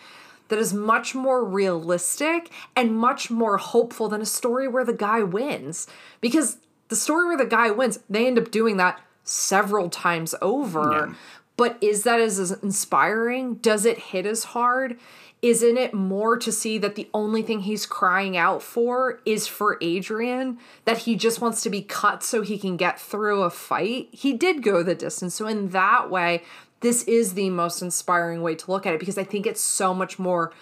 [0.47, 5.25] that is much more realistic and much more hopeful than a story where the guy
[5.25, 5.89] wins.
[6.21, 11.17] Because the story where the guy wins, they end up doing that several times over.
[11.59, 13.57] But is that as inspiring?
[13.57, 14.97] Does it hit as hard?
[15.43, 19.77] Isn't it more to see that the only thing he's crying out for is for
[19.81, 20.59] Adrian?
[20.85, 24.09] That he just wants to be cut so he can get through a fight?
[24.13, 25.35] He did go the distance.
[25.35, 26.45] So, in that way,
[26.81, 29.93] this is the most inspiring way to look at it because I think it's so
[29.93, 30.53] much more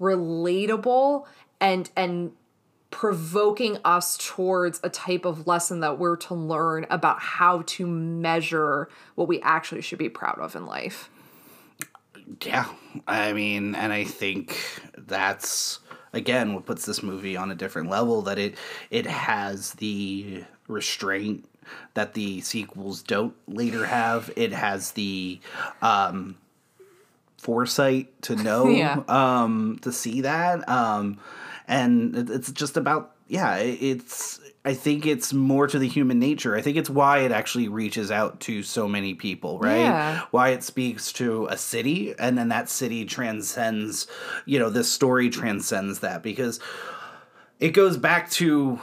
[0.00, 1.26] relatable
[1.60, 2.32] and and
[2.90, 8.88] provoking us towards a type of lesson that we're to learn about how to measure
[9.14, 11.08] what we actually should be proud of in life.
[12.44, 12.66] Yeah,
[13.06, 14.58] I mean, and I think
[14.96, 15.80] that's
[16.12, 18.22] again what puts this movie on a different level.
[18.22, 18.54] That it
[18.90, 21.44] it has the restraint
[21.94, 24.30] that the sequels don't later have.
[24.36, 25.40] It has the
[25.82, 26.36] um,
[27.38, 29.02] foresight to know, Yeah.
[29.08, 31.18] um, to see that, um,
[31.70, 33.56] and it's just about yeah.
[33.58, 36.56] It's I think it's more to the human nature.
[36.56, 39.78] I think it's why it actually reaches out to so many people, right?
[39.78, 40.22] Yeah.
[40.32, 44.08] why it speaks to a city and then that city transcends
[44.46, 46.58] you know this story transcends that because
[47.60, 48.80] it goes back to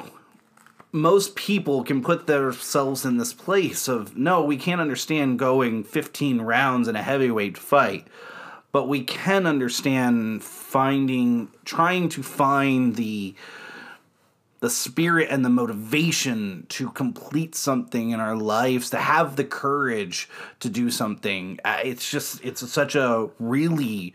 [0.94, 6.42] most people can put themselves in this place of no we can't understand going 15
[6.42, 8.08] rounds in a heavyweight fight
[8.72, 13.36] but we can understand finding trying to find the
[14.60, 20.30] the spirit and the motivation to complete something in our lives to have the courage
[20.60, 24.14] to do something Uh, it's just it's such a really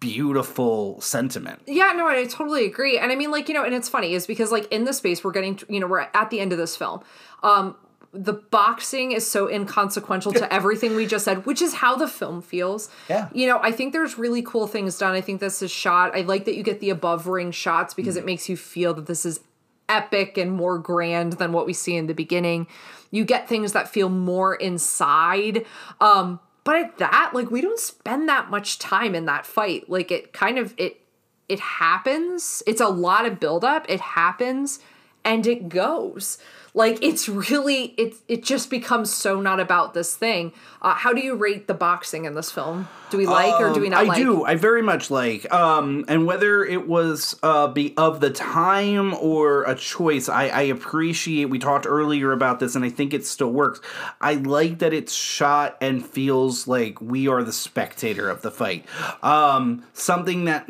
[0.00, 2.98] beautiful sentiment Yeah, no, I totally agree.
[2.98, 5.24] And I mean, like, you know, and it's funny is because, like, in the space,
[5.24, 7.00] we're getting, you know, we're at the end of this film.
[7.42, 7.76] Um,
[8.16, 12.42] the boxing is so inconsequential to everything we just said, which is how the film
[12.42, 12.88] feels.
[13.08, 13.28] Yeah.
[13.32, 15.14] You know, I think there's really cool things done.
[15.14, 16.16] I think this is shot.
[16.16, 19.06] I like that you get the above ring shots because it makes you feel that
[19.06, 19.40] this is
[19.88, 22.66] epic and more grand than what we see in the beginning.
[23.10, 25.64] You get things that feel more inside.
[26.00, 29.88] Um, but at that, like we don't spend that much time in that fight.
[29.88, 31.00] Like it kind of it
[31.48, 32.62] it happens.
[32.66, 33.86] It's a lot of buildup.
[33.88, 34.80] It happens
[35.24, 36.38] and it goes.
[36.76, 40.52] Like it's really it it just becomes so not about this thing.
[40.82, 42.86] Uh, how do you rate the boxing in this film?
[43.10, 44.18] Do we like or do we not Um, I like?
[44.22, 44.44] do.
[44.44, 45.50] I very much like.
[45.52, 50.62] Um, and whether it was uh, be of the time or a choice, I, I
[50.62, 51.46] appreciate.
[51.46, 53.80] We talked earlier about this, and I think it still works.
[54.20, 58.84] I like that it's shot and feels like we are the spectator of the fight.
[59.22, 60.68] Um, something that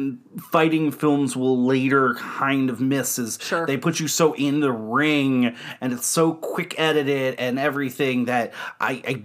[0.52, 3.66] fighting films will later kind of miss is Sure.
[3.66, 8.52] they put you so in the ring, and it's so quick edited and everything that
[8.80, 9.02] I.
[9.06, 9.22] I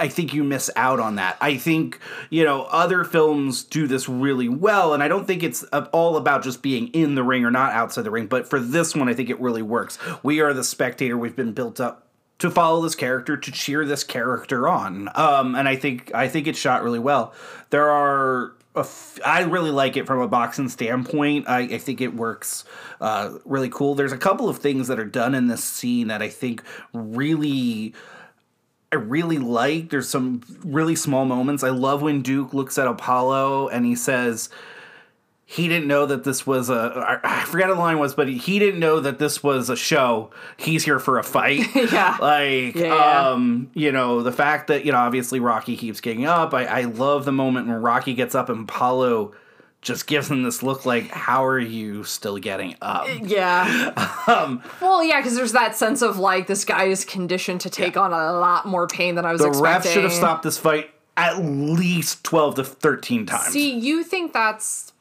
[0.00, 1.36] I think you miss out on that.
[1.40, 5.62] I think, you know, other films do this really well, and I don't think it's
[5.92, 8.96] all about just being in the ring or not outside the ring, but for this
[8.96, 9.96] one, I think it really works.
[10.24, 14.02] We are the spectator, we've been built up to follow this character, to cheer this
[14.02, 15.08] character on.
[15.14, 17.32] Um, and I think I think it's shot really well.
[17.70, 21.48] There are I really like it from a boxing standpoint.
[21.48, 22.64] I, I think it works
[23.00, 23.94] uh, really cool.
[23.94, 27.94] There's a couple of things that are done in this scene that I think really
[28.90, 29.90] I really like.
[29.90, 31.62] There's some really small moments.
[31.62, 34.50] I love when Duke looks at Apollo and he says
[35.54, 38.58] he didn't know that this was a I forget what the line was, but he
[38.58, 40.30] didn't know that this was a show.
[40.56, 41.60] He's here for a fight.
[41.74, 42.16] yeah.
[42.20, 43.28] Like Yeah.
[43.30, 46.52] um, you know, the fact that, you know, obviously Rocky keeps getting up.
[46.54, 49.32] I, I love the moment when Rocky gets up and Apollo
[49.82, 53.06] just gives him this look like, How are you still getting up?
[53.22, 53.92] Yeah.
[54.26, 57.98] Um, well, yeah, because there's that sense of like this guy is conditioned to take
[57.98, 59.72] on a lot more pain than I was the expecting.
[59.90, 63.52] ref should have stopped this fight at least twelve to thirteen times.
[63.52, 64.93] See, you think that's.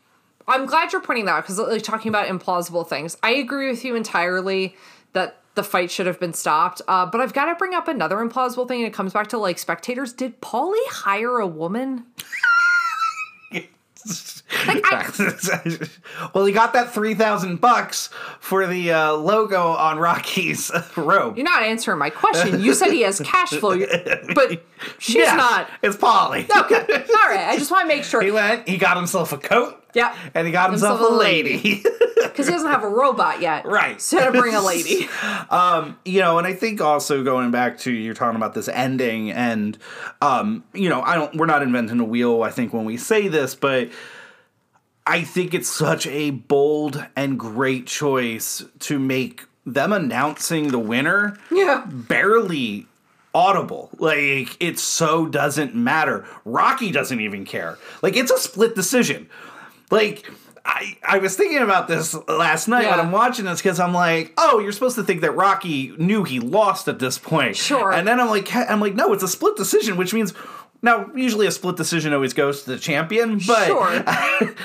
[0.48, 3.18] I'm glad you're pointing that out because like talking about implausible things.
[3.24, 4.76] I agree with you entirely
[5.14, 6.82] that the fight should have been stopped.
[6.88, 9.38] Uh, but I've got to bring up another implausible thing, and it comes back to
[9.38, 10.14] like spectators.
[10.14, 12.06] Did Paulie hire a woman?
[16.34, 18.10] well, he got that three thousand bucks
[18.40, 21.38] for the uh, logo on Rocky's robe.
[21.38, 22.62] You're not answering my question.
[22.62, 23.78] You said he has cash flow,
[24.36, 24.64] but
[25.00, 25.70] she's Yeah, not.
[25.82, 26.50] It's Paulie.
[26.50, 27.48] Okay, all right.
[27.50, 28.22] I just want to make sure.
[28.22, 28.68] He went.
[28.68, 29.83] He got himself a coat.
[29.94, 30.16] Yeah.
[30.34, 31.84] And he got himself, Himself a lady.
[32.16, 33.66] because he doesn't have a robot yet.
[33.74, 34.02] Right.
[34.02, 35.08] So to bring a lady.
[36.06, 39.78] you know, and I think also going back to you're talking about this ending, and
[40.22, 41.36] um, you know, I don't.
[41.36, 42.44] We're not inventing a wheel.
[42.44, 43.90] I think when we say this, but
[45.06, 51.38] I think it's such a bold and great choice to make them announcing the winner
[51.52, 51.86] yeah.
[51.88, 52.88] barely
[53.34, 53.90] audible.
[53.98, 56.26] Like it so doesn't matter.
[56.46, 57.78] Rocky doesn't even care.
[58.02, 59.30] Like it's a split decision.
[59.94, 60.30] Like
[60.66, 64.34] I, I was thinking about this last night when I'm watching this because I'm like,
[64.38, 67.56] oh, you're supposed to think that Rocky knew he lost at this point.
[67.58, 67.92] Sure.
[67.92, 70.34] And then I'm like, I'm like, no, it's a split decision, which means
[70.82, 74.04] now usually a split decision always goes to the champion, but Sure.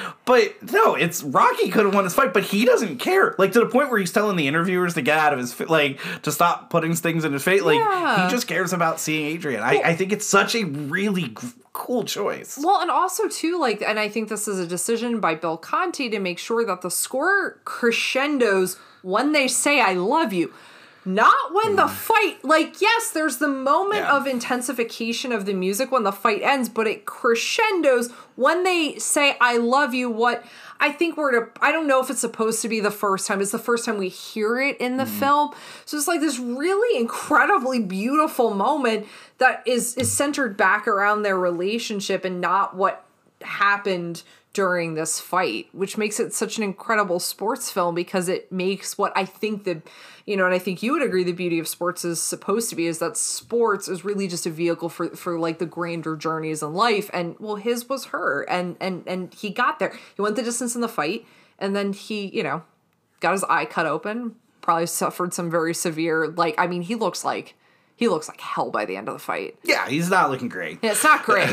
[0.25, 3.35] but no, it's Rocky could have won this fight, but he doesn't care.
[3.39, 6.01] Like to the point where he's telling the interviewers to get out of his like
[6.23, 7.63] to stop putting things in his face.
[7.63, 8.25] Like Yeah.
[8.27, 9.63] he just cares about seeing Adrian.
[9.63, 11.35] I, I think it's such a really
[11.79, 12.59] cool choice.
[12.63, 16.11] Well, and also too, like, and I think this is a decision by Bill Conti
[16.11, 20.53] to make sure that the score crescendos when they say "I love you."
[21.05, 21.91] Not when the mm.
[21.91, 24.17] fight, like, yes, there's the moment Yeah.
[24.17, 29.37] of intensification of the music when the fight ends, but it crescendos when they say
[29.41, 30.45] "I love you." What
[30.81, 33.41] I think we're to, I don't know if it's supposed to be the first time.
[33.41, 35.19] It's the first time we hear it in the mm.
[35.21, 35.51] film,
[35.87, 39.07] so it's like this really incredibly beautiful moment
[39.39, 43.05] that is is centered back around their relationship and not what
[43.43, 48.99] happened during this fight, which makes it such an incredible sports film because it makes
[48.99, 49.83] what I think the,
[50.27, 52.77] you know, and I think you would agree the beauty of sports is supposed to
[52.77, 56.63] be is that sports is really just a vehicle for for like the grander journeys
[56.63, 57.09] in life.
[57.13, 59.97] And well, his was her, and and and he got there.
[60.17, 61.25] He went the distance in the fight,
[61.59, 62.63] and then he, you know,
[63.21, 64.35] got his eye cut open.
[64.61, 67.55] Probably suffered some very severe, like I mean, he looks like
[67.99, 69.59] he looks like hell by the end of the fight.
[69.65, 70.79] Yeah, he's not looking great.
[70.83, 71.51] And it's not great.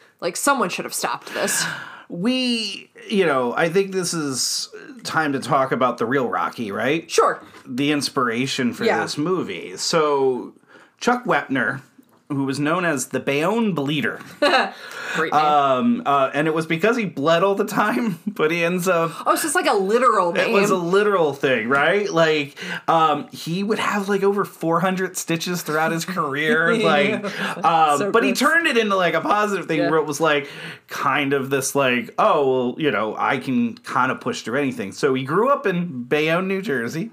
[0.20, 1.64] like someone should have stopped this.
[2.08, 4.68] We, you know, I think this is
[5.04, 7.08] time to talk about the real Rocky, right?
[7.10, 7.40] Sure.
[7.64, 9.00] the inspiration for Yeah.
[9.00, 9.76] this movie.
[9.76, 10.52] So
[10.98, 11.82] Chuck Wepner,
[12.30, 14.20] who was known as the Bayonne Bleeder,
[15.16, 15.42] Great name.
[15.42, 19.10] um, uh, and it was because he bled all the time, but he ends up.
[19.26, 20.48] oh, it's just like a literal name.
[20.50, 22.08] It was a literal thing, right?
[22.08, 22.56] Like,
[22.88, 26.70] um, he would have like over 400 stitches throughout his career.
[26.80, 27.24] Like,
[27.64, 29.90] um, So but he turned it into like a positive thing Yeah.
[29.90, 30.48] where it was like
[30.88, 34.92] kind of this, like, oh, well, you know, I can kind of push through anything.
[34.92, 37.10] So he grew up in Bayonne, New Jersey.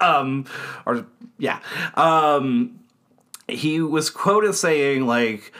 [0.00, 0.44] um,
[0.84, 1.06] or,
[1.38, 1.60] yeah.
[1.94, 2.77] Um,
[3.48, 5.52] he was quoted saying, like,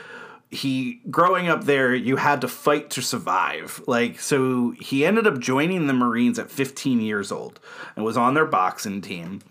[0.51, 3.81] he growing up there you had to fight to survive.
[3.85, 7.59] Like so he ended up joining the marines at 15 years old
[7.95, 9.41] and was on their boxing team.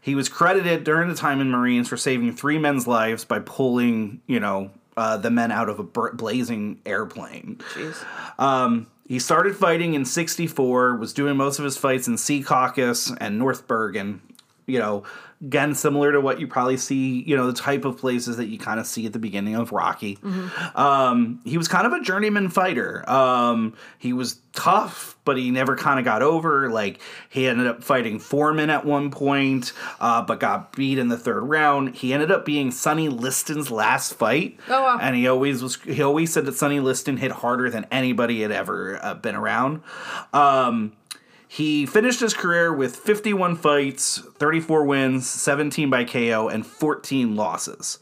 [0.00, 4.20] He was credited during the time in marines for saving three men's lives by pulling
[4.26, 7.60] you know uh, the men out of a blazing airplane.
[7.72, 8.04] Jeez.
[8.38, 13.38] um, he started fighting in 64 was doing most of his fights in Secaucus and
[13.38, 14.20] north bergen
[14.66, 15.04] you know,
[15.40, 18.58] again, similar to what you probably see, you know, the type of places that you
[18.58, 20.18] kind of see at the beginning of Rocky.
[20.74, 23.08] Um, he was kind of a journeyman fighter.
[23.08, 26.70] Um, he was tough, but he never kind of got over.
[26.70, 31.18] Like, he ended up fighting Foreman at one point, uh, but got beat in the
[31.18, 31.94] third round.
[31.96, 34.58] He ended up being Sonny Liston's last fight.
[34.68, 34.98] Oh, wow.
[35.00, 38.52] And he always was, he always said that Sonny Liston hit harder than anybody had
[38.52, 39.82] ever uh, been around.
[40.32, 40.92] Um,
[41.48, 47.98] he finished his career with 51 fights, 34 wins, 17 by KO, and 14 losses.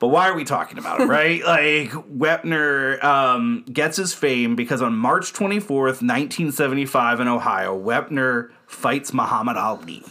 [0.00, 1.42] But why are we talking about it, right?
[1.44, 9.12] like, Wepner um, gets his fame because on March 24th, 1975, in Ohio, Wepner fights
[9.12, 10.02] Muhammad Ali.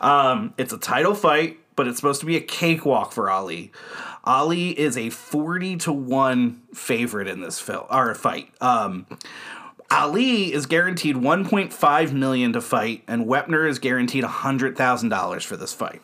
[0.00, 3.72] Um, it's a title fight, but it's supposed to be a cakewalk for Ali.
[4.24, 8.52] Ali is a 40 to 1 favorite in this film or fight.
[8.60, 9.06] Um,
[9.90, 16.02] Ali is guaranteed 1.5 million to fight, and Wepner is guaranteed $100,000 for this fight.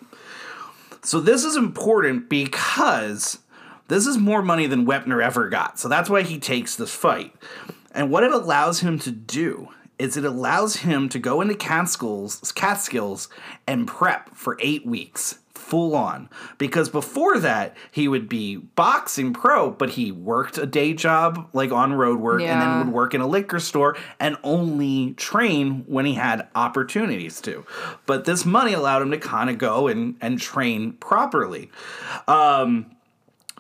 [1.03, 3.39] So this is important because
[3.89, 5.79] this is more money than Wepner ever got.
[5.79, 7.35] So that's why he takes this fight.
[7.93, 12.53] And what it allows him to do is it allows him to go into Catskills,
[12.53, 13.29] Catskills
[13.67, 16.29] and prep for eight weeks, full on.
[16.59, 21.73] Because before that, he would be boxing pro, but he worked a day job, like
[21.73, 26.05] on road work, and then would work in a liquor store and only train when
[26.05, 27.65] he had opportunities to.
[28.07, 31.71] But this money allowed him to kind of go and, and train properly.
[32.29, 32.95] Um,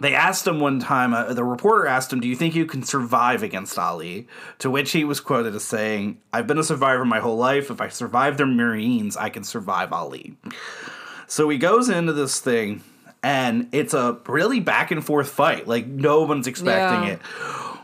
[0.00, 2.82] they asked him one time, uh, the reporter asked him, Do you think you can
[2.82, 4.26] survive against Ali?
[4.58, 7.70] To which he was quoted as saying, I've been a survivor my whole life.
[7.70, 10.36] If I survive the Marines, I can survive Ali.
[11.26, 12.82] So he goes into this thing,
[13.22, 15.66] and it's a really back and forth fight.
[15.66, 17.14] Like, no one's expecting Yeah.
[17.14, 17.20] it.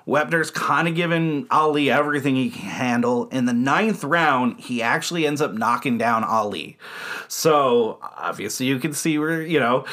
[0.07, 3.29] Wepner's kind of giving Ali everything he can handle.
[3.29, 6.79] In the ninth round, he actually ends up knocking down Ali.
[7.29, 9.85] So obviously, you can see where, you know,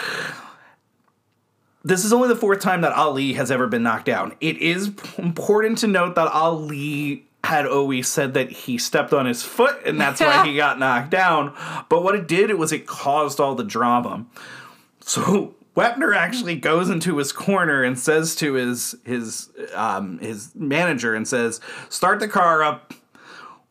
[1.84, 4.34] this is only the fourth time that Ali has ever been knocked down.
[4.42, 9.44] It is important to note that Ali had always said that he stepped on his
[9.44, 11.56] foot and that's why he got knocked down.
[11.90, 14.26] But what it did was it caused all the drama.
[15.02, 21.14] So Wepner actually goes into his corner and says to his his um, his manager
[21.14, 22.96] and says, "Start the car up.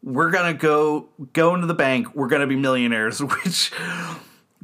[0.04, 2.14] We're gonna go go into the bank.
[2.14, 3.72] We're gonna be millionaires." Which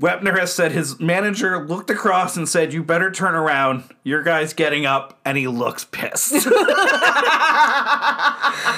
[0.01, 3.85] Wepner has said his manager looked across and said, "You better turn around.
[4.05, 6.32] Your guy's getting up," and he looks pissed.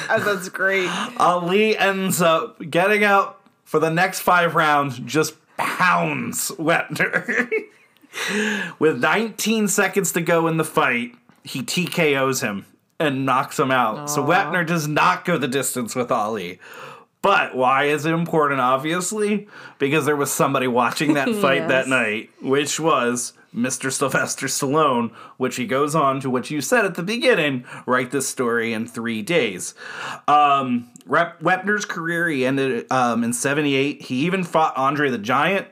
[0.09, 0.91] That's great.
[1.19, 7.49] Ali ends up getting up for the next five rounds, just pounds Wepner.
[8.78, 12.65] With 19 seconds to go in the fight, he TKOs him
[13.01, 14.09] and knocks him out.
[14.09, 16.61] So Wepner does not go the distance with Ali.
[17.24, 18.60] But why is it important?
[18.60, 19.48] Obviously,
[19.78, 23.90] because there was somebody watching that fight that night, which was Mr.
[23.90, 28.28] Sylvester Stallone, which he goes on to what you said at the beginning write this
[28.28, 29.74] story in three days.
[30.28, 34.02] Um, Rep- Wepner's career, he ended um, in 78.
[34.02, 35.68] He even fought Andre the Giant.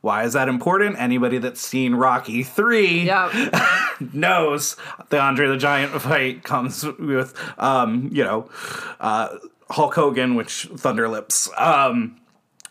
[0.00, 0.98] Why is that important?
[0.98, 3.92] Anybody that's seen Rocky 3 Yeah.
[4.14, 4.76] knows
[5.10, 8.48] the Andre the Giant fight comes with, um, you know,
[9.00, 9.28] uh,
[9.70, 11.48] Hulk Hogan, which Thunderlips.
[11.60, 12.20] Um,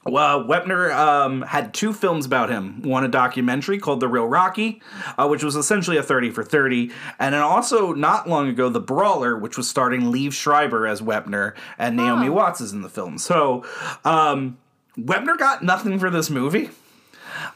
[0.07, 2.83] well, Wepner um, had two films about him.
[2.83, 4.81] One a documentary called The Real Rocky,
[5.17, 6.91] uh, which was essentially a 30 for 30.
[7.17, 11.55] And then also, not long ago, The Brawler, which was starring Liev Schreiber as Wepner,
[11.79, 12.33] and Naomi Oh.
[12.33, 13.17] Watts is in the film.
[13.17, 13.65] So,
[14.05, 14.57] um,
[14.95, 16.69] Wepner got nothing for this movie.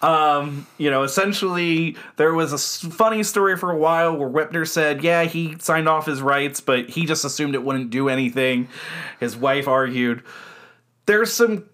[0.02, 5.04] Um, you know, essentially, there was a funny story for a while where Wepner said,
[5.04, 8.68] yeah, he signed off his rights, but he just assumed it wouldn't do anything.
[9.20, 10.24] His wife argued.
[11.06, 11.66] There's some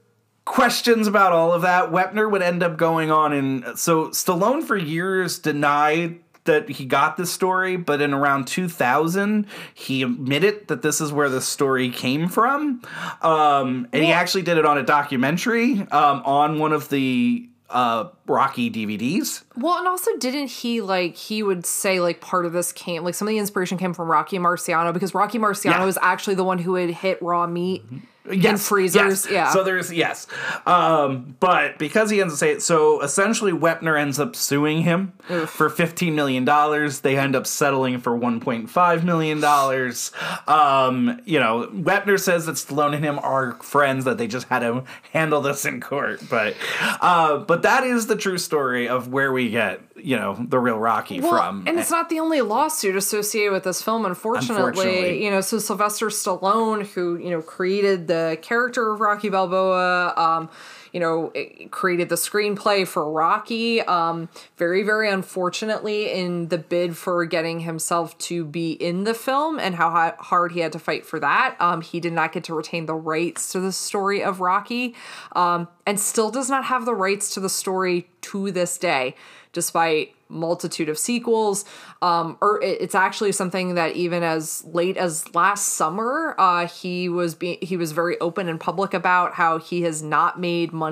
[0.45, 1.91] questions about all of that.
[1.91, 7.17] Wepner would end up going on, and so Stallone for years denied that he got
[7.17, 12.29] this story, but in around 2000, he admitted that this is where the story came
[12.29, 12.81] from.
[13.21, 18.09] Um, and he actually did it on a documentary um, on one of the uh,
[18.27, 19.43] Rocky DVDs.
[19.57, 23.15] Well, and also didn't he like he would say like part of this came like
[23.15, 25.85] some of the inspiration came from Rocky Marciano because Rocky Marciano Yeah.
[25.85, 29.25] was actually the one who had hit raw meat in Yes, freezers.
[29.25, 29.27] yes.
[29.31, 29.51] Yeah.
[29.51, 30.27] So there's yes,
[30.65, 35.13] um, but because he ends up saying so, essentially Wepner ends up suing him
[35.47, 37.01] for fifteen million dollars.
[37.01, 40.11] They end up settling for one point five million dollars.
[40.47, 44.59] Um, you know, Wepner says that Stallone and him are friends that they just had
[44.59, 46.21] to handle this in court.
[46.29, 46.55] But
[47.01, 50.77] uh, but that is the true story of where we get you know the real
[50.77, 51.63] Rocky Well, from.
[51.67, 54.55] and it's not the only lawsuit associated with this film, unfortunately.
[54.69, 55.23] Unfortunately.
[55.23, 60.49] You know, so Sylvester Stallone, who, you know, created the character of Rocky Balboa, um,
[60.95, 61.33] you know,
[61.71, 63.81] created the screenplay for Rocky.
[63.81, 69.59] Um, very, very unfortunately, in the bid for getting himself to be in the film
[69.59, 72.53] and how hard he had to fight for that, um, he did not get to
[72.53, 74.95] retain the rights to the story of Rocky
[75.35, 79.15] um, and still does not have the rights to the story to this day,
[79.51, 81.65] despite multitude of sequels.
[82.01, 87.37] Um, or it's actually something that even as late as last summer, uh, he was
[87.39, 90.84] he was very open and public about how he has not made money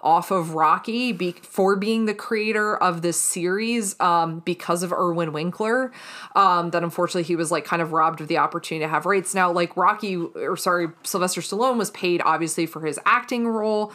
[0.00, 5.32] off of Rocky be- for being the creator of this series um, because of Irwin
[5.32, 5.92] Winkler.
[6.34, 9.34] Um, that unfortunately he was like kind of robbed of the opportunity to have rights.
[9.34, 13.92] Now, like Rocky, or sorry, Sylvester Stallone was paid obviously for his acting role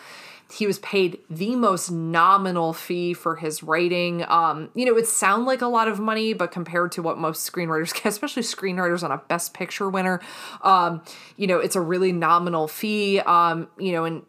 [0.52, 4.26] he was paid the most nominal fee for his writing.
[4.28, 7.50] Um, you know, it sound like a lot of money, but compared to what most
[7.52, 10.20] screenwriters get, especially screenwriters on a Best Picture winner,
[10.64, 11.04] um,
[11.38, 13.20] you know, it's a really nominal fee.
[13.20, 14.24] Um, you know, and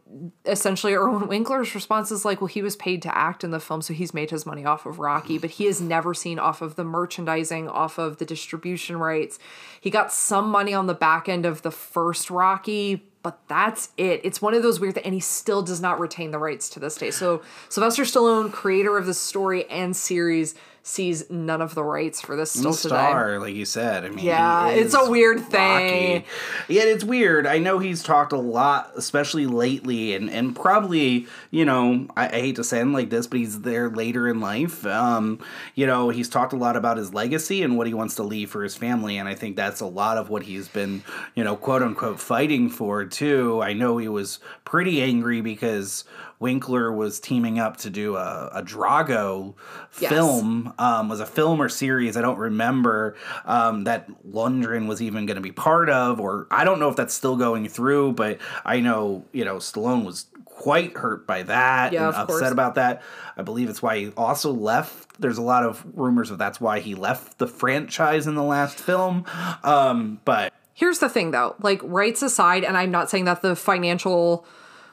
[0.45, 3.81] essentially Irwin Winkler's response is like, well, he was paid to act in the film,
[3.81, 6.77] so he's made his money off of Rocky, but he has never seen off of
[6.77, 9.39] the merchandising, off of the distribution rights.
[9.81, 14.21] He got some money on the back end of the first Rocky, but that's it.
[14.25, 16.81] It's one of those weird things, and he still does not retain the rights to
[16.81, 17.11] this day.
[17.11, 22.37] So Sylvester Stallone, creator of the story and series, sees none of the rights for
[22.37, 23.39] this still star, today.
[23.39, 24.05] like you said.
[24.05, 26.23] I mean, yeah, it's a weird thing.
[26.23, 26.27] Rocky.
[26.69, 27.47] Yeah, it's weird.
[27.47, 32.41] I know he's talked a lot, especially lately, and and probably you know I, I
[32.41, 34.87] hate to sound like this, but he's there later in life.
[34.87, 35.41] Um,
[35.75, 38.51] you know, he's talked a lot about his legacy and what he wants to leave
[38.51, 41.03] for his family, and I think that's a lot of what he's been
[41.35, 43.63] you know quote unquote fighting for too.
[43.63, 46.05] I know he was pretty angry because
[46.41, 49.55] Winkler was teaming up to do a, a Drago
[50.01, 50.11] yes.
[50.11, 50.73] film.
[50.79, 53.15] Um, was a film or series I don't remember
[53.45, 56.97] um, that Lundgren was even going to be part of, or I don't know if
[56.97, 58.15] that's still going through.
[58.15, 62.51] But I know you know Stallone was quite hurt by that yeah, and upset course.
[62.51, 63.03] about that.
[63.37, 65.21] I believe it's why he also left.
[65.21, 68.79] There's a lot of rumors of that's why he left the franchise in the last
[68.79, 69.25] film.
[69.63, 73.57] Um, but here's the thing, though, like rights aside, and I'm not saying that the
[73.57, 74.47] financial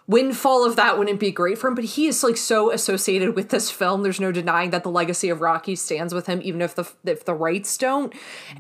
[0.08, 3.50] windfall of that wouldn't be great for him but he is like so associated with
[3.50, 4.04] this film.
[4.04, 7.26] There's no denying that the legacy of rocky stands with him even if the if
[7.26, 8.14] the rights don't.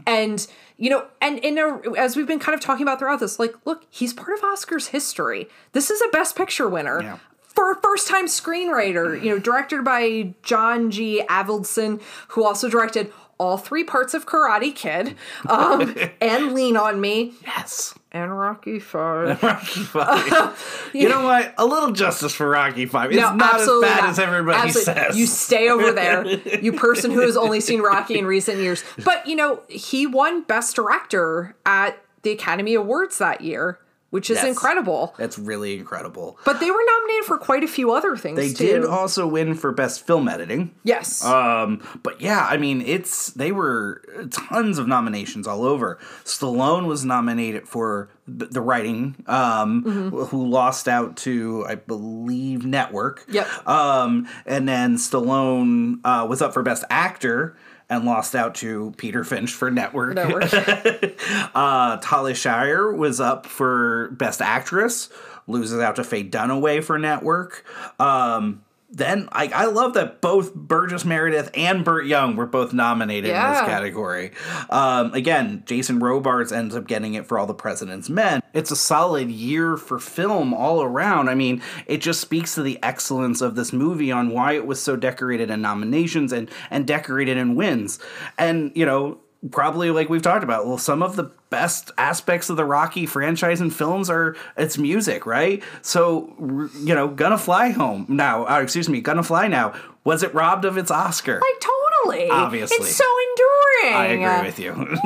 [0.05, 0.45] And
[0.77, 3.55] you know and in a, as we've been kind of talking about throughout this like
[3.65, 5.47] look he's part of oscars history.
[5.71, 7.01] This is a best picture winner.
[7.01, 7.19] Yeah.
[7.39, 11.23] For a first time screenwriter, you know, directed by John G.
[11.27, 15.15] Avildsen, who also directed all three parts of Karate Kid
[15.47, 17.33] um, and Lean on Me.
[17.45, 19.41] Yes and Rocky Five.
[19.43, 20.89] Rocky Five.
[20.93, 21.53] you know what?
[21.57, 23.11] A little justice for Rocky Five.
[23.11, 24.09] It's no, not as bad not.
[24.09, 25.03] as everybody absolutely.
[25.03, 25.17] says.
[25.17, 26.25] You stay over there,
[26.61, 28.83] you person who has only seen Rocky in recent years.
[29.03, 33.79] But you know, he won Best Director at the Academy Awards that year
[34.09, 34.47] which is yes.
[34.47, 35.13] incredible.
[35.17, 36.39] That's really incredible.
[36.45, 38.37] But they were nominated for quite a few other things.
[38.37, 38.81] They too.
[38.81, 40.73] did also win for best film editing.
[40.83, 41.25] Yes.
[41.25, 44.01] Um, but yeah, I mean, it's they were
[44.31, 45.99] tons of nominations all over.
[46.23, 50.17] Stallone was nominated for the writing, um, mm-hmm.
[50.25, 53.25] who lost out to I believe Network.
[53.29, 53.67] Yep.
[53.67, 57.57] Um, and then Stallone uh, was up for best actor
[57.89, 60.15] and lost out to Peter Finch for Network.
[60.15, 60.53] Network.
[61.55, 65.09] uh, Talia Shire was up for Best Actress,
[65.47, 67.63] loses out to Faye Dunaway for Network.
[67.99, 73.29] Um, then I, I love that both Burgess Meredith and Burt Young were both nominated
[73.29, 73.47] yeah.
[73.47, 74.31] in this category.
[74.69, 78.41] Um, again, Jason Robards ends up getting it for All the President's Men.
[78.53, 81.27] It's a solid year for film all around.
[81.27, 84.81] I mean, it just speaks to the excellence of this movie on why it was
[84.81, 87.99] so decorated in nominations and and decorated in wins.
[88.37, 89.19] And you know,
[89.51, 93.61] probably like we've talked about well some of the best aspects of the rocky franchise
[93.61, 95.63] and films are its music right?
[95.81, 99.73] So you know gonna fly home now uh, excuse me gonna fly now
[100.03, 101.39] was it robbed of its oscar?
[101.41, 101.61] Like
[102.05, 102.29] totally.
[102.29, 102.77] Obviously.
[102.77, 103.95] it's so enduring.
[103.95, 104.97] I agree with you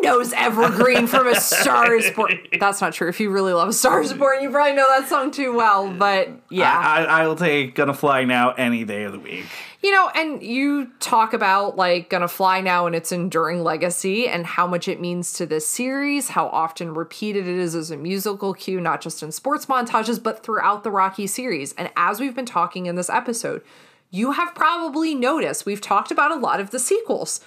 [0.00, 2.38] knows Evergreen from A Star Is Born.
[2.60, 3.08] That's not true.
[3.08, 5.92] If you really love A Star Is Born, you probably know that song too well.
[5.92, 9.46] But yeah, I, I, I'll take "Gonna Fly Now" any day of the week.
[9.82, 14.44] You know, and you talk about like Gonna Fly Now and its enduring legacy and
[14.44, 18.54] how much it means to this series, how often repeated it is as a musical
[18.54, 21.72] cue, not just in sports montages, but throughout the Rocky series.
[21.74, 23.62] And as we've been talking in this episode,
[24.10, 27.40] you have probably noticed we've talked about a lot of the sequels,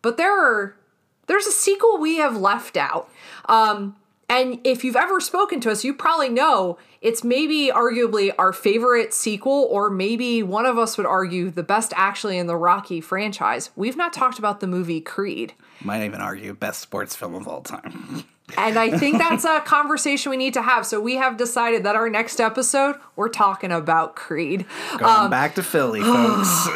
[0.00, 0.76] but there are
[1.28, 3.08] there's a sequel we have left out.
[3.48, 3.96] Um,
[4.28, 9.14] and if you've ever spoken to us, you probably know it's maybe arguably our favorite
[9.14, 13.70] sequel, or maybe one of us would argue the best actually in the Rocky franchise.
[13.74, 15.54] We've not talked about the movie Creed.
[15.82, 18.24] Might even argue best sports film of all time.
[18.56, 20.86] And I think that's a conversation we need to have.
[20.86, 24.64] So we have decided that our next episode, we're talking about Creed.
[24.96, 26.68] Going um, back to Philly, folks.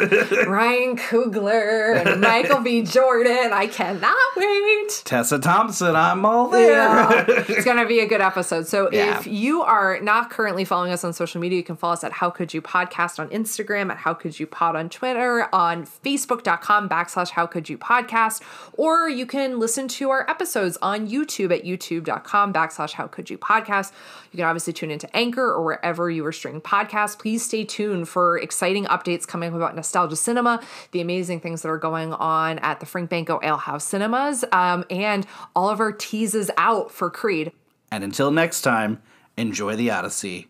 [0.47, 2.82] Ryan Coogler and Michael B.
[2.82, 3.53] Jordan.
[3.53, 5.03] I cannot wait.
[5.05, 6.73] Tessa Thompson, I'm all there.
[6.73, 7.24] Yeah.
[7.53, 8.66] It's going to be a good episode.
[8.66, 9.19] So yeah.
[9.19, 12.12] if you are not currently following us on social media, you can follow us at
[12.12, 16.89] How Could You Podcast on Instagram, at How Could You Pod on Twitter, on Facebook.com
[16.89, 18.43] backslash How Could You Podcast,
[18.74, 23.39] or you can listen to our episodes on YouTube at youtube.com backslash How Could You
[23.39, 23.93] Podcast.
[24.30, 27.18] You can obviously tune into Anchor or wherever you are streaming podcasts.
[27.18, 30.60] Please stay tuned for exciting updates coming up about Nostalgia Cinema,
[30.93, 34.84] the amazing things that are going on at the Frank Banko Ale House Cinemas, um,
[34.90, 37.52] and all of our teases out for Creed.
[37.90, 39.02] And until next time,
[39.36, 40.48] enjoy the Odyssey.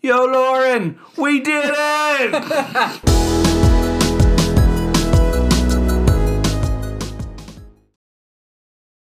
[0.00, 3.58] Yo, Lauren, we did it!